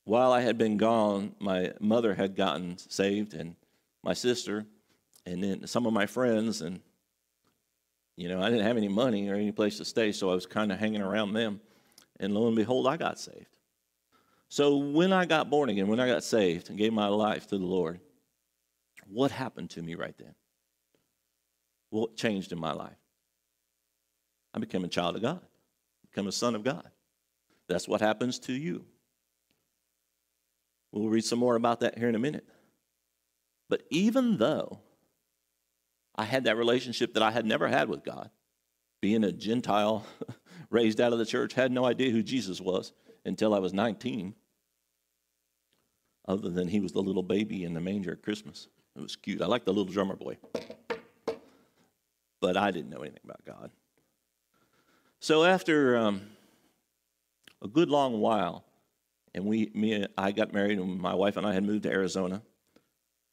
While 0.05 0.33
I 0.33 0.41
had 0.41 0.59
been 0.59 0.77
gone, 0.77 1.35
my 1.39 1.73
mother 1.81 2.15
had 2.15 2.37
gotten 2.37 2.77
saved, 2.77 3.35
and 3.35 3.55
my 4.03 4.15
sister, 4.15 4.67
and 5.25 5.43
then 5.43 5.67
some 5.67 5.87
of 5.87 5.93
my 5.93 6.07
friends, 6.07 6.61
and 6.61 6.81
you 8.17 8.29
know, 8.29 8.43
I 8.43 8.51
didn't 8.51 8.67
have 8.67 8.77
any 8.77 8.89
money 8.89 9.29
or 9.31 9.35
any 9.37 9.53
place 9.53 9.79
to 9.79 9.85
stay, 9.85 10.13
so 10.13 10.31
I 10.31 10.35
was 10.35 10.45
kind 10.45 10.73
of 10.73 10.79
hanging 10.79 11.01
around 11.01 11.33
them. 11.33 11.61
And 12.21 12.35
lo 12.35 12.47
and 12.47 12.57
behold, 12.57 12.87
I 12.87 12.97
got 12.97 13.19
saved. 13.19 13.47
So 14.49 14.77
when 14.77 15.13
I 15.13 15.25
got 15.25 15.49
born 15.49 15.71
again, 15.71 15.89
when 15.89 16.01
I 16.01 16.07
got 16.07 16.25
saved 16.25 16.69
and 16.69 16.79
gave 16.79 16.93
my 16.93 17.09
life 17.09 17.47
to 17.49 17.59
the 17.59 17.65
Lord, 17.65 18.01
what 19.07 19.31
happened 19.31 19.71
to 19.71 19.83
me 19.83 19.95
right 19.95 20.15
then? 20.19 20.35
What 21.91 22.17
changed 22.17 22.53
in 22.53 22.61
my 22.61 22.73
life? 22.73 22.97
I 24.55 24.59
became 24.59 24.85
a 24.85 24.89
child 24.89 25.17
of 25.17 25.23
God, 25.23 25.41
become 26.11 26.27
a 26.27 26.33
son 26.33 26.55
of 26.55 26.65
God. 26.65 26.91
That's 27.69 27.89
what 27.89 28.01
happens 28.01 28.39
to 28.41 28.53
you. 28.53 28.85
We'll 30.91 31.09
read 31.09 31.25
some 31.25 31.39
more 31.39 31.57
about 31.57 31.81
that 31.81 31.97
here 31.97 32.09
in 32.09 32.15
a 32.15 32.19
minute. 32.19 32.47
But 33.71 33.85
even 33.89 34.37
though 34.37 34.81
I 36.15 36.25
had 36.25 36.45
that 36.45 36.59
relationship 36.59 37.15
that 37.15 37.23
I 37.23 37.31
had 37.31 37.47
never 37.47 37.69
had 37.69 37.89
with 37.89 38.05
God, 38.05 38.31
being 39.01 39.25
a 39.25 39.33
Gentile 39.33 40.05
raised 40.73 41.01
out 41.01 41.13
of 41.13 41.19
the 41.19 41.27
church, 41.27 41.53
had 41.53 41.71
no 41.71 41.85
idea 41.85 42.11
who 42.11 42.23
Jesus 42.23 42.61
was 42.61 42.93
until 43.25 43.55
I 43.55 43.59
was 43.59 43.73
19, 43.73 44.35
other 46.27 46.49
than 46.49 46.69
he 46.69 46.81
was 46.81 46.93
the 46.93 47.03
little 47.03 47.23
baby 47.23 47.65
in 47.65 47.75
the 47.75 47.81
manger 47.81 48.13
at 48.13 48.23
Christmas. 48.23 48.69
It 48.97 49.03
was 49.03 49.17
cute. 49.17 49.43
I 49.43 49.47
like 49.47 49.65
the 49.65 49.73
little 49.73 49.93
drummer 49.93 50.17
boy. 50.17 50.39
But 52.41 52.57
I 52.57 52.71
didn't 52.71 52.91
know 52.91 53.01
anything 53.01 53.21
about 53.25 53.45
God. 53.45 53.71
So 55.21 55.45
after 55.45 55.97
um, 55.97 56.23
a 57.63 57.69
good 57.69 57.89
long 57.89 58.21
while, 58.21 58.65
and 59.35 59.45
we, 59.45 59.71
me, 59.75 60.05
I 60.19 60.33
got 60.33 60.53
married, 60.53 60.79
and 60.79 60.99
my 60.99 61.15
wife 61.15 61.37
and 61.37 61.47
I 61.47 61.55
had 61.55 61.65
moved 61.65 61.85
to 61.85 61.91
Arizona. 61.91 62.43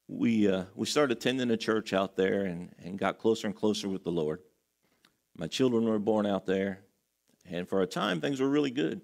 We 0.08 0.50
uh, 0.50 0.64
we 0.74 0.86
started 0.86 1.16
attending 1.18 1.50
a 1.50 1.56
church 1.56 1.92
out 1.92 2.16
there, 2.16 2.44
and, 2.44 2.74
and 2.82 2.98
got 2.98 3.18
closer 3.18 3.46
and 3.46 3.54
closer 3.54 3.88
with 3.88 4.04
the 4.04 4.10
Lord. 4.10 4.40
My 5.36 5.46
children 5.46 5.84
were 5.84 5.98
born 5.98 6.26
out 6.26 6.46
there, 6.46 6.80
and 7.48 7.68
for 7.68 7.82
a 7.82 7.86
time 7.86 8.20
things 8.20 8.40
were 8.40 8.48
really 8.48 8.70
good. 8.70 9.00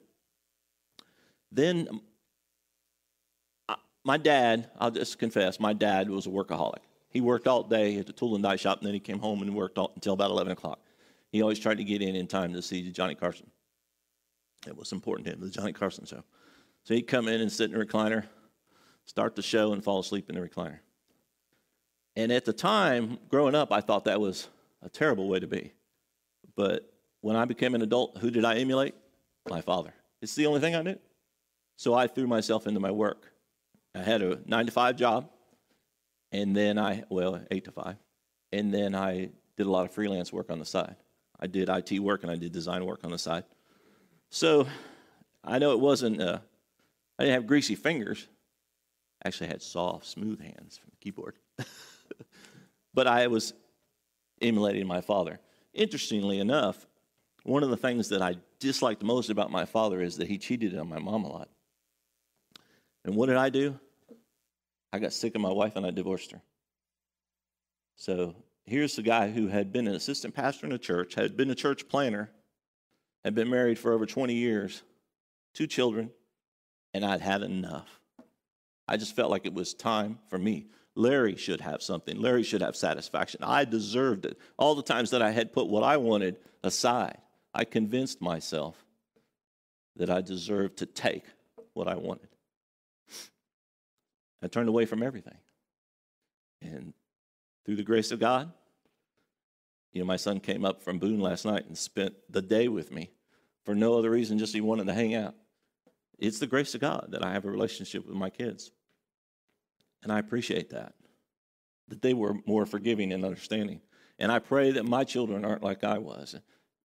Then 1.52 1.88
um, 1.90 3.76
my 4.04 4.16
dad, 4.16 4.70
I'll 4.78 4.90
just 4.90 5.18
confess, 5.18 5.58
my 5.58 5.72
dad 5.72 6.08
was 6.10 6.26
a 6.26 6.30
workaholic. 6.30 6.82
He 7.10 7.20
worked 7.20 7.46
all 7.46 7.62
day 7.62 7.98
at 7.98 8.06
the 8.06 8.12
tool 8.12 8.34
and 8.34 8.44
die 8.44 8.56
shop, 8.56 8.78
and 8.78 8.86
then 8.86 8.94
he 8.94 9.00
came 9.00 9.18
home 9.18 9.42
and 9.42 9.54
worked 9.54 9.78
all, 9.78 9.92
until 9.94 10.12
about 10.12 10.30
11 10.30 10.52
o'clock. 10.52 10.80
He 11.30 11.42
always 11.42 11.58
tried 11.58 11.78
to 11.78 11.84
get 11.84 12.02
in 12.02 12.14
in 12.14 12.26
time 12.26 12.52
to 12.52 12.62
see 12.62 12.90
Johnny 12.90 13.14
Carson. 13.14 13.50
It 14.66 14.76
was 14.76 14.92
important 14.92 15.26
to 15.26 15.32
him, 15.32 15.40
the 15.40 15.50
Johnny 15.50 15.72
Carson 15.72 16.04
show. 16.04 16.22
So 16.84 16.94
he'd 16.94 17.02
come 17.02 17.26
in 17.26 17.40
and 17.40 17.50
sit 17.50 17.70
in 17.70 17.78
the 17.78 17.84
recliner, 17.84 18.24
start 19.06 19.34
the 19.34 19.42
show, 19.42 19.72
and 19.72 19.82
fall 19.82 19.98
asleep 19.98 20.28
in 20.28 20.34
the 20.34 20.46
recliner. 20.46 20.78
And 22.16 22.32
at 22.32 22.44
the 22.44 22.52
time, 22.52 23.18
growing 23.28 23.54
up, 23.54 23.72
I 23.72 23.80
thought 23.80 24.04
that 24.04 24.20
was 24.20 24.48
a 24.82 24.88
terrible 24.88 25.28
way 25.28 25.40
to 25.40 25.46
be. 25.46 25.72
But 26.54 26.92
when 27.20 27.36
I 27.36 27.44
became 27.44 27.74
an 27.74 27.82
adult, 27.82 28.18
who 28.18 28.30
did 28.30 28.44
I 28.44 28.56
emulate? 28.56 28.94
My 29.48 29.60
father. 29.60 29.94
It's 30.22 30.34
the 30.34 30.46
only 30.46 30.60
thing 30.60 30.74
I 30.74 30.82
knew. 30.82 30.98
So 31.76 31.94
I 31.94 32.06
threw 32.06 32.26
myself 32.26 32.66
into 32.66 32.80
my 32.80 32.90
work. 32.90 33.32
I 33.94 34.00
had 34.00 34.22
a 34.22 34.40
nine 34.46 34.66
to 34.66 34.72
five 34.72 34.96
job, 34.96 35.30
and 36.32 36.56
then 36.56 36.78
I, 36.78 37.04
well, 37.08 37.40
eight 37.50 37.64
to 37.64 37.70
five, 37.70 37.96
and 38.52 38.72
then 38.72 38.94
I 38.94 39.30
did 39.56 39.66
a 39.66 39.70
lot 39.70 39.84
of 39.84 39.92
freelance 39.92 40.32
work 40.32 40.50
on 40.50 40.58
the 40.58 40.64
side. 40.64 40.96
I 41.38 41.46
did 41.46 41.68
IT 41.68 41.98
work 42.00 42.22
and 42.22 42.32
I 42.32 42.36
did 42.36 42.52
design 42.52 42.84
work 42.84 43.00
on 43.04 43.10
the 43.10 43.18
side. 43.18 43.44
So 44.30 44.66
I 45.44 45.58
know 45.58 45.72
it 45.72 45.80
wasn't, 45.80 46.20
uh, 46.20 46.38
I 47.18 47.22
didn't 47.22 47.34
have 47.34 47.46
greasy 47.46 47.74
fingers. 47.74 48.26
I 49.22 49.28
actually 49.28 49.48
had 49.48 49.62
soft, 49.62 50.06
smooth 50.06 50.40
hands 50.40 50.78
from 50.78 50.90
the 50.90 50.96
keyboard. 50.96 51.36
but 52.94 53.06
I 53.06 53.26
was 53.28 53.54
emulating 54.40 54.86
my 54.86 55.00
father. 55.00 55.40
Interestingly 55.72 56.38
enough, 56.38 56.86
one 57.46 57.62
of 57.62 57.70
the 57.70 57.76
things 57.76 58.08
that 58.08 58.22
I 58.22 58.36
disliked 58.58 59.04
most 59.04 59.30
about 59.30 59.52
my 59.52 59.66
father 59.66 60.02
is 60.02 60.16
that 60.16 60.26
he 60.26 60.36
cheated 60.36 60.76
on 60.76 60.88
my 60.88 60.98
mom 60.98 61.24
a 61.24 61.28
lot. 61.28 61.48
And 63.04 63.14
what 63.14 63.26
did 63.26 63.36
I 63.36 63.50
do? 63.50 63.78
I 64.92 64.98
got 64.98 65.12
sick 65.12 65.36
of 65.36 65.40
my 65.40 65.52
wife 65.52 65.76
and 65.76 65.86
I 65.86 65.92
divorced 65.92 66.32
her. 66.32 66.42
So 67.94 68.34
here's 68.64 68.96
the 68.96 69.02
guy 69.02 69.30
who 69.30 69.46
had 69.46 69.72
been 69.72 69.86
an 69.86 69.94
assistant 69.94 70.34
pastor 70.34 70.66
in 70.66 70.72
a 70.72 70.78
church, 70.78 71.14
had 71.14 71.36
been 71.36 71.50
a 71.50 71.54
church 71.54 71.88
planter, 71.88 72.30
had 73.24 73.36
been 73.36 73.48
married 73.48 73.78
for 73.78 73.92
over 73.92 74.06
20 74.06 74.34
years, 74.34 74.82
two 75.54 75.68
children, 75.68 76.10
and 76.94 77.04
I'd 77.04 77.20
had 77.20 77.42
enough. 77.42 78.00
I 78.88 78.96
just 78.96 79.14
felt 79.14 79.30
like 79.30 79.46
it 79.46 79.54
was 79.54 79.72
time 79.72 80.18
for 80.28 80.38
me. 80.38 80.66
Larry 80.96 81.36
should 81.36 81.60
have 81.60 81.80
something. 81.80 82.20
Larry 82.20 82.42
should 82.42 82.62
have 82.62 82.74
satisfaction. 82.74 83.40
I 83.44 83.64
deserved 83.64 84.24
it. 84.24 84.36
All 84.56 84.74
the 84.74 84.82
times 84.82 85.10
that 85.10 85.22
I 85.22 85.30
had 85.30 85.52
put 85.52 85.68
what 85.68 85.84
I 85.84 85.96
wanted 85.98 86.38
aside, 86.64 87.18
I 87.56 87.64
convinced 87.64 88.20
myself 88.20 88.84
that 89.96 90.10
I 90.10 90.20
deserved 90.20 90.76
to 90.78 90.86
take 90.86 91.24
what 91.72 91.88
I 91.88 91.94
wanted. 91.94 92.28
I 94.42 94.48
turned 94.48 94.68
away 94.68 94.84
from 94.84 95.02
everything. 95.02 95.38
And 96.60 96.92
through 97.64 97.76
the 97.76 97.82
grace 97.82 98.10
of 98.10 98.20
God, 98.20 98.52
you 99.94 100.00
know, 100.00 100.06
my 100.06 100.16
son 100.16 100.38
came 100.38 100.66
up 100.66 100.82
from 100.82 100.98
Boone 100.98 101.20
last 101.20 101.46
night 101.46 101.64
and 101.66 101.78
spent 101.78 102.14
the 102.28 102.42
day 102.42 102.68
with 102.68 102.92
me 102.92 103.10
for 103.64 103.74
no 103.74 103.98
other 103.98 104.10
reason, 104.10 104.38
just 104.38 104.52
he 104.52 104.60
wanted 104.60 104.86
to 104.88 104.92
hang 104.92 105.14
out. 105.14 105.34
It's 106.18 106.38
the 106.38 106.46
grace 106.46 106.74
of 106.74 106.82
God 106.82 107.08
that 107.12 107.24
I 107.24 107.32
have 107.32 107.46
a 107.46 107.50
relationship 107.50 108.06
with 108.06 108.16
my 108.16 108.28
kids. 108.28 108.70
And 110.02 110.12
I 110.12 110.18
appreciate 110.18 110.68
that, 110.70 110.92
that 111.88 112.02
they 112.02 112.12
were 112.12 112.36
more 112.44 112.66
forgiving 112.66 113.14
and 113.14 113.24
understanding. 113.24 113.80
And 114.18 114.30
I 114.30 114.40
pray 114.40 114.72
that 114.72 114.84
my 114.84 115.04
children 115.04 115.42
aren't 115.42 115.62
like 115.62 115.84
I 115.84 115.96
was, 115.96 116.36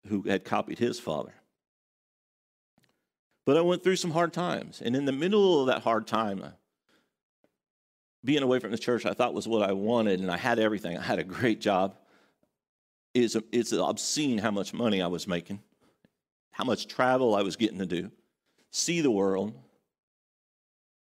who 0.09 0.23
had 0.23 0.45
copied 0.45 0.79
his 0.79 0.99
father. 0.99 1.35
But 3.45 3.57
I 3.57 3.61
went 3.61 3.85
through 3.85 3.97
some 3.97 4.11
hard 4.11 4.33
times. 4.33 4.83
And 4.85 4.97
in 4.97 5.05
the 5.05 5.13
middle 5.13 5.61
of 5.61 5.69
that 5.69 5.83
hard 5.83 6.07
time, 6.07 6.43
uh, 6.43 6.51
being 8.25 8.43
away 8.43 8.59
from 8.59 8.73
the 8.73 8.79
church 8.79 9.07
I 9.07 9.13
thought 9.13 9.35
was 9.35 9.47
what 9.47 9.69
I 9.69 9.73
wanted, 9.73 10.21
and 10.21 10.31
I 10.31 10.37
had 10.37 10.59
everything. 10.59 10.99
I 10.99 11.03
had 11.03 11.21
a 11.21 11.25
great 11.25 11.61
job. 11.61 11.97
It's, 13.15 13.37
it's 13.53 13.73
obscene 13.73 14.39
how 14.39 14.51
much 14.51 14.75
money 14.75 15.01
I 15.01 15.07
was 15.07 15.29
making, 15.29 15.61
how 16.51 16.65
much 16.65 16.89
travel 16.89 17.37
I 17.37 17.43
was 17.43 17.57
getting 17.57 17.79
to 17.79 17.87
do, 17.87 18.11
see 18.71 19.01
the 19.01 19.13
world, 19.13 19.55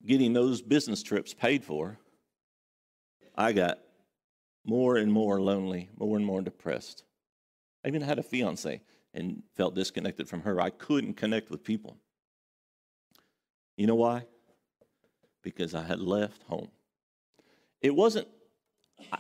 getting 0.06 0.34
those 0.34 0.62
business 0.62 1.02
trips 1.02 1.34
paid 1.34 1.64
for. 1.64 1.98
I 3.36 3.54
got 3.54 3.80
more 4.66 4.98
and 4.98 5.12
more 5.12 5.42
lonely, 5.42 5.90
more 5.98 6.18
and 6.18 6.26
more 6.26 6.42
depressed. 6.42 7.04
I 7.84 7.88
even 7.88 8.02
had 8.02 8.20
a 8.20 8.24
fiance 8.24 8.82
and 9.14 9.44
felt 9.56 9.76
disconnected 9.76 10.28
from 10.28 10.42
her. 10.42 10.60
I 10.60 10.70
couldn't 10.70 11.16
connect 11.16 11.50
with 11.50 11.64
people. 11.64 11.98
You 13.78 13.88
know 13.88 13.96
why? 13.96 14.26
Because 15.42 15.76
I 15.76 15.84
had 15.84 16.00
left 16.00 16.44
home. 16.44 16.70
It 17.82 17.94
wasn't, 17.94 18.28
I, 19.12 19.20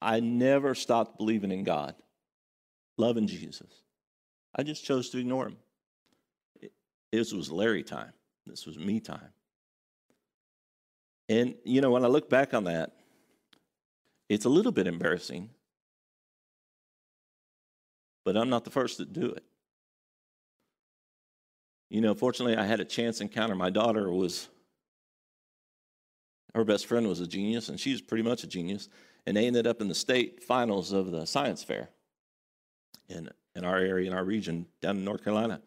I 0.00 0.20
never 0.20 0.74
stopped 0.74 1.18
believing 1.18 1.50
in 1.50 1.64
God, 1.64 1.94
loving 2.96 3.26
Jesus. 3.26 3.82
I 4.54 4.62
just 4.62 4.84
chose 4.84 5.10
to 5.10 5.18
ignore 5.18 5.46
him. 5.46 5.56
It, 6.60 6.72
this 7.10 7.32
was 7.32 7.50
Larry 7.50 7.82
time. 7.82 8.12
This 8.46 8.64
was 8.64 8.78
me 8.78 9.00
time. 9.00 9.32
And, 11.28 11.56
you 11.64 11.80
know, 11.80 11.90
when 11.90 12.04
I 12.04 12.08
look 12.08 12.30
back 12.30 12.54
on 12.54 12.64
that, 12.64 12.92
it's 14.28 14.44
a 14.44 14.48
little 14.48 14.72
bit 14.72 14.86
embarrassing, 14.86 15.50
but 18.26 18.36
I'm 18.36 18.50
not 18.50 18.64
the 18.64 18.70
first 18.70 18.96
to 18.96 19.04
do 19.04 19.26
it. 19.26 19.44
You 21.88 22.00
know, 22.00 22.12
fortunately, 22.12 22.56
I 22.56 22.66
had 22.66 22.80
a 22.80 22.84
chance 22.84 23.20
encounter. 23.20 23.54
My 23.54 23.70
daughter 23.70 24.10
was 24.10 24.48
her 26.52 26.64
best 26.64 26.86
friend 26.86 27.06
was 27.06 27.20
a 27.20 27.26
genius, 27.26 27.68
and 27.68 27.78
she's 27.78 28.02
pretty 28.02 28.24
much 28.24 28.42
a 28.42 28.48
genius. 28.48 28.88
And 29.26 29.36
they 29.36 29.46
ended 29.46 29.68
up 29.68 29.80
in 29.80 29.86
the 29.86 29.94
state 29.94 30.42
finals 30.42 30.90
of 30.90 31.12
the 31.12 31.24
science 31.24 31.62
fair 31.62 31.90
in, 33.08 33.30
in 33.54 33.64
our 33.64 33.78
area, 33.78 34.10
in 34.10 34.16
our 34.16 34.24
region, 34.24 34.66
down 34.82 34.96
in 34.96 35.04
North 35.04 35.22
Carolina. 35.22 35.62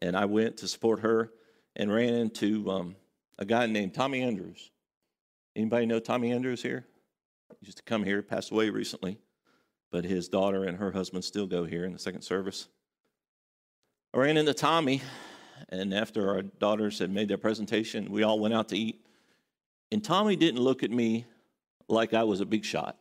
And 0.00 0.16
I 0.16 0.26
went 0.26 0.58
to 0.58 0.68
support 0.68 1.00
her 1.00 1.32
and 1.74 1.92
ran 1.92 2.14
into 2.14 2.70
um, 2.70 2.94
a 3.40 3.44
guy 3.44 3.66
named 3.66 3.94
Tommy 3.94 4.22
Andrews. 4.22 4.70
Anybody 5.56 5.86
know 5.86 5.98
Tommy 5.98 6.30
Andrews 6.30 6.62
here? 6.62 6.86
He 7.58 7.66
used 7.66 7.78
to 7.78 7.82
come 7.82 8.04
here, 8.04 8.22
passed 8.22 8.52
away 8.52 8.70
recently, 8.70 9.18
but 9.90 10.04
his 10.04 10.28
daughter 10.28 10.64
and 10.64 10.78
her 10.78 10.92
husband 10.92 11.24
still 11.24 11.46
go 11.46 11.64
here 11.64 11.84
in 11.84 11.92
the 11.92 11.98
second 11.98 12.22
service. 12.22 12.68
I 14.14 14.18
ran 14.18 14.36
into 14.36 14.54
Tommy, 14.54 15.02
and 15.68 15.92
after 15.92 16.30
our 16.30 16.42
daughters 16.42 16.98
had 16.98 17.10
made 17.10 17.28
their 17.28 17.38
presentation, 17.38 18.10
we 18.10 18.22
all 18.22 18.38
went 18.38 18.54
out 18.54 18.68
to 18.70 18.78
eat. 18.78 19.04
And 19.90 20.02
Tommy 20.02 20.36
didn't 20.36 20.60
look 20.60 20.82
at 20.82 20.90
me 20.90 21.26
like 21.88 22.14
I 22.14 22.24
was 22.24 22.40
a 22.40 22.46
big 22.46 22.64
shot. 22.64 22.98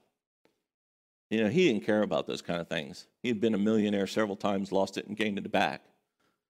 You 1.30 1.44
know, 1.44 1.50
he 1.50 1.68
didn't 1.68 1.86
care 1.86 2.04
about 2.04 2.26
those 2.26 2.42
kind 2.42 2.62
of 2.62 2.70
things. 2.70 3.08
He 3.22 3.28
had 3.28 3.42
been 3.42 3.54
a 3.54 3.58
millionaire 3.58 4.08
several 4.08 4.38
times, 4.38 4.72
lost 4.72 4.98
it, 4.98 5.08
and 5.08 5.18
gained 5.18 5.38
it 5.38 5.52
back. 5.52 5.82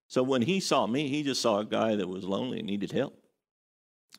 So 0.08 0.22
when 0.22 0.44
he 0.44 0.60
saw 0.60 0.86
me, 0.86 1.08
he 1.08 1.24
just 1.24 1.42
saw 1.42 1.60
a 1.60 1.66
guy 1.66 1.96
that 1.96 2.08
was 2.08 2.24
lonely 2.24 2.60
and 2.60 2.68
needed 2.68 2.92
help. 2.92 3.20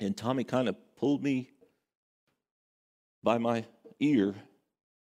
And 0.00 0.16
Tommy 0.16 0.44
kind 0.44 0.68
of 0.68 0.76
pulled 0.96 1.22
me 1.22 1.50
by 3.22 3.38
my 3.38 3.64
ear 4.00 4.34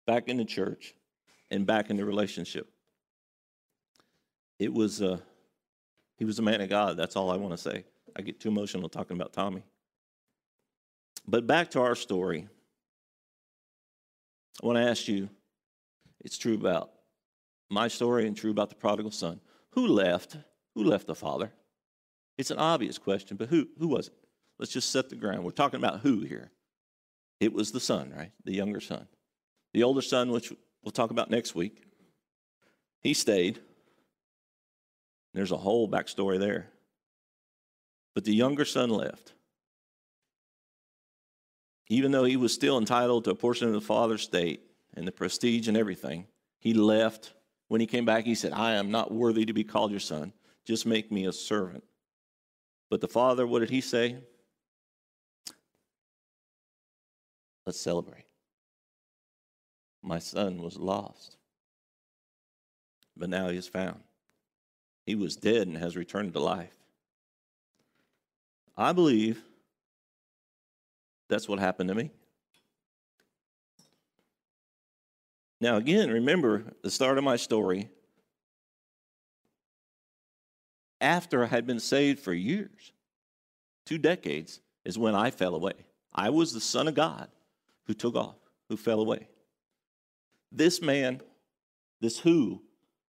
back 0.07 0.29
into 0.29 0.44
church 0.44 0.94
and 1.52 1.66
back 1.66 1.90
into 1.90 2.04
relationship. 2.04 2.68
It 4.58 4.72
was, 4.72 5.02
uh, 5.02 5.18
he 6.16 6.24
was 6.24 6.38
a 6.38 6.42
man 6.42 6.60
of 6.60 6.70
God. 6.70 6.96
That's 6.96 7.14
all 7.14 7.30
I 7.30 7.36
want 7.36 7.52
to 7.52 7.58
say. 7.58 7.84
I 8.16 8.22
get 8.22 8.40
too 8.40 8.48
emotional 8.48 8.88
talking 8.88 9.16
about 9.16 9.32
Tommy. 9.32 9.62
But 11.28 11.46
back 11.46 11.70
to 11.72 11.80
our 11.80 11.94
story. 11.94 12.48
I 14.62 14.66
want 14.66 14.78
to 14.78 14.88
ask 14.88 15.06
you 15.08 15.28
it's 16.20 16.38
true 16.38 16.54
about 16.54 16.90
my 17.70 17.88
story 17.88 18.26
and 18.26 18.36
true 18.36 18.50
about 18.50 18.70
the 18.70 18.76
prodigal 18.76 19.10
son. 19.10 19.40
Who 19.72 19.86
left? 19.86 20.36
Who 20.74 20.84
left 20.84 21.06
the 21.06 21.14
father? 21.14 21.52
It's 22.38 22.50
an 22.50 22.58
obvious 22.58 22.98
question, 22.98 23.36
but 23.36 23.48
who, 23.48 23.68
who 23.78 23.88
was 23.88 24.08
it? 24.08 24.14
Let's 24.58 24.72
just 24.72 24.90
set 24.90 25.10
the 25.10 25.16
ground. 25.16 25.44
We're 25.44 25.50
talking 25.50 25.78
about 25.78 26.00
who 26.00 26.20
here? 26.22 26.50
It 27.40 27.52
was 27.52 27.72
the 27.72 27.80
son, 27.80 28.12
right? 28.16 28.32
The 28.44 28.54
younger 28.54 28.80
son. 28.80 29.06
The 29.74 29.82
older 29.82 30.02
son, 30.02 30.30
which 30.30 30.52
we'll 30.83 30.92
talk 30.92 31.11
about 31.11 31.31
next 31.31 31.55
week, 31.55 31.83
he 33.01 33.14
stayed. 33.14 33.59
There's 35.35 35.53
a 35.53 35.57
whole 35.57 35.88
backstory 35.88 36.38
there. 36.38 36.68
But 38.14 38.25
the 38.25 38.35
younger 38.35 38.64
son 38.64 38.90
left. 38.90 39.33
Even 41.88 42.12
though 42.12 42.25
he 42.25 42.37
was 42.37 42.53
still 42.53 42.79
entitled 42.79 43.25
to 43.25 43.31
a 43.31 43.35
portion 43.35 43.66
of 43.66 43.75
the 43.75 43.81
father's 43.81 44.23
estate 44.23 44.62
and 44.95 45.07
the 45.07 45.12
prestige 45.12 45.68
and 45.68 45.77
everything, 45.77 46.27
he 46.59 46.75
left. 46.75 47.33
When 47.68 47.81
he 47.81 47.87
came 47.87 48.05
back, 48.05 48.25
he 48.25 48.35
said, 48.35 48.53
I 48.53 48.75
am 48.75 48.90
not 48.90 49.12
worthy 49.12 49.47
to 49.47 49.53
be 49.53 49.64
called 49.64 49.90
your 49.90 50.01
son. 50.01 50.33
Just 50.64 50.87
make 50.87 51.11
me 51.11 51.27
a 51.27 51.33
servant. 51.33 51.83
But 52.90 53.01
the 53.01 53.09
father, 53.09 53.47
what 53.47 53.61
did 53.61 53.71
he 53.71 53.81
say? 53.81 54.18
Let's 57.64 57.81
celebrate. 57.81 58.25
My 60.02 60.18
son 60.18 60.62
was 60.62 60.76
lost, 60.76 61.36
but 63.16 63.28
now 63.28 63.48
he 63.48 63.56
is 63.56 63.68
found. 63.68 64.00
He 65.06 65.14
was 65.14 65.36
dead 65.36 65.68
and 65.68 65.76
has 65.76 65.96
returned 65.96 66.32
to 66.32 66.40
life. 66.40 66.74
I 68.76 68.92
believe 68.92 69.42
that's 71.28 71.48
what 71.48 71.58
happened 71.58 71.88
to 71.88 71.94
me. 71.94 72.10
Now, 75.60 75.76
again, 75.76 76.10
remember 76.10 76.64
the 76.82 76.90
start 76.90 77.18
of 77.18 77.24
my 77.24 77.36
story. 77.36 77.88
After 81.00 81.44
I 81.44 81.46
had 81.46 81.66
been 81.66 81.80
saved 81.80 82.18
for 82.18 82.32
years, 82.32 82.92
two 83.86 83.98
decades, 83.98 84.60
is 84.84 84.98
when 84.98 85.14
I 85.14 85.30
fell 85.30 85.54
away. 85.54 85.74
I 86.12 86.30
was 86.30 86.52
the 86.52 86.60
Son 86.60 86.88
of 86.88 86.94
God 86.94 87.28
who 87.86 87.94
took 87.94 88.16
off, 88.16 88.36
who 88.68 88.76
fell 88.76 89.00
away. 89.00 89.28
This 90.52 90.82
man, 90.82 91.22
this 92.00 92.18
who, 92.20 92.62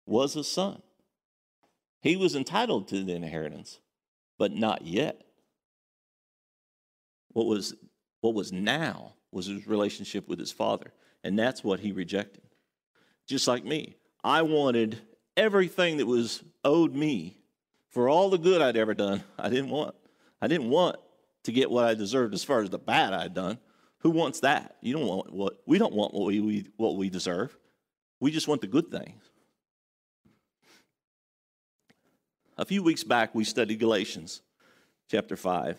was 0.06 0.36
a 0.36 0.44
son. 0.44 0.82
He 2.02 2.16
was 2.16 2.36
entitled 2.36 2.88
to 2.88 3.02
the 3.02 3.14
inheritance, 3.14 3.80
but 4.38 4.52
not 4.52 4.86
yet. 4.86 5.22
What 7.32 7.46
was, 7.46 7.74
what 8.20 8.34
was 8.34 8.52
now 8.52 9.14
was 9.32 9.46
his 9.46 9.66
relationship 9.66 10.28
with 10.28 10.38
his 10.38 10.52
father, 10.52 10.92
and 11.24 11.38
that's 11.38 11.64
what 11.64 11.80
he 11.80 11.92
rejected. 11.92 12.42
Just 13.26 13.46
like 13.46 13.64
me, 13.64 13.96
I 14.24 14.42
wanted 14.42 15.00
everything 15.36 15.98
that 15.98 16.06
was 16.06 16.42
owed 16.64 16.94
me 16.94 17.38
for 17.88 18.08
all 18.08 18.30
the 18.30 18.38
good 18.38 18.60
I'd 18.60 18.76
ever 18.76 18.94
done. 18.94 19.22
I 19.38 19.48
didn't 19.48 19.70
want. 19.70 19.94
I 20.42 20.48
didn't 20.48 20.70
want 20.70 20.96
to 21.44 21.52
get 21.52 21.70
what 21.70 21.84
I 21.84 21.94
deserved 21.94 22.34
as 22.34 22.44
far 22.44 22.62
as 22.62 22.70
the 22.70 22.78
bad 22.78 23.12
I'd 23.12 23.34
done. 23.34 23.58
Who 24.00 24.10
wants 24.10 24.40
that? 24.40 24.76
You 24.80 24.94
don't 24.94 25.06
want 25.06 25.32
what 25.32 25.60
we 25.66 25.78
don't 25.78 25.94
want 25.94 26.14
what 26.14 26.26
we, 26.26 26.40
we 26.40 26.66
what 26.76 26.96
we 26.96 27.10
deserve. 27.10 27.56
We 28.18 28.30
just 28.30 28.48
want 28.48 28.60
the 28.60 28.66
good 28.66 28.90
things. 28.90 29.30
A 32.58 32.64
few 32.64 32.82
weeks 32.82 33.04
back, 33.04 33.34
we 33.34 33.44
studied 33.44 33.78
Galatians 33.78 34.42
chapter 35.10 35.36
5. 35.36 35.78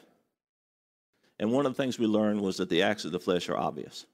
And 1.40 1.52
one 1.52 1.66
of 1.66 1.76
the 1.76 1.82
things 1.82 2.00
we 2.00 2.08
learned 2.08 2.42
was 2.42 2.58
that 2.58 2.70
the 2.70 2.84
acts 2.84 3.06
of 3.06 3.12
the 3.12 3.20
flesh 3.20 3.50
are 3.50 3.58
obvious. 3.58 4.06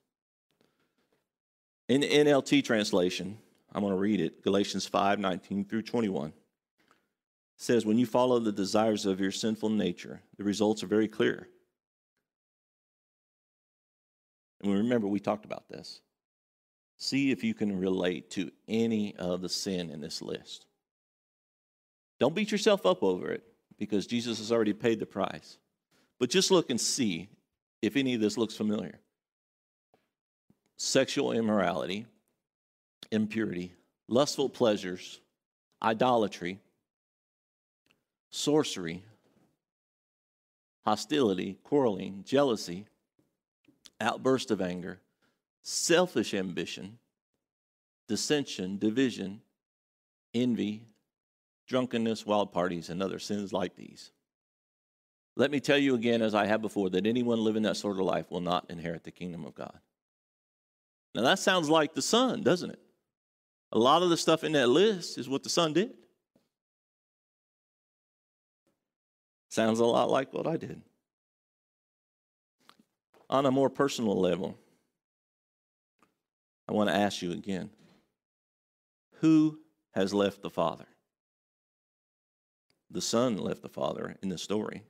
In 1.87 2.01
the 2.01 2.09
NLT 2.09 2.63
translation, 2.63 3.37
I'm 3.73 3.81
going 3.81 3.93
to 3.93 3.99
read 3.99 4.19
it 4.19 4.43
Galatians 4.43 4.85
5 4.85 5.19
19 5.19 5.65
through 5.65 5.83
21 5.83 6.33
says, 7.57 7.85
When 7.85 7.97
you 7.97 8.05
follow 8.05 8.39
the 8.39 8.51
desires 8.51 9.05
of 9.05 9.19
your 9.19 9.31
sinful 9.31 9.69
nature, 9.69 10.21
the 10.37 10.43
results 10.43 10.83
are 10.83 10.87
very 10.87 11.07
clear. 11.07 11.49
And 14.61 14.73
remember, 14.73 15.07
we 15.07 15.19
talked 15.19 15.45
about 15.45 15.69
this. 15.69 16.01
See 16.97 17.31
if 17.31 17.43
you 17.43 17.53
can 17.53 17.77
relate 17.77 18.31
to 18.31 18.51
any 18.67 19.15
of 19.15 19.41
the 19.41 19.49
sin 19.49 19.91
in 19.91 20.01
this 20.01 20.21
list. 20.21 20.65
Don't 22.19 22.33
beat 22.33 22.51
yourself 22.51 22.85
up 22.85 23.03
over 23.03 23.31
it 23.31 23.43
because 23.77 24.07
Jesus 24.07 24.39
has 24.39 24.51
already 24.51 24.73
paid 24.73 24.99
the 24.99 25.05
price. 25.05 25.57
But 26.19 26.31
just 26.31 26.49
look 26.49 26.71
and 26.71 26.81
see 26.81 27.29
if 27.81 27.95
any 27.95 28.15
of 28.15 28.21
this 28.21 28.37
looks 28.37 28.55
familiar 28.55 28.99
sexual 30.79 31.31
immorality, 31.31 32.05
impurity, 33.11 33.73
lustful 34.07 34.49
pleasures, 34.49 35.19
idolatry, 35.81 36.59
sorcery, 38.29 39.03
hostility, 40.85 41.57
quarreling, 41.63 42.23
jealousy, 42.25 42.85
outburst 43.99 44.51
of 44.51 44.61
anger, 44.61 44.99
selfish 45.61 46.33
ambition, 46.33 46.97
dissension, 48.07 48.77
division, 48.77 49.41
envy, 50.33 50.85
drunkenness, 51.67 52.25
wild 52.25 52.51
parties, 52.51 52.89
and 52.89 53.03
other 53.03 53.19
sins 53.19 53.51
like 53.51 53.75
these. 53.75 54.11
Let 55.35 55.51
me 55.51 55.59
tell 55.59 55.77
you 55.77 55.93
again, 55.93 56.21
as 56.21 56.33
I 56.33 56.47
have 56.47 56.61
before, 56.61 56.89
that 56.91 57.05
anyone 57.05 57.39
living 57.39 57.63
that 57.63 57.77
sort 57.77 57.97
of 57.97 58.05
life 58.05 58.31
will 58.31 58.41
not 58.41 58.65
inherit 58.69 59.03
the 59.03 59.11
kingdom 59.11 59.45
of 59.45 59.53
God. 59.53 59.77
Now, 61.13 61.21
that 61.23 61.39
sounds 61.39 61.69
like 61.69 61.93
the 61.93 62.01
Son, 62.01 62.41
doesn't 62.41 62.71
it? 62.71 62.79
A 63.71 63.77
lot 63.77 64.01
of 64.01 64.09
the 64.09 64.17
stuff 64.17 64.43
in 64.43 64.53
that 64.53 64.67
list 64.67 65.17
is 65.17 65.27
what 65.29 65.43
the 65.43 65.49
Son 65.49 65.73
did. 65.73 65.93
Sounds 69.49 69.79
a 69.79 69.85
lot 69.85 70.09
like 70.09 70.33
what 70.33 70.47
I 70.47 70.57
did. 70.57 70.81
On 73.29 73.45
a 73.45 73.51
more 73.51 73.69
personal 73.69 74.19
level, 74.19 74.57
I 76.67 76.73
want 76.73 76.89
to 76.89 76.95
ask 76.95 77.21
you 77.21 77.31
again 77.31 77.69
who 79.19 79.59
has 79.91 80.13
left 80.13 80.41
the 80.41 80.49
Father? 80.49 80.85
The 82.89 83.01
Son 83.01 83.37
left 83.37 83.61
the 83.61 83.69
Father 83.69 84.15
in 84.21 84.29
the 84.29 84.37
story. 84.37 84.83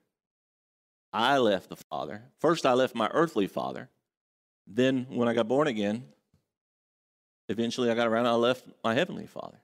I 1.14 1.38
left 1.38 1.70
the 1.70 1.78
Father. 1.90 2.24
First, 2.40 2.66
I 2.66 2.74
left 2.74 2.94
my 2.94 3.10
earthly 3.14 3.48
Father. 3.48 3.90
Then, 4.68 5.08
when 5.10 5.28
I 5.28 5.34
got 5.34 5.48
born 5.48 5.68
again, 5.68 6.04
eventually 7.48 7.90
I 7.90 7.96
got 7.96 8.08
around, 8.08 8.26
and 8.26 8.34
I 8.34 8.38
left 8.38 8.66
my 8.84 8.94
heavenly 8.94 9.26
Father. 9.26 9.60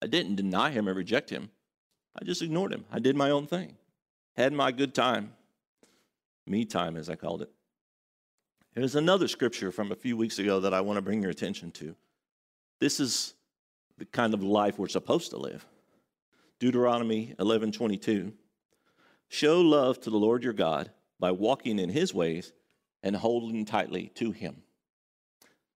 I 0.00 0.06
didn't 0.06 0.36
deny 0.36 0.70
him 0.70 0.88
or 0.88 0.94
reject 0.94 1.30
him, 1.30 1.50
I 2.18 2.24
just 2.24 2.42
ignored 2.42 2.72
him. 2.72 2.84
I 2.90 2.98
did 2.98 3.16
my 3.16 3.30
own 3.30 3.46
thing, 3.46 3.76
had 4.36 4.52
my 4.52 4.70
good 4.70 4.94
time, 4.94 5.32
me 6.46 6.64
time, 6.64 6.96
as 6.96 7.10
I 7.10 7.16
called 7.16 7.42
it. 7.42 7.50
There's 8.74 8.94
another 8.94 9.28
scripture 9.28 9.70
from 9.70 9.92
a 9.92 9.96
few 9.96 10.16
weeks 10.16 10.38
ago 10.38 10.60
that 10.60 10.72
I 10.72 10.80
want 10.80 10.96
to 10.96 11.02
bring 11.02 11.20
your 11.20 11.30
attention 11.30 11.70
to. 11.72 11.94
This 12.80 13.00
is 13.00 13.34
the 13.98 14.06
kind 14.06 14.32
of 14.32 14.42
life 14.42 14.78
we're 14.78 14.88
supposed 14.88 15.30
to 15.30 15.36
live. 15.36 15.66
Deuteronomy 16.58 17.34
11:22. 17.38 18.32
Show 19.28 19.60
love 19.60 20.00
to 20.00 20.10
the 20.10 20.16
Lord 20.16 20.42
your 20.42 20.52
God 20.52 20.90
by 21.20 21.32
walking 21.32 21.78
in 21.78 21.90
his 21.90 22.14
ways 22.14 22.52
and 23.02 23.14
holding 23.14 23.64
tightly 23.64 24.10
to 24.14 24.30
him. 24.30 24.62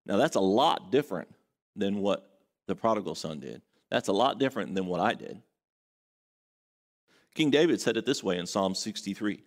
Now 0.07 0.17
that's 0.17 0.37
a 0.37 0.41
lot 0.41 0.91
different 0.91 1.29
than 1.75 2.01
what 2.01 2.41
the 2.67 2.75
prodigal 2.75 3.15
son 3.15 3.41
did. 3.41 3.63
That's 3.91 4.09
a 4.09 4.13
lot 4.13 4.39
different 4.39 4.75
than 4.75 4.87
what 4.87 5.01
I 5.01 5.15
did. 5.15 5.43
King 7.35 7.51
David 7.51 7.81
said 7.81 7.97
it 7.97 8.07
this 8.07 8.25
way 8.25 8.39
in 8.39 8.47
Psalm 8.47 8.75
63. 8.75 9.45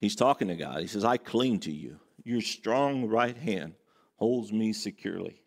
He's 0.00 0.16
talking 0.16 0.48
to 0.48 0.56
God. 0.56 0.80
He 0.80 0.86
says, 0.86 1.04
I 1.04 1.18
cling 1.18 1.60
to 1.60 1.72
you. 1.72 2.00
Your 2.24 2.40
strong 2.40 3.06
right 3.06 3.36
hand 3.36 3.74
holds 4.16 4.52
me 4.52 4.72
securely. 4.72 5.42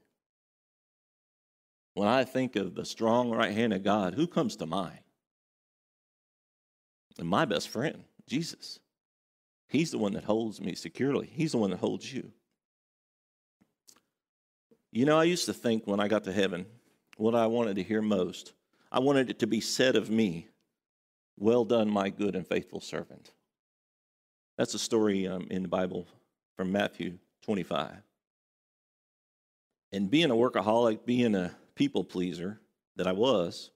When 1.95 2.07
I 2.07 2.23
think 2.23 2.55
of 2.55 2.75
the 2.75 2.85
strong 2.85 3.31
right 3.31 3.51
hand 3.51 3.73
of 3.73 3.83
God, 3.83 4.13
who 4.13 4.27
comes 4.27 4.55
to 4.57 4.67
mind? 4.67 4.99
And 7.17 7.27
my 7.27 7.45
best 7.45 7.69
friend, 7.69 8.03
Jesus, 8.27 8.79
he's 9.67 9.89
the 9.89 9.97
one 9.97 10.13
that 10.13 10.23
holds 10.23 10.61
me 10.61 10.75
securely. 10.75 11.27
He's 11.33 11.53
the 11.53 11.57
one 11.57 11.71
that 11.71 11.79
holds 11.79 12.13
you. 12.13 12.31
You 14.91 15.05
know, 15.05 15.17
I 15.17 15.23
used 15.23 15.45
to 15.45 15.53
think 15.53 15.87
when 15.87 15.99
I 15.99 16.07
got 16.07 16.23
to 16.25 16.31
heaven, 16.31 16.67
what 17.17 17.33
I 17.33 17.47
wanted 17.47 17.77
to 17.77 17.83
hear 17.83 18.03
most, 18.03 18.53
I 18.91 18.99
wanted 18.99 19.31
it 19.31 19.39
to 19.39 19.47
be 19.47 19.59
said 19.59 19.95
of 19.95 20.11
me, 20.11 20.47
Well 21.35 21.65
done, 21.65 21.89
my 21.89 22.09
good 22.09 22.35
and 22.35 22.47
faithful 22.47 22.79
servant. 22.79 23.31
That's 24.57 24.75
a 24.75 24.79
story 24.79 25.27
um, 25.27 25.47
in 25.49 25.63
the 25.63 25.67
Bible 25.67 26.07
from 26.57 26.71
Matthew 26.71 27.19
25. 27.43 27.95
And 29.93 30.11
being 30.11 30.31
a 30.31 30.35
workaholic, 30.35 31.05
being 31.05 31.35
a 31.35 31.55
people 31.75 32.03
pleaser 32.03 32.59
that 32.97 33.07
I 33.07 33.13
was, 33.13 33.69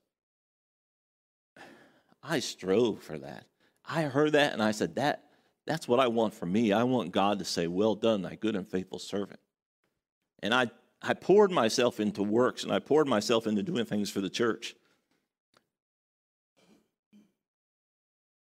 I 2.22 2.40
strove 2.40 3.02
for 3.02 3.18
that. 3.20 3.46
I 3.86 4.04
heard 4.04 4.34
that 4.34 4.54
and 4.54 4.62
I 4.62 4.72
said, 4.72 4.96
that, 4.96 5.24
that's 5.66 5.88
what 5.88 6.00
I 6.00 6.08
want 6.08 6.34
for 6.34 6.46
me. 6.46 6.74
I 6.74 6.84
want 6.84 7.12
God 7.12 7.40
to 7.40 7.46
say, 7.46 7.68
Well 7.68 7.96
done, 7.96 8.24
thy 8.24 8.36
good 8.36 8.56
and 8.56 8.68
faithful 8.68 9.00
servant. 9.00 9.40
And 10.42 10.54
I, 10.54 10.72
I 11.02 11.14
poured 11.14 11.52
myself 11.52 12.00
into 12.00 12.24
works 12.24 12.64
and 12.64 12.74
I 12.74 12.80
poured 12.80 13.08
myself 13.08 13.48
into 13.48 13.64
doing 13.64 13.86
things 13.86 14.10
for 14.10 14.22
the 14.22 14.30
church. 14.30 14.76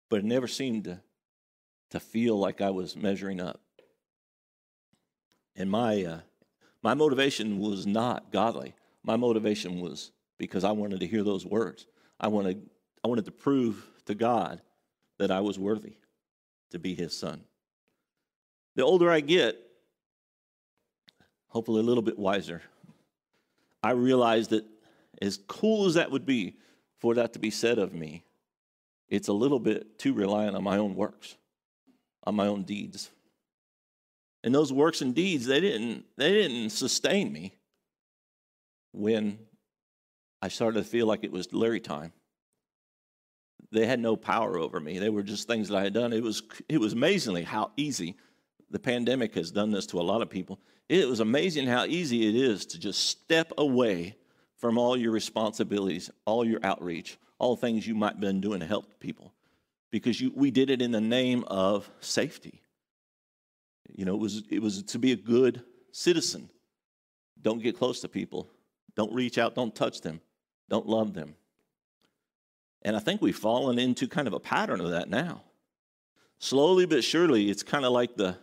But 0.08 0.20
it 0.20 0.24
never 0.24 0.46
seemed 0.46 0.84
to, 0.84 1.00
to 1.90 2.00
feel 2.00 2.38
like 2.38 2.60
I 2.60 2.70
was 2.70 2.96
measuring 2.96 3.40
up. 3.40 3.60
And 5.58 5.68
my, 5.70 6.04
uh, 6.04 6.20
my 6.82 6.94
motivation 6.94 7.58
was 7.58 7.84
not 7.84 8.32
godly. 8.32 8.74
My 9.02 9.16
motivation 9.16 9.80
was 9.80 10.12
because 10.38 10.62
I 10.62 10.70
wanted 10.70 11.00
to 11.00 11.06
hear 11.06 11.24
those 11.24 11.44
words. 11.44 11.86
I 12.20 12.28
wanted, 12.28 12.70
I 13.04 13.08
wanted 13.08 13.24
to 13.24 13.32
prove 13.32 13.84
to 14.06 14.14
God 14.14 14.62
that 15.18 15.32
I 15.32 15.40
was 15.40 15.58
worthy 15.58 15.96
to 16.70 16.78
be 16.78 16.94
his 16.94 17.12
son. 17.12 17.42
The 18.76 18.84
older 18.84 19.10
I 19.10 19.18
get, 19.18 19.58
hopefully 21.48 21.80
a 21.80 21.84
little 21.84 22.02
bit 22.02 22.18
wiser, 22.18 22.62
I 23.82 23.90
realize 23.90 24.48
that 24.48 24.64
as 25.20 25.38
cool 25.48 25.86
as 25.86 25.94
that 25.94 26.12
would 26.12 26.24
be 26.24 26.56
for 26.98 27.14
that 27.14 27.32
to 27.32 27.40
be 27.40 27.50
said 27.50 27.78
of 27.78 27.92
me, 27.92 28.24
it's 29.08 29.26
a 29.26 29.32
little 29.32 29.58
bit 29.58 29.98
too 29.98 30.12
reliant 30.12 30.54
on 30.54 30.62
my 30.62 30.76
own 30.76 30.94
works, 30.94 31.36
on 32.22 32.36
my 32.36 32.46
own 32.46 32.62
deeds. 32.62 33.10
And 34.48 34.54
those 34.54 34.72
works 34.72 35.02
and 35.02 35.14
deeds, 35.14 35.44
they 35.44 35.60
didn't, 35.60 36.06
they 36.16 36.32
didn't 36.32 36.70
sustain 36.70 37.30
me 37.30 37.52
when 38.92 39.38
I 40.40 40.48
started 40.48 40.78
to 40.78 40.88
feel 40.88 41.06
like 41.06 41.22
it 41.22 41.30
was 41.30 41.52
Larry 41.52 41.80
time. 41.80 42.14
They 43.72 43.84
had 43.84 44.00
no 44.00 44.16
power 44.16 44.56
over 44.56 44.80
me. 44.80 44.98
They 44.98 45.10
were 45.10 45.22
just 45.22 45.46
things 45.46 45.68
that 45.68 45.76
I 45.76 45.82
had 45.82 45.92
done. 45.92 46.14
It 46.14 46.22
was, 46.22 46.42
it 46.66 46.80
was 46.80 46.94
amazingly 46.94 47.42
how 47.42 47.72
easy 47.76 48.16
the 48.70 48.78
pandemic 48.78 49.34
has 49.34 49.50
done 49.50 49.70
this 49.70 49.84
to 49.88 50.00
a 50.00 50.00
lot 50.00 50.22
of 50.22 50.30
people. 50.30 50.58
It 50.88 51.06
was 51.06 51.20
amazing 51.20 51.66
how 51.66 51.84
easy 51.84 52.26
it 52.26 52.34
is 52.34 52.64
to 52.68 52.78
just 52.78 53.04
step 53.04 53.52
away 53.58 54.16
from 54.56 54.78
all 54.78 54.96
your 54.96 55.12
responsibilities, 55.12 56.10
all 56.24 56.42
your 56.42 56.60
outreach, 56.64 57.18
all 57.38 57.54
things 57.54 57.86
you 57.86 57.94
might 57.94 58.12
have 58.14 58.20
been 58.20 58.40
doing 58.40 58.60
to 58.60 58.66
help 58.66 58.98
people. 58.98 59.34
Because 59.90 60.18
you, 60.18 60.32
we 60.34 60.50
did 60.50 60.70
it 60.70 60.80
in 60.80 60.90
the 60.90 61.02
name 61.02 61.44
of 61.48 61.90
safety. 62.00 62.62
You 63.94 64.04
know, 64.04 64.14
it 64.14 64.20
was, 64.20 64.42
it 64.50 64.60
was 64.60 64.82
to 64.82 64.98
be 64.98 65.12
a 65.12 65.16
good 65.16 65.62
citizen. 65.92 66.50
Don't 67.40 67.62
get 67.62 67.76
close 67.76 68.00
to 68.00 68.08
people. 68.08 68.50
Don't 68.94 69.12
reach 69.12 69.38
out. 69.38 69.54
Don't 69.54 69.74
touch 69.74 70.00
them. 70.00 70.20
Don't 70.68 70.86
love 70.86 71.14
them. 71.14 71.34
And 72.82 72.96
I 72.96 73.00
think 73.00 73.20
we've 73.20 73.36
fallen 73.36 73.78
into 73.78 74.06
kind 74.08 74.28
of 74.28 74.34
a 74.34 74.40
pattern 74.40 74.80
of 74.80 74.90
that 74.90 75.08
now. 75.08 75.42
Slowly 76.38 76.86
but 76.86 77.02
surely, 77.02 77.50
it's 77.50 77.62
kind 77.62 77.84
of 77.84 77.92
like 77.92 78.16
the, 78.16 78.36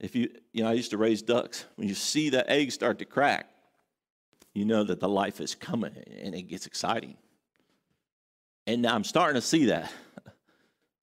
if 0.00 0.16
you, 0.16 0.28
you 0.52 0.64
know, 0.64 0.70
I 0.70 0.72
used 0.72 0.90
to 0.90 0.98
raise 0.98 1.22
ducks. 1.22 1.64
When 1.76 1.88
you 1.88 1.94
see 1.94 2.30
that 2.30 2.48
egg 2.48 2.72
start 2.72 2.98
to 2.98 3.04
crack, 3.04 3.48
you 4.52 4.64
know 4.64 4.84
that 4.84 5.00
the 5.00 5.08
life 5.08 5.40
is 5.40 5.54
coming 5.54 5.96
and 6.22 6.34
it 6.34 6.42
gets 6.42 6.66
exciting. 6.66 7.16
And 8.66 8.82
now 8.82 8.94
I'm 8.94 9.04
starting 9.04 9.40
to 9.40 9.46
see 9.46 9.66
that. 9.66 9.92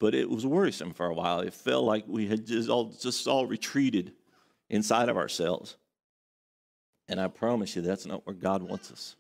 But 0.02 0.16
it 0.16 0.28
was 0.28 0.48
worrisome 0.48 0.96
for 0.96 1.06
a 1.06 1.14
while. 1.14 1.42
It 1.42 1.54
felt 1.54 1.86
like 1.86 2.06
we 2.08 2.26
had 2.26 2.48
just 2.48 2.70
all, 2.70 2.86
just 2.86 3.28
all 3.28 3.46
retreated 3.46 4.14
inside 4.68 5.10
of 5.10 5.16
ourselves. 5.16 5.78
And 7.08 7.22
I 7.22 7.28
promise 7.28 7.76
you, 7.76 7.84
that's 7.84 8.08
not 8.08 8.26
where 8.26 8.34
God 8.34 8.64
wants 8.64 8.92
us. 8.92 9.16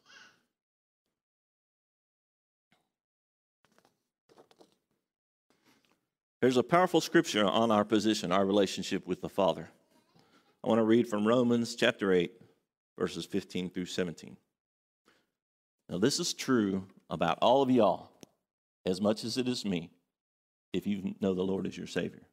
There's 6.41 6.57
a 6.57 6.63
powerful 6.63 6.99
scripture 6.99 7.45
on 7.45 7.69
our 7.69 7.85
position, 7.85 8.31
our 8.31 8.43
relationship 8.43 9.05
with 9.05 9.21
the 9.21 9.29
Father. 9.29 9.69
I 10.63 10.67
want 10.67 10.79
to 10.79 10.83
read 10.83 11.07
from 11.07 11.27
Romans 11.27 11.75
chapter 11.75 12.11
8, 12.11 12.31
verses 12.97 13.27
15 13.27 13.69
through 13.69 13.85
17. 13.85 14.35
Now, 15.89 15.99
this 15.99 16.19
is 16.19 16.33
true 16.33 16.87
about 17.07 17.37
all 17.39 17.61
of 17.61 17.69
y'all 17.69 18.09
as 18.83 18.99
much 18.99 19.23
as 19.23 19.37
it 19.37 19.47
is 19.47 19.63
me 19.63 19.91
if 20.73 20.87
you 20.87 21.15
know 21.19 21.33
the 21.33 21.41
Lord 21.43 21.67
as 21.67 21.77
your 21.77 21.87
Savior. 21.87 22.23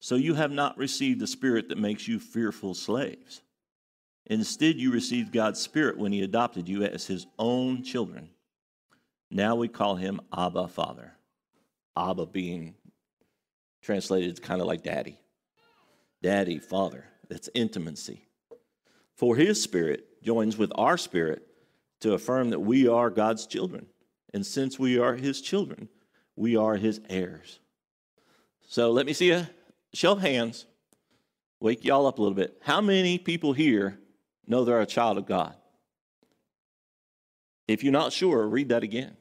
So 0.00 0.16
you 0.16 0.34
have 0.34 0.50
not 0.50 0.78
received 0.78 1.20
the 1.20 1.26
Spirit 1.26 1.68
that 1.68 1.78
makes 1.78 2.08
you 2.08 2.18
fearful 2.18 2.74
slaves. 2.74 3.42
Instead, 4.26 4.76
you 4.76 4.90
received 4.90 5.32
God's 5.32 5.60
Spirit 5.60 5.98
when 5.98 6.12
He 6.12 6.22
adopted 6.22 6.68
you 6.68 6.82
as 6.82 7.06
His 7.06 7.26
own 7.38 7.82
children. 7.82 8.30
Now 9.30 9.54
we 9.54 9.68
call 9.68 9.96
Him 9.96 10.20
Abba 10.36 10.68
Father. 10.68 11.12
Abba 11.96 12.26
being 12.26 12.74
translated 13.80 14.42
kind 14.42 14.60
of 14.60 14.66
like 14.66 14.82
daddy. 14.82 15.18
Daddy, 16.22 16.58
Father. 16.58 17.04
That's 17.28 17.48
intimacy. 17.54 18.26
For 19.16 19.36
His 19.36 19.62
Spirit 19.62 20.22
joins 20.22 20.56
with 20.56 20.72
our 20.74 20.96
spirit 20.96 21.46
to 22.00 22.14
affirm 22.14 22.50
that 22.50 22.60
we 22.60 22.88
are 22.88 23.10
God's 23.10 23.46
children. 23.46 23.86
And 24.34 24.44
since 24.44 24.78
we 24.78 24.98
are 24.98 25.14
His 25.14 25.40
children, 25.40 25.88
we 26.36 26.56
are 26.56 26.76
his 26.76 27.00
heirs. 27.08 27.58
So 28.68 28.90
let 28.90 29.06
me 29.06 29.12
see 29.12 29.30
a 29.30 29.50
show 29.92 30.12
of 30.12 30.20
hands. 30.20 30.66
Wake 31.60 31.84
y'all 31.84 32.06
up 32.06 32.18
a 32.18 32.22
little 32.22 32.34
bit. 32.34 32.58
How 32.62 32.80
many 32.80 33.18
people 33.18 33.52
here 33.52 33.98
know 34.46 34.64
they're 34.64 34.80
a 34.80 34.86
child 34.86 35.18
of 35.18 35.26
God? 35.26 35.54
If 37.68 37.84
you're 37.84 37.92
not 37.92 38.12
sure, 38.12 38.46
read 38.48 38.70
that 38.70 38.82
again. 38.82 39.16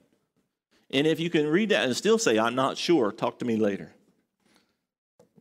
And 0.90 1.08
if 1.08 1.20
you 1.20 1.30
can 1.30 1.48
read 1.48 1.70
that 1.70 1.86
and 1.86 1.96
still 1.96 2.18
say, 2.18 2.40
I'm 2.40 2.56
not 2.56 2.78
sure, 2.78 3.12
talk 3.12 3.40
to 3.40 3.46
me 3.46 3.56
later. 3.56 3.94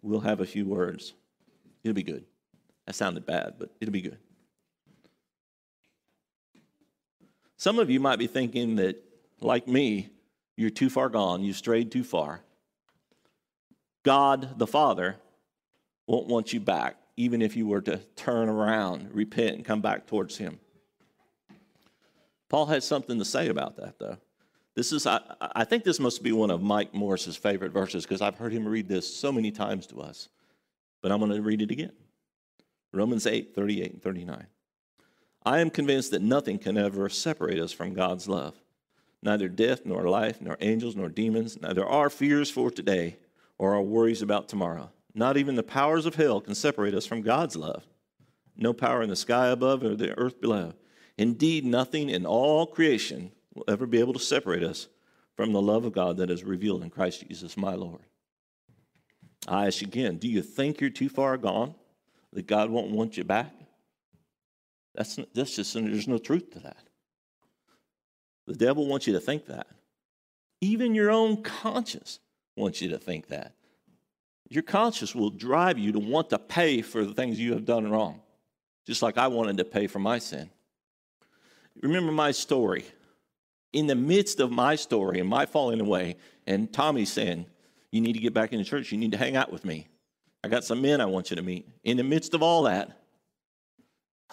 We'll 0.03 0.21
have 0.21 0.41
a 0.41 0.47
few 0.47 0.67
words. 0.67 1.15
It'll 1.83 1.95
be 1.95 2.03
good. 2.03 2.25
That 2.87 2.95
sounded 2.95 3.27
bad, 3.27 3.55
but 3.59 3.71
it'll 3.81 3.93
be 3.93 4.03
good. 4.03 4.19
Some 7.57 7.79
of 7.79 7.91
you 7.91 8.01
might 8.01 8.19
be 8.19 8.27
thinking 8.27 8.77
that, 8.77 8.97
like 9.41 9.69
me, 9.69 10.11
you're 10.57 10.71
too 10.71 10.91
far 10.91 11.09
gone. 11.09 11.43
You've 11.43 11.57
strayed 11.57 11.91
too 11.91 12.05
far. 12.05 12.43
God 14.03 14.59
the 14.59 14.67
Father 14.67 15.17
won't 16.07 16.27
want 16.27 16.53
you 16.53 16.61
back, 16.61 16.97
even 17.17 17.43
if 17.43 17.57
you 17.57 17.67
were 17.67 17.83
to 17.83 17.99
turn 18.17 18.49
around, 18.49 19.11
repent, 19.13 19.57
and 19.57 19.65
come 19.65 19.81
back 19.81 20.07
towards 20.07 20.37
Him. 20.39 20.59
Paul 22.49 22.67
has 22.67 22.85
something 22.85 23.19
to 23.19 23.25
say 23.25 23.49
about 23.49 23.77
that, 23.77 23.99
though. 23.99 24.19
This 24.75 24.93
is, 24.93 25.07
I, 25.07 25.21
I 25.41 25.65
think 25.65 25.85
this 25.85 26.01
must 26.01 26.23
be 26.23 26.33
one 26.33 26.51
of 26.51 26.63
Mike 26.63 26.95
Morris's 26.95 27.37
favorite 27.37 27.73
verses 27.73 28.05
because 28.05 28.23
I've 28.23 28.39
heard 28.39 28.53
him 28.53 28.67
read 28.67 28.89
this 28.89 29.13
so 29.15 29.33
many 29.33 29.51
times 29.51 29.87
to 29.89 30.01
us. 30.01 30.29
But 31.03 31.13
I'm 31.13 31.19
going 31.19 31.33
to 31.33 31.43
read 31.43 31.63
it 31.63 31.71
again 31.71 31.93
Romans 32.93 33.27
8, 33.27 33.55
38 33.55 33.93
and 33.93 34.03
39. 34.03 34.47
I 35.45 35.61
am 35.61 35.71
convinced 35.71 36.11
that 36.11 36.23
nothing 36.23 36.59
can 36.59 36.77
ever 36.77 37.09
separate 37.09 37.59
us 37.59 37.73
from 37.73 37.95
God's 37.95 38.29
love 38.29 38.55
neither 39.23 39.49
death, 39.49 39.83
nor 39.85 40.09
life, 40.09 40.41
nor 40.41 40.57
angels, 40.61 40.97
nor 40.97 41.09
demons, 41.09 41.61
neither 41.61 41.85
our 41.85 42.11
fears 42.11 42.51
for 42.51 42.71
today 42.71 43.17
or 43.59 43.75
our 43.75 43.83
worries 43.83 44.23
about 44.23 44.49
tomorrow. 44.49 44.91
Not 45.15 45.37
even 45.37 45.55
the 45.55 45.63
powers 45.63 46.07
of 46.07 46.15
hell 46.15 46.41
can 46.41 46.55
separate 46.55 46.95
us 46.95 47.07
from 47.07 47.23
God's 47.23 47.57
love. 47.57 47.85
No 48.57 48.73
power 48.73 49.03
in 49.03 49.11
the 49.11 49.17
sky 49.17 49.49
above 49.49 49.83
or 49.83 49.95
the 49.95 50.17
earth 50.19 50.41
below. 50.41 50.75
Indeed, 51.19 51.65
nothing 51.65 52.09
in 52.09 52.25
all 52.25 52.67
creation 52.67 53.33
will 53.55 53.65
ever 53.69 53.87
be 53.87 54.01
able 54.01 54.13
to 54.13 54.19
separate 54.19 54.63
us 54.63 54.89
from 55.37 55.53
the 55.53 55.61
love 55.61 55.85
of 55.85 55.93
God 55.93 56.17
that 56.19 56.31
is 56.31 56.45
revealed 56.45 56.83
in 56.83 56.91
Christ 56.91 57.27
Jesus, 57.27 57.57
my 57.57 57.75
Lord. 57.75 58.03
I 59.49 59.67
ask 59.67 59.83
again, 59.83 60.19
do 60.19 60.29
you 60.29 60.43
think 60.43 60.81
you're 60.81 60.91
too 60.91 61.09
far 61.09 61.37
gone? 61.37 61.75
That 62.33 62.47
God 62.47 62.71
won't 62.71 62.93
want 62.93 63.17
you 63.17 63.25
back? 63.25 63.53
That's, 64.95 65.19
that's 65.35 65.57
just, 65.57 65.75
there's 65.75 66.07
no 66.07 66.19
truth 66.19 66.51
to 66.53 66.61
that. 66.61 66.89
The 68.51 68.57
devil 68.57 68.89
wants 68.89 69.07
you 69.07 69.13
to 69.13 69.21
think 69.21 69.47
that. 69.47 69.69
Even 70.61 70.93
your 70.93 71.13
own 71.13 71.41
conscience 71.45 72.19
wants 72.57 72.83
you 72.83 72.89
to 72.89 72.99
think 72.99 73.29
that. 73.29 73.55
Your 74.49 74.65
conscience 74.65 75.15
will 75.15 75.31
drive 75.31 75.79
you 75.79 75.93
to 75.93 76.01
want 76.01 76.31
to 76.31 76.39
pay 76.41 76.83
for 76.83 77.05
the 77.05 77.15
things 77.15 77.39
you 77.39 77.53
have 77.53 77.65
done 77.65 77.89
wrong, 77.89 78.21
just 78.89 79.03
like 79.03 79.19
I 79.19 79.29
wanted 79.29 79.59
to 79.59 79.65
pay 79.65 79.87
for 79.87 80.01
my 80.01 80.19
sin. 80.19 80.51
Remember 81.81 82.11
my 82.11 82.33
story. 82.33 82.87
in 83.73 83.87
the 83.87 83.95
midst 83.95 84.41
of 84.41 84.51
my 84.51 84.75
story 84.75 85.21
and 85.21 85.29
my 85.29 85.47
falling 85.47 85.81
away, 85.81 86.17
and 86.45 86.73
Tommy 86.73 87.05
saying, 87.05 87.47
You 87.93 88.01
need 88.01 88.15
to 88.15 88.19
get 88.19 88.35
back 88.35 88.53
into 88.53 88.65
church, 88.65 88.91
you 88.91 88.99
need 88.99 89.13
to 89.13 89.19
hang 89.19 89.37
out 89.37 89.53
with 89.53 89.65
me. 89.65 89.87
I 90.43 90.49
got 90.49 90.65
some 90.65 90.83
men 90.83 91.01
I 91.01 91.07
want 91.07 91.31
you 91.31 91.37
to 91.37 91.43
meet. 91.43 91.69
In 91.85 91.97
the 91.97 92.03
midst 92.03 92.35
of 92.35 92.43
all 92.43 92.65
that, 92.65 92.99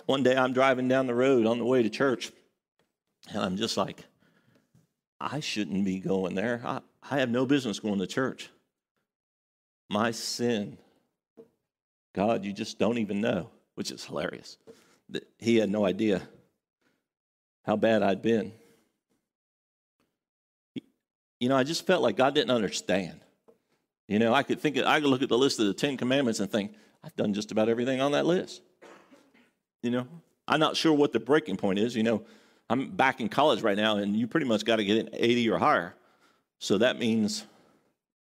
one 0.08 0.24
day 0.24 0.36
I'm 0.36 0.54
driving 0.54 0.88
down 0.88 1.06
the 1.06 1.14
road 1.14 1.46
on 1.46 1.60
the 1.60 1.66
way 1.66 1.84
to 1.84 1.90
church, 1.92 2.32
and 3.30 3.44
I'm 3.44 3.58
just 3.58 3.78
like, 3.78 4.07
I 5.20 5.40
shouldn't 5.40 5.84
be 5.84 6.00
going 6.00 6.36
there. 6.36 6.62
I, 6.64 6.82
I 7.10 7.20
have 7.20 7.30
no 7.30 7.46
business 7.46 7.80
going 7.80 8.00
to 8.00 8.08
church. 8.08 8.50
My 9.90 10.12
sin, 10.12 10.78
God, 12.14 12.44
you 12.44 12.54
just 12.54 12.78
don't 12.78 12.98
even 12.98 13.22
know, 13.22 13.50
which 13.76 13.92
is 13.92 14.06
hilarious. 14.06 14.58
That 15.10 15.28
he 15.40 15.58
had 15.58 15.70
no 15.70 15.86
idea 15.86 16.22
how 17.66 17.76
bad 17.76 18.04
I'd 18.04 18.22
been. 18.22 18.52
You 21.40 21.50
know, 21.50 21.56
I 21.56 21.64
just 21.64 21.86
felt 21.86 22.02
like 22.02 22.18
God 22.18 22.34
didn't 22.34 22.52
understand. 22.52 23.20
You 24.08 24.20
know, 24.20 24.34
I 24.34 24.44
could 24.44 24.60
think, 24.60 24.78
I 24.78 25.00
could 25.00 25.10
look 25.10 25.22
at 25.22 25.30
the 25.30 25.38
list 25.38 25.60
of 25.60 25.68
the 25.68 25.74
Ten 25.74 25.98
Commandments 25.98 26.40
and 26.40 26.52
think, 26.52 26.74
I've 27.04 27.16
done 27.16 27.34
just 27.34 27.52
about 27.52 27.70
everything 27.70 28.02
on 28.02 28.14
that 28.14 28.26
list. 28.26 28.62
You 29.84 29.92
know, 29.92 30.08
I'm 30.48 30.60
not 30.60 30.76
sure 30.76 30.94
what 30.94 31.14
the 31.14 31.20
breaking 31.20 31.58
point 31.58 31.80
is. 31.80 31.96
You 31.96 32.04
know, 32.04 32.24
I'm 32.70 32.90
back 32.90 33.22
in 33.22 33.30
college 33.30 33.62
right 33.62 33.78
now, 33.78 33.98
and 33.98 34.16
you 34.16 34.28
pretty 34.28 34.46
much 34.46 34.66
got 34.66 34.78
to 34.78 34.86
get 34.86 34.98
an 34.98 35.10
80 35.14 35.50
or 35.50 35.58
higher. 35.58 35.96
So 36.60 36.78
that 36.80 37.00
means 37.00 37.46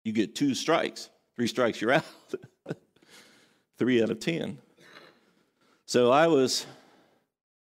you 0.03 0.11
get 0.11 0.35
two 0.35 0.53
strikes. 0.53 1.09
Three 1.35 1.47
strikes, 1.47 1.79
you're 1.79 1.93
out. 1.93 2.05
Three 3.77 4.03
out 4.03 4.09
of 4.09 4.19
10. 4.19 4.57
So 5.85 6.11
I 6.11 6.27
was 6.27 6.65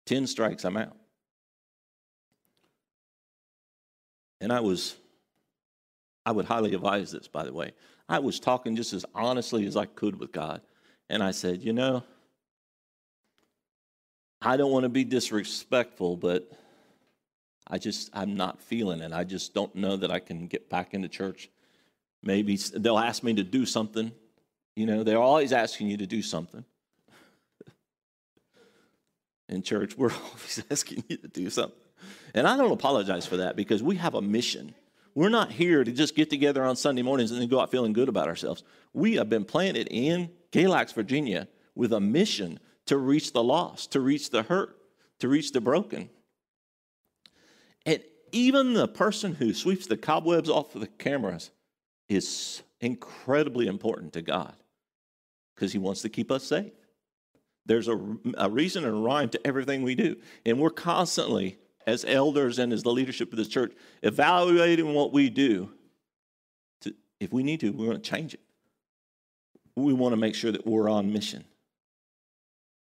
10 0.07 0.27
strikes, 0.27 0.65
I'm 0.65 0.77
out. 0.77 0.97
And 4.41 4.53
I 4.53 4.61
was, 4.61 4.97
I 6.27 6.33
would 6.33 6.45
highly 6.45 6.75
advise 6.75 7.11
this, 7.13 7.29
by 7.29 7.45
the 7.45 7.53
way. 7.53 7.73
I 8.09 8.19
was 8.19 8.39
talking 8.39 8.77
just 8.77 8.93
as 8.93 9.05
honestly 9.15 9.67
as 9.67 9.77
I 9.77 9.87
could 9.87 10.19
with 10.19 10.33
God. 10.33 10.61
And 11.09 11.23
I 11.23 11.31
said, 11.31 11.63
you 11.63 11.73
know, 11.73 12.03
I 14.45 14.59
don't 14.59 14.71
want 14.71 14.83
to 14.83 14.91
be 14.91 15.05
disrespectful, 15.05 16.17
but 16.17 16.51
I 17.67 17.79
just, 17.79 18.11
I'm 18.13 18.37
not 18.37 18.61
feeling 18.61 19.01
it. 19.01 19.13
I 19.13 19.25
just 19.25 19.55
don't 19.55 19.75
know 19.75 19.97
that 19.97 20.11
I 20.11 20.19
can 20.19 20.47
get 20.49 20.69
back 20.69 20.93
into 20.93 21.09
church. 21.09 21.49
Maybe 22.23 22.57
they'll 22.57 22.99
ask 22.99 23.23
me 23.23 23.33
to 23.35 23.43
do 23.43 23.65
something. 23.65 24.13
You 24.77 24.87
know, 24.87 25.03
they're 25.03 25.19
always 25.19 25.53
asking 25.53 25.89
you 25.89 25.97
to 25.97 26.07
do 26.07 26.21
something. 26.21 26.65
In 29.49 29.63
church, 29.63 29.97
we're 29.97 30.13
always 30.27 30.63
asking 30.71 31.05
you 31.09 31.17
to 31.17 31.29
do 31.29 31.49
something. 31.49 31.79
And 32.35 32.47
I 32.47 32.57
don't 32.57 32.73
apologize 32.73 33.27
for 33.27 33.39
that 33.39 33.57
because 33.57 33.83
we 33.83 33.97
have 33.97 34.15
a 34.15 34.23
mission. 34.23 34.75
We're 35.15 35.31
not 35.31 35.53
here 35.53 35.85
to 35.85 35.93
just 35.93 36.15
get 36.15 36.29
together 36.29 36.65
on 36.65 36.77
Sunday 36.77 37.03
mornings 37.03 37.31
and 37.31 37.41
then 37.41 37.49
go 37.49 37.61
out 37.61 37.71
feeling 37.71 37.93
good 37.93 38.09
about 38.09 38.29
ourselves. 38.29 38.63
We 38.93 39.15
have 39.15 39.31
been 39.31 39.45
planted 39.45 39.89
in 39.91 40.31
Galax, 40.53 40.93
Virginia, 40.93 41.49
with 41.75 41.93
a 41.93 42.01
mission 42.01 42.59
to 42.87 42.99
reach 42.99 43.33
the 43.33 43.43
lost, 43.43 43.93
to 43.93 44.01
reach 44.01 44.31
the 44.31 44.43
hurt, 44.43 44.77
to 45.21 45.29
reach 45.29 45.53
the 45.53 45.61
broken. 45.61 46.11
And 47.87 48.03
even 48.33 48.75
the 48.75 48.89
person 48.89 49.35
who 49.35 49.55
sweeps 49.55 49.87
the 49.87 49.97
cobwebs 49.97 50.51
off 50.51 50.75
of 50.75 50.81
the 50.81 50.87
cameras 50.87 51.51
is 52.09 52.63
incredibly 52.81 53.67
important 53.67 54.13
to 54.15 54.23
God 54.23 54.55
because 55.55 55.73
He 55.73 55.79
wants 55.79 56.03
to 56.03 56.09
keep 56.09 56.31
us 56.31 56.45
safe. 56.45 56.73
There's 57.67 57.89
a, 57.89 57.99
a 58.37 58.51
reason 58.51 58.85
and 58.85 58.95
a 58.95 58.99
rhyme 58.99 59.31
to 59.31 59.47
everything 59.47 59.83
we 59.83 59.95
do. 59.95 60.17
And 60.45 60.59
we're 60.59 60.71
constantly, 60.71 61.59
as 61.87 62.05
elders 62.05 62.59
and 62.59 62.73
as 62.73 62.83
the 62.83 62.93
leadership 62.93 63.33
of 63.33 63.39
the 63.39 63.45
church, 63.47 63.73
evaluating 64.03 64.93
what 64.93 65.13
we 65.13 65.31
do. 65.31 65.71
To, 66.83 66.95
if 67.21 67.33
we 67.33 67.43
need 67.43 67.61
to, 67.61 67.71
we're 67.71 67.87
going 67.87 68.01
to 68.01 68.11
change 68.11 68.35
it. 68.35 68.41
We 69.77 69.93
want 69.93 70.13
to 70.13 70.17
make 70.17 70.35
sure 70.35 70.53
that 70.53 70.67
we're 70.67 70.91
on 70.91 71.13
mission, 71.13 71.45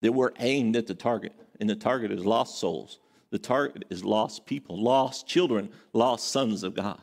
that 0.02 0.12
we're 0.12 0.32
aimed 0.38 0.76
at 0.76 0.86
the 0.86 0.94
target, 0.94 1.32
and 1.60 1.68
the 1.68 1.76
target 1.76 2.10
is 2.10 2.24
lost 2.24 2.58
souls. 2.58 2.98
The 3.30 3.38
target 3.38 3.84
is 3.90 4.04
lost 4.04 4.46
people, 4.46 4.80
lost 4.80 5.26
children, 5.26 5.70
lost 5.92 6.28
sons 6.28 6.62
of 6.62 6.74
God. 6.74 7.00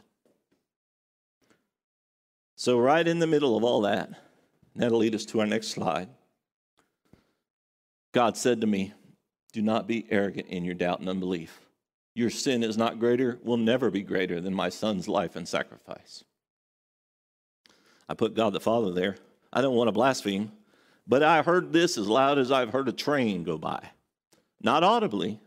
So, 2.56 2.80
right 2.80 3.08
in 3.08 3.20
the 3.20 3.28
middle 3.28 3.56
of 3.56 3.64
all 3.64 3.82
that, 3.82 4.10
that'll 4.76 4.98
lead 4.98 5.16
us 5.16 5.26
to 5.26 5.40
our 5.40 5.46
next 5.46 5.68
slide. 5.68 6.10
God 8.14 8.36
said 8.36 8.62
to 8.62 8.68
me, 8.68 8.94
Do 9.54 9.62
not 9.62 9.88
be 9.88 10.08
arrogant 10.10 10.48
in 10.48 10.66
your 10.66 10.74
doubt 10.74 11.00
and 11.00 11.08
unbelief. 11.08 11.62
Your 12.16 12.32
sin 12.32 12.64
is 12.64 12.78
not 12.78 13.00
greater, 13.00 13.40
will 13.44 13.58
never 13.58 13.92
be 13.92 14.02
greater 14.02 14.42
than 14.42 14.56
my 14.56 14.70
son's 14.70 15.08
life 15.08 15.36
and 15.36 15.48
sacrifice. 15.48 16.24
I 18.10 18.16
put 18.16 18.34
God 18.34 18.54
the 18.54 18.60
Father 18.60 18.92
there. 18.92 19.18
I 19.54 19.62
don't 19.62 19.76
want 19.76 19.88
to 19.88 19.92
blaspheme, 19.92 20.52
but 21.08 21.24
I 21.24 21.42
heard 21.42 21.72
this 21.72 21.98
as 21.98 22.08
loud 22.08 22.38
as 22.38 22.52
I've 22.52 22.72
heard 22.72 22.90
a 22.90 22.94
train 22.94 23.44
go 23.44 23.58
by. 23.58 23.82
Not 24.62 24.84
audibly, 24.84 25.40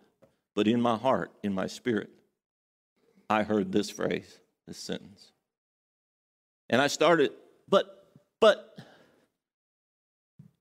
but 0.55 0.67
in 0.67 0.81
my 0.81 0.97
heart, 0.97 1.33
in 1.43 1.53
my 1.53 1.67
spirit. 1.67 2.11
I 3.29 3.43
heard 3.43 3.71
this 3.71 3.91
phrase, 3.91 4.41
this 4.67 4.79
sentence. 4.79 5.33
And 6.71 6.81
I 6.81 6.87
started, 6.87 7.33
but, 7.69 8.07
but, 8.41 8.79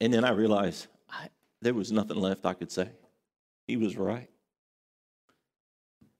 and 0.01 0.13
then 0.13 0.25
I 0.25 0.31
realized 0.31 0.87
I, 1.09 1.29
there 1.61 1.73
was 1.73 1.91
nothing 1.91 2.17
left 2.17 2.45
I 2.45 2.53
could 2.53 2.71
say. 2.71 2.89
He 3.67 3.77
was 3.77 3.95
right. 3.95 4.29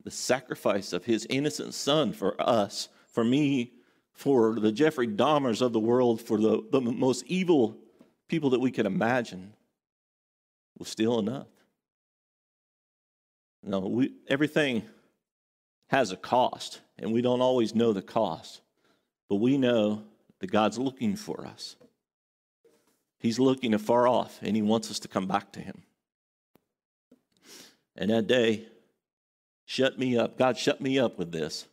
The 0.03 0.11
sacrifice 0.11 0.93
of 0.93 1.05
his 1.05 1.27
innocent 1.29 1.73
son 1.73 2.13
for 2.13 2.39
us, 2.39 2.87
for 3.11 3.23
me, 3.23 3.73
for 4.13 4.59
the 4.59 4.71
Jeffrey 4.71 5.07
Dahmers 5.07 5.61
of 5.61 5.73
the 5.73 5.79
world, 5.79 6.21
for 6.21 6.37
the, 6.37 6.63
the 6.71 6.79
most 6.79 7.25
evil 7.25 7.77
people 8.29 8.51
that 8.51 8.61
we 8.61 8.71
could 8.71 8.85
imagine, 8.85 9.53
was 10.77 10.87
still 10.87 11.19
enough. 11.19 11.47
No, 13.61 13.79
we, 13.79 14.13
everything 14.29 14.83
has 15.87 16.11
a 16.11 16.17
cost, 16.17 16.79
and 16.97 17.11
we 17.11 17.21
don't 17.21 17.41
always 17.41 17.75
know 17.75 17.91
the 17.91 18.01
cost. 18.01 18.61
But 19.27 19.35
we 19.35 19.57
know 19.57 20.03
that 20.39 20.51
God's 20.51 20.77
looking 20.77 21.15
for 21.15 21.45
us. 21.45 21.75
He's 23.19 23.39
looking 23.39 23.73
afar 23.73 24.07
off, 24.07 24.39
and 24.41 24.55
He 24.55 24.61
wants 24.61 24.89
us 24.89 24.99
to 24.99 25.09
come 25.09 25.27
back 25.27 25.51
to 25.53 25.59
Him. 25.59 25.83
And 27.97 28.11
that 28.11 28.27
day, 28.27 28.67
shut 29.65 29.99
me 29.99 30.17
up. 30.17 30.37
God 30.37 30.57
shut 30.57 30.79
me 30.79 30.97
up 30.97 31.17
with 31.17 31.33
this 31.33 31.67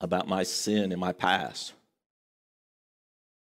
about 0.00 0.26
my 0.26 0.42
sin 0.42 0.90
and 0.90 1.00
my 1.00 1.12
past. 1.12 1.74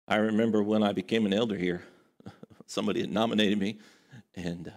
I 0.08 0.18
remember 0.18 0.64
when 0.64 0.84
I 0.84 0.94
became 0.94 1.26
an 1.26 1.34
elder 1.34 1.58
here, 1.58 1.84
somebody 2.66 3.02
had 3.02 3.12
nominated 3.12 3.60
me, 3.60 3.80
and 4.36 4.70
uh, 4.70 4.72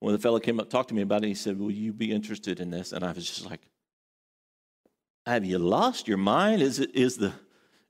when 0.00 0.12
the 0.12 0.18
fellow 0.18 0.38
came 0.38 0.60
up 0.60 0.70
talked 0.70 0.88
to 0.88 0.94
me 0.94 1.02
about 1.02 1.24
it, 1.24 1.28
he 1.28 1.34
said, 1.34 1.58
Will 1.58 1.70
you 1.70 1.92
be 1.92 2.12
interested 2.12 2.60
in 2.60 2.70
this? 2.70 2.92
And 2.92 3.04
I 3.04 3.12
was 3.12 3.26
just 3.26 3.48
like, 3.48 3.60
have 5.26 5.44
you 5.44 5.58
lost 5.58 6.06
your 6.06 6.18
mind? 6.18 6.60
Is, 6.60 6.78
it, 6.78 6.94
is, 6.94 7.16
the, 7.16 7.32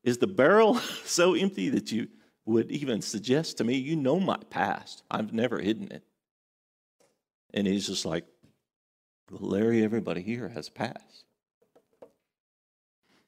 is 0.02 0.18
the 0.18 0.26
barrel 0.26 0.76
so 1.04 1.34
empty 1.34 1.68
that 1.70 1.90
you 1.90 2.08
would 2.46 2.70
even 2.70 3.02
suggest 3.02 3.58
to 3.58 3.64
me, 3.64 3.76
you 3.76 3.96
know 3.96 4.20
my 4.20 4.38
past? 4.50 5.02
I've 5.10 5.32
never 5.32 5.58
hidden 5.58 5.90
it. 5.90 6.04
And 7.52 7.66
he's 7.66 7.86
just 7.86 8.04
like, 8.04 8.24
well, 9.30 9.48
Larry, 9.50 9.82
everybody 9.82 10.22
here 10.22 10.48
has 10.48 10.68
past. 10.68 11.24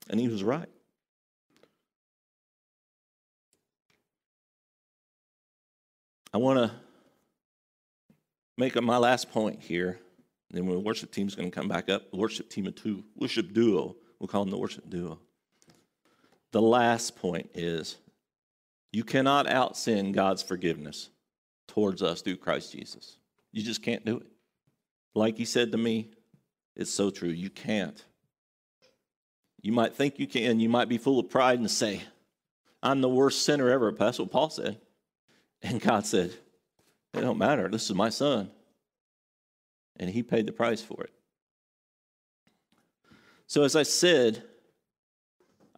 And 0.09 0.21
he 0.21 0.29
was 0.29 0.45
right. 0.45 0.69
I 6.37 6.39
want 6.39 6.59
to 6.59 6.71
make 8.59 8.79
my 8.83 8.99
last 8.99 9.33
point 9.33 9.63
here 9.63 9.99
then 10.51 10.67
when 10.67 10.77
the 10.77 10.83
worship 10.83 11.11
team's 11.11 11.35
going 11.35 11.51
to 11.51 11.55
come 11.55 11.67
back 11.67 11.89
up, 11.89 12.11
the 12.11 12.19
worship 12.19 12.51
team 12.51 12.67
of 12.67 12.75
two, 12.75 13.05
worship 13.15 13.55
duo, 13.55 13.97
we'll 14.21 14.29
call 14.29 14.45
them 14.45 14.51
the 14.51 14.59
worship 14.59 14.91
duo. 14.91 15.19
The 16.53 16.61
last 16.61 17.17
point 17.17 17.49
is 17.55 17.97
you 18.93 19.03
cannot 19.03 19.47
out 19.47 19.79
sin 19.79 20.13
God's 20.13 20.43
forgiveness 20.43 21.09
towards 21.69 22.03
us 22.03 22.21
through 22.21 22.37
Christ 22.37 22.71
Jesus. 22.71 23.17
You 23.51 23.63
just 23.63 23.83
can't 23.83 24.05
do 24.05 24.19
it. 24.19 24.27
Like 25.15 25.39
he 25.39 25.47
said 25.47 25.73
to 25.73 25.79
me, 25.79 26.11
it's 26.77 26.93
so 26.93 27.09
true. 27.09 27.31
You 27.31 27.49
can't. 27.49 28.05
You 29.63 29.73
might 29.73 29.95
think 29.95 30.19
you 30.19 30.27
can. 30.27 30.61
You 30.61 30.69
might 30.69 30.91
be 30.91 30.99
full 30.99 31.19
of 31.19 31.31
pride 31.31 31.61
and 31.61 31.71
say, 31.71 32.03
I'm 32.83 33.01
the 33.01 33.09
worst 33.09 33.47
sinner 33.47 33.71
ever. 33.71 33.91
What 33.91 34.31
Paul 34.31 34.51
said. 34.51 34.83
And 35.63 35.81
God 35.81 36.07
said, 36.07 36.33
It 37.15 37.21
don't 37.21 37.39
matter. 37.39 37.69
This 37.69 37.89
is 37.89 37.95
my 37.95 38.11
son 38.11 38.51
and 39.99 40.11
he 40.11 40.23
paid 40.23 40.47
the 40.47 40.53
price 40.53 40.83
for 40.83 41.03
it. 41.05 41.11
So, 43.47 43.63
as 43.63 43.77
I 43.77 43.83
said, 43.83 44.43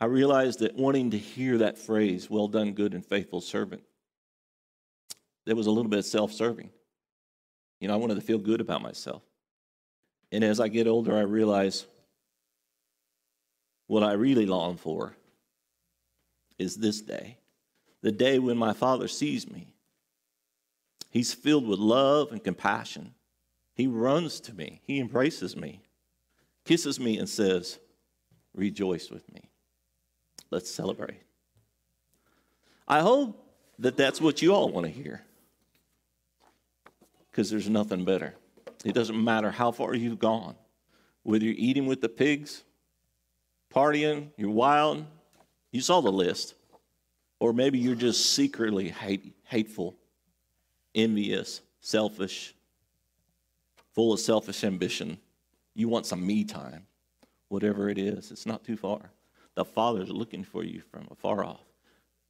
I 0.00 0.06
realized 0.06 0.60
that 0.60 0.74
wanting 0.74 1.10
to 1.10 1.18
hear 1.18 1.58
that 1.58 1.78
phrase, 1.78 2.30
well 2.30 2.48
done, 2.48 2.72
good 2.72 2.94
and 2.94 3.04
faithful 3.04 3.40
servant, 3.40 3.82
there 5.44 5.56
was 5.56 5.66
a 5.66 5.70
little 5.70 5.90
bit 5.90 6.04
self 6.04 6.32
serving. 6.32 6.70
You 7.80 7.88
know, 7.88 7.94
I 7.94 7.98
wanted 7.98 8.16
to 8.16 8.20
feel 8.20 8.38
good 8.38 8.60
about 8.60 8.82
myself. 8.82 9.22
And 10.32 10.42
as 10.42 10.60
I 10.60 10.68
get 10.68 10.86
older, 10.86 11.16
I 11.16 11.22
realize 11.22 11.86
what 13.86 14.02
I 14.02 14.12
really 14.12 14.46
long 14.46 14.76
for 14.76 15.16
is 16.58 16.76
this 16.76 17.00
day 17.00 17.38
the 18.02 18.12
day 18.12 18.38
when 18.38 18.56
my 18.56 18.72
Father 18.72 19.08
sees 19.08 19.50
me. 19.50 19.74
He's 21.10 21.32
filled 21.32 21.66
with 21.66 21.78
love 21.78 22.32
and 22.32 22.42
compassion. 22.42 23.14
He 23.74 23.86
runs 23.86 24.40
to 24.40 24.54
me, 24.54 24.80
He 24.84 24.98
embraces 24.98 25.56
me, 25.56 25.82
kisses 26.64 26.98
me, 26.98 27.18
and 27.18 27.28
says, 27.28 27.78
Rejoice 28.54 29.10
with 29.10 29.32
me. 29.32 29.42
Let's 30.50 30.70
celebrate. 30.70 31.22
I 32.86 33.00
hope 33.00 33.44
that 33.78 33.96
that's 33.96 34.20
what 34.20 34.42
you 34.42 34.54
all 34.54 34.70
want 34.70 34.86
to 34.86 34.92
hear 34.92 35.22
because 37.30 37.50
there's 37.50 37.68
nothing 37.68 38.04
better. 38.04 38.34
It 38.84 38.94
doesn't 38.94 39.22
matter 39.22 39.50
how 39.50 39.70
far 39.70 39.94
you've 39.94 40.18
gone, 40.18 40.56
whether 41.22 41.44
you're 41.44 41.54
eating 41.56 41.86
with 41.86 42.00
the 42.00 42.08
pigs, 42.08 42.64
partying, 43.72 44.30
you're 44.36 44.50
wild, 44.50 45.06
you 45.70 45.80
saw 45.80 46.00
the 46.00 46.10
list. 46.10 46.54
Or 47.40 47.52
maybe 47.52 47.78
you're 47.78 47.94
just 47.94 48.32
secretly 48.34 48.88
hate, 48.88 49.34
hateful, 49.44 49.96
envious, 50.94 51.60
selfish, 51.80 52.54
full 53.94 54.12
of 54.12 54.20
selfish 54.20 54.64
ambition. 54.64 55.18
You 55.74 55.88
want 55.88 56.06
some 56.06 56.26
me 56.26 56.44
time. 56.44 56.86
Whatever 57.48 57.88
it 57.88 57.98
is, 57.98 58.30
it's 58.30 58.46
not 58.46 58.64
too 58.64 58.76
far. 58.76 59.10
The 59.54 59.64
Father's 59.64 60.10
looking 60.10 60.44
for 60.44 60.64
you 60.64 60.82
from 60.90 61.08
afar 61.10 61.44
off. 61.44 61.64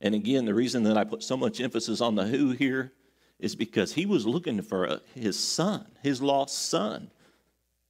And 0.01 0.15
again, 0.15 0.45
the 0.45 0.55
reason 0.55 0.85
that 0.85 0.97
I 0.97 1.05
put 1.05 1.23
so 1.23 1.37
much 1.37 1.61
emphasis 1.61 2.01
on 2.01 2.15
the 2.15 2.25
who 2.25 2.53
here 2.53 2.93
is 3.39 3.57
because 3.57 3.93
he 3.93 4.07
was 4.07 4.27
looking 4.27 4.63
for 4.63 4.85
a, 4.85 5.01
his 5.15 5.39
son, 5.39 5.87
his 6.03 6.23
lost 6.23 6.69
son. 6.69 7.11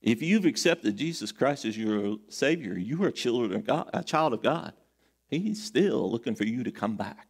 If 0.00 0.22
you've 0.22 0.44
accepted 0.44 0.96
Jesus 0.96 1.32
Christ 1.32 1.64
as 1.64 1.76
your 1.76 2.16
Savior, 2.28 2.78
you 2.78 3.02
are 3.04 3.08
a 3.08 3.12
child 3.12 3.52
of 3.52 3.66
God. 3.66 3.90
A 3.92 4.04
child 4.04 4.32
of 4.32 4.42
God. 4.42 4.72
He's 5.28 5.62
still 5.62 6.10
looking 6.10 6.34
for 6.34 6.44
you 6.44 6.64
to 6.64 6.70
come 6.70 6.96
back, 6.96 7.28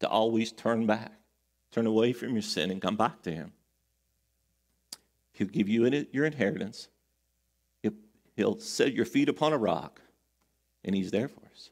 to 0.00 0.08
always 0.08 0.52
turn 0.52 0.86
back, 0.86 1.12
turn 1.70 1.86
away 1.86 2.12
from 2.12 2.32
your 2.32 2.42
sin 2.42 2.70
and 2.70 2.82
come 2.82 2.96
back 2.96 3.22
to 3.22 3.30
Him. 3.30 3.52
He'll 5.32 5.46
give 5.46 5.68
you 5.68 6.06
your 6.12 6.26
inheritance. 6.26 6.88
He'll, 8.34 8.58
set 8.58 8.92
your 8.92 9.06
feet 9.06 9.30
upon 9.30 9.54
a 9.54 9.58
rock, 9.58 10.02
and 10.84 10.94
He's 10.94 11.10
there 11.10 11.28
for 11.28 11.40
us. 11.52 11.70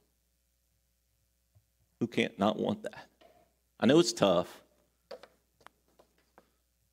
Who 2.00 2.06
can't 2.06 2.38
not 2.38 2.58
want 2.58 2.84
that? 2.84 3.06
I 3.78 3.86
know 3.86 3.98
it's 3.98 4.12
tough. 4.12 4.62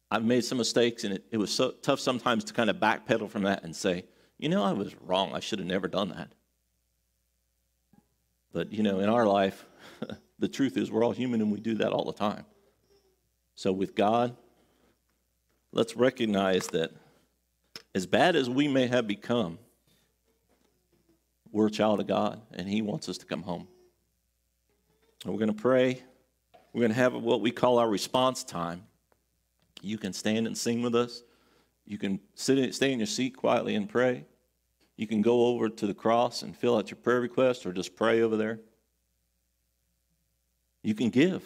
I've 0.09 0.25
made 0.25 0.43
some 0.43 0.57
mistakes, 0.57 1.05
and 1.05 1.13
it, 1.13 1.25
it 1.31 1.37
was 1.37 1.53
so 1.53 1.71
tough 1.71 2.01
sometimes 2.01 2.43
to 2.45 2.53
kind 2.53 2.69
of 2.69 2.77
backpedal 2.77 3.29
from 3.29 3.43
that 3.43 3.63
and 3.63 3.73
say, 3.73 4.05
you 4.37 4.49
know, 4.49 4.63
I 4.63 4.73
was 4.73 4.93
wrong. 5.01 5.33
I 5.33 5.39
should 5.39 5.59
have 5.59 5.67
never 5.67 5.87
done 5.87 6.09
that. 6.09 6.33
But, 8.53 8.73
you 8.73 8.83
know, 8.83 8.99
in 8.99 9.09
our 9.09 9.25
life, 9.25 9.65
the 10.39 10.47
truth 10.47 10.77
is 10.77 10.91
we're 10.91 11.03
all 11.03 11.11
human 11.11 11.41
and 11.41 11.51
we 11.51 11.59
do 11.59 11.75
that 11.75 11.91
all 11.91 12.05
the 12.05 12.13
time. 12.13 12.45
So 13.55 13.71
with 13.71 13.95
God, 13.95 14.35
let's 15.71 15.95
recognize 15.95 16.67
that 16.67 16.91
as 17.93 18.05
bad 18.05 18.35
as 18.35 18.49
we 18.49 18.67
may 18.67 18.87
have 18.87 19.07
become, 19.07 19.59
we're 21.51 21.67
a 21.67 21.71
child 21.71 21.99
of 21.99 22.07
God 22.07 22.41
and 22.53 22.67
He 22.67 22.81
wants 22.81 23.09
us 23.09 23.17
to 23.19 23.25
come 23.25 23.43
home. 23.43 23.67
And 25.23 25.33
we're 25.33 25.39
going 25.39 25.55
to 25.55 25.61
pray. 25.61 26.01
We're 26.73 26.81
going 26.81 26.91
to 26.91 26.97
have 26.97 27.13
what 27.13 27.41
we 27.41 27.51
call 27.51 27.77
our 27.77 27.89
response 27.89 28.43
time. 28.43 28.83
You 29.81 29.97
can 29.97 30.13
stand 30.13 30.47
and 30.47 30.57
sing 30.57 30.81
with 30.81 30.95
us. 30.95 31.23
You 31.85 31.97
can 31.97 32.19
sit 32.35 32.57
in, 32.57 32.71
stay 32.71 32.91
in 32.91 32.99
your 32.99 33.07
seat 33.07 33.35
quietly 33.35 33.75
and 33.75 33.89
pray. 33.89 34.25
You 35.01 35.07
can 35.07 35.23
go 35.23 35.47
over 35.47 35.67
to 35.67 35.87
the 35.87 35.95
cross 35.95 36.43
and 36.43 36.55
fill 36.55 36.77
out 36.77 36.91
your 36.91 36.97
prayer 36.97 37.21
request 37.21 37.65
or 37.65 37.73
just 37.73 37.95
pray 37.95 38.21
over 38.21 38.37
there. 38.37 38.59
You 40.83 40.93
can 40.93 41.09
give. 41.09 41.43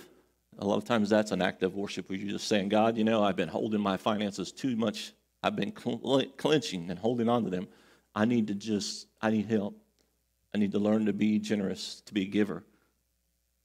A 0.59 0.65
lot 0.65 0.75
of 0.75 0.83
times 0.83 1.09
that's 1.09 1.31
an 1.31 1.41
act 1.41 1.63
of 1.63 1.73
worship 1.73 2.09
where 2.09 2.17
you're 2.17 2.33
just 2.33 2.49
saying, 2.49 2.67
God, 2.67 2.97
you 2.97 3.05
know, 3.05 3.23
I've 3.23 3.37
been 3.37 3.47
holding 3.47 3.79
my 3.79 3.95
finances 3.95 4.51
too 4.51 4.75
much. 4.75 5.13
I've 5.41 5.55
been 5.55 5.71
clenching 5.71 6.89
and 6.89 6.99
holding 6.99 7.29
on 7.29 7.45
to 7.45 7.49
them. 7.49 7.69
I 8.13 8.25
need 8.25 8.47
to 8.47 8.55
just, 8.55 9.07
I 9.21 9.29
need 9.29 9.45
help. 9.45 9.77
I 10.53 10.57
need 10.57 10.73
to 10.73 10.79
learn 10.79 11.05
to 11.05 11.13
be 11.13 11.39
generous, 11.39 12.01
to 12.07 12.13
be 12.13 12.23
a 12.23 12.27
giver. 12.27 12.61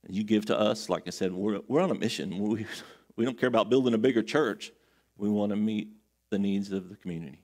And 0.07 0.15
you 0.15 0.23
give 0.23 0.47
to 0.47 0.57
us, 0.57 0.89
like 0.89 1.09
I 1.09 1.11
said, 1.11 1.33
we're, 1.33 1.63
we're 1.67 1.81
on 1.81 1.91
a 1.91 1.97
mission. 1.97 2.39
We, 2.39 2.65
we 3.17 3.25
don't 3.25 3.37
care 3.37 3.49
about 3.49 3.69
building 3.69 3.95
a 3.95 3.99
bigger 3.99 4.23
church. 4.23 4.71
We 5.17 5.29
want 5.29 5.51
to 5.51 5.57
meet 5.57 5.89
the 6.31 6.39
needs 6.39 6.71
of 6.71 6.91
the 6.91 6.95
community. 6.95 7.41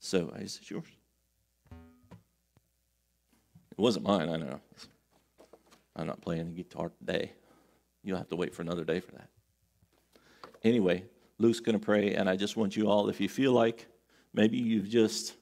So, 0.00 0.30
is 0.30 0.58
it 0.60 0.70
yours? 0.70 0.88
It 3.76 3.80
wasn't 3.80 4.06
mine, 4.06 4.28
I 4.28 4.36
know. 4.36 4.60
I'm 5.96 6.06
not 6.06 6.20
playing 6.20 6.46
the 6.46 6.54
guitar 6.54 6.92
today. 6.98 7.32
You'll 8.04 8.18
have 8.18 8.28
to 8.28 8.36
wait 8.36 8.54
for 8.54 8.62
another 8.62 8.84
day 8.84 9.00
for 9.00 9.12
that. 9.12 9.28
Anyway, 10.62 11.04
Luke's 11.38 11.60
going 11.60 11.78
to 11.78 11.84
pray, 11.84 12.14
and 12.14 12.28
I 12.28 12.36
just 12.36 12.56
want 12.56 12.76
you 12.76 12.88
all, 12.88 13.08
if 13.08 13.20
you 13.20 13.28
feel 13.28 13.52
like 13.52 13.86
maybe 14.32 14.56
you've 14.58 14.88
just 14.88 15.34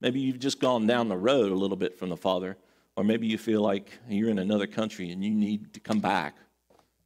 maybe 0.00 0.20
you've 0.20 0.38
just 0.38 0.60
gone 0.60 0.86
down 0.86 1.08
the 1.08 1.16
road 1.16 1.50
a 1.50 1.54
little 1.54 1.76
bit 1.76 1.98
from 1.98 2.08
the 2.08 2.16
Father, 2.16 2.56
or 2.96 3.04
maybe 3.04 3.26
you 3.26 3.38
feel 3.38 3.62
like 3.62 3.90
you're 4.08 4.30
in 4.30 4.38
another 4.38 4.66
country 4.66 5.10
and 5.10 5.24
you 5.24 5.30
need 5.30 5.74
to 5.74 5.80
come 5.80 6.00
back, 6.00 6.36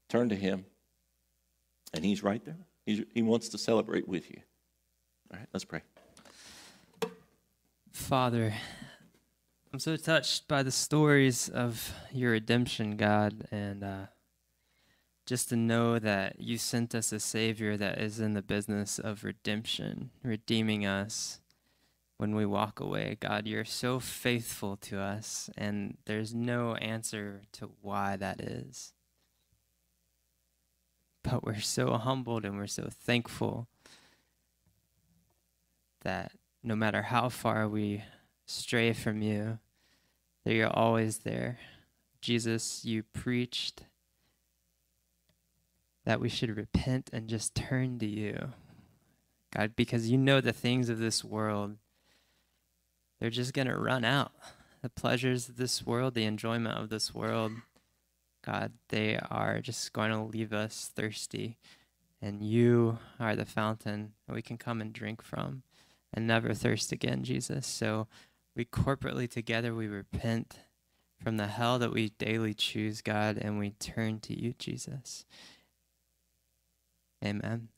turn 0.09 0.29
to 0.29 0.37
Him 0.37 0.67
and 1.95 2.05
He's 2.05 2.23
right 2.23 2.45
there. 2.45 2.59
He's, 2.85 3.03
he 3.15 3.23
wants 3.23 3.49
to 3.51 3.59
celebrate 3.59 4.07
with 4.07 4.31
you. 4.31 4.41
All 5.33 5.39
right, 5.39 5.49
let's 5.53 5.65
pray. 5.65 5.83
Father, 7.91 8.55
I'm 9.77 9.81
so 9.81 9.99
touched 9.99 10.49
by 10.49 10.63
the 10.63 10.71
stories 10.71 11.51
of 11.51 11.93
your 12.11 12.31
redemption, 12.31 12.97
God, 12.97 13.47
and 13.51 13.85
uh, 13.85 14.07
just 15.27 15.51
to 15.51 15.57
know 15.57 15.99
that 15.99 16.41
you 16.41 16.57
sent 16.57 16.95
us 16.95 17.13
a 17.13 17.21
Savior 17.21 17.77
that 17.77 17.99
is 17.99 18.19
in 18.19 18.33
the 18.33 18.41
business 18.41 18.99
of 18.99 19.23
redemption, 19.23 20.13
redeeming 20.23 20.87
us 20.87 21.41
when 22.17 22.35
we 22.35 22.47
walk 22.47 22.81
away. 22.81 23.19
God, 23.21 23.47
you're 23.47 23.67
so 23.67 24.01
faithful 24.01 24.79
to 24.79 24.99
us, 24.99 25.51
and 25.59 25.99
there's 26.07 26.35
no 26.35 26.77
answer 26.77 27.43
to 27.53 27.69
why 27.83 28.17
that 28.17 28.41
is 28.41 28.95
but 31.23 31.45
we're 31.45 31.61
so 31.61 31.99
humbled 31.99 32.47
and 32.47 32.57
we're 32.57 32.67
so 32.67 32.89
thankful 32.91 33.69
that 36.01 36.33
no 36.63 36.75
matter 36.75 37.03
how 37.03 37.29
far 37.29 37.69
we 37.69 38.03
stray 38.47 38.95
from 38.95 39.21
you, 39.21 39.59
that 40.47 40.55
you're 40.55 40.69
always 40.69 41.19
there. 41.19 41.59
Jesus, 42.21 42.85
you 42.85 43.03
preached 43.03 43.83
that 46.05 46.21
we 46.21 46.29
should 46.29 46.57
repent 46.57 47.11
and 47.13 47.29
just 47.29 47.57
turn 47.57 47.99
to 47.99 48.07
you. 48.07 48.53
God, 49.53 49.75
because 49.75 50.09
you 50.09 50.17
know 50.17 50.41
the 50.41 50.53
things 50.53 50.89
of 50.89 51.01
this 51.01 51.25
world, 51.25 51.79
they're 53.19 53.29
just 53.29 53.55
going 53.55 53.67
to 53.67 53.77
run 53.77 54.05
out. 54.05 54.31
The 54.83 54.89
pleasures 54.89 55.49
of 55.49 55.57
this 55.57 55.85
world, 55.85 56.15
the 56.15 56.23
enjoyment 56.23 56.79
of 56.79 56.91
this 56.91 57.13
world, 57.13 57.51
God, 58.45 58.71
they 58.91 59.19
are 59.29 59.59
just 59.59 59.93
going 59.93 60.13
to 60.13 60.23
leave 60.23 60.53
us 60.53 60.93
thirsty. 60.95 61.59
And 62.23 62.41
you 62.41 63.01
are 63.19 63.35
the 63.35 63.45
fountain 63.45 64.13
that 64.29 64.35
we 64.35 64.43
can 64.43 64.59
come 64.59 64.81
and 64.81 64.93
drink 64.93 65.23
from 65.23 65.65
and 66.15 66.25
never 66.25 66.55
thirst 66.55 66.93
again, 66.93 67.25
Jesus. 67.25 67.67
So 67.67 68.07
we 68.57 68.65
corporately 68.65 69.31
together, 69.31 69.75
we 69.75 69.87
repent 69.87 70.61
from 71.23 71.37
the 71.37 71.47
hell 71.47 71.79
that 71.79 71.93
we 71.93 72.11
daily 72.11 72.55
choose, 72.55 73.03
God, 73.03 73.37
and 73.37 73.59
we 73.59 73.71
turn 73.71 74.19
to 74.21 74.39
you, 74.39 74.55
Jesus. 74.59 75.25
Amen. 77.25 77.69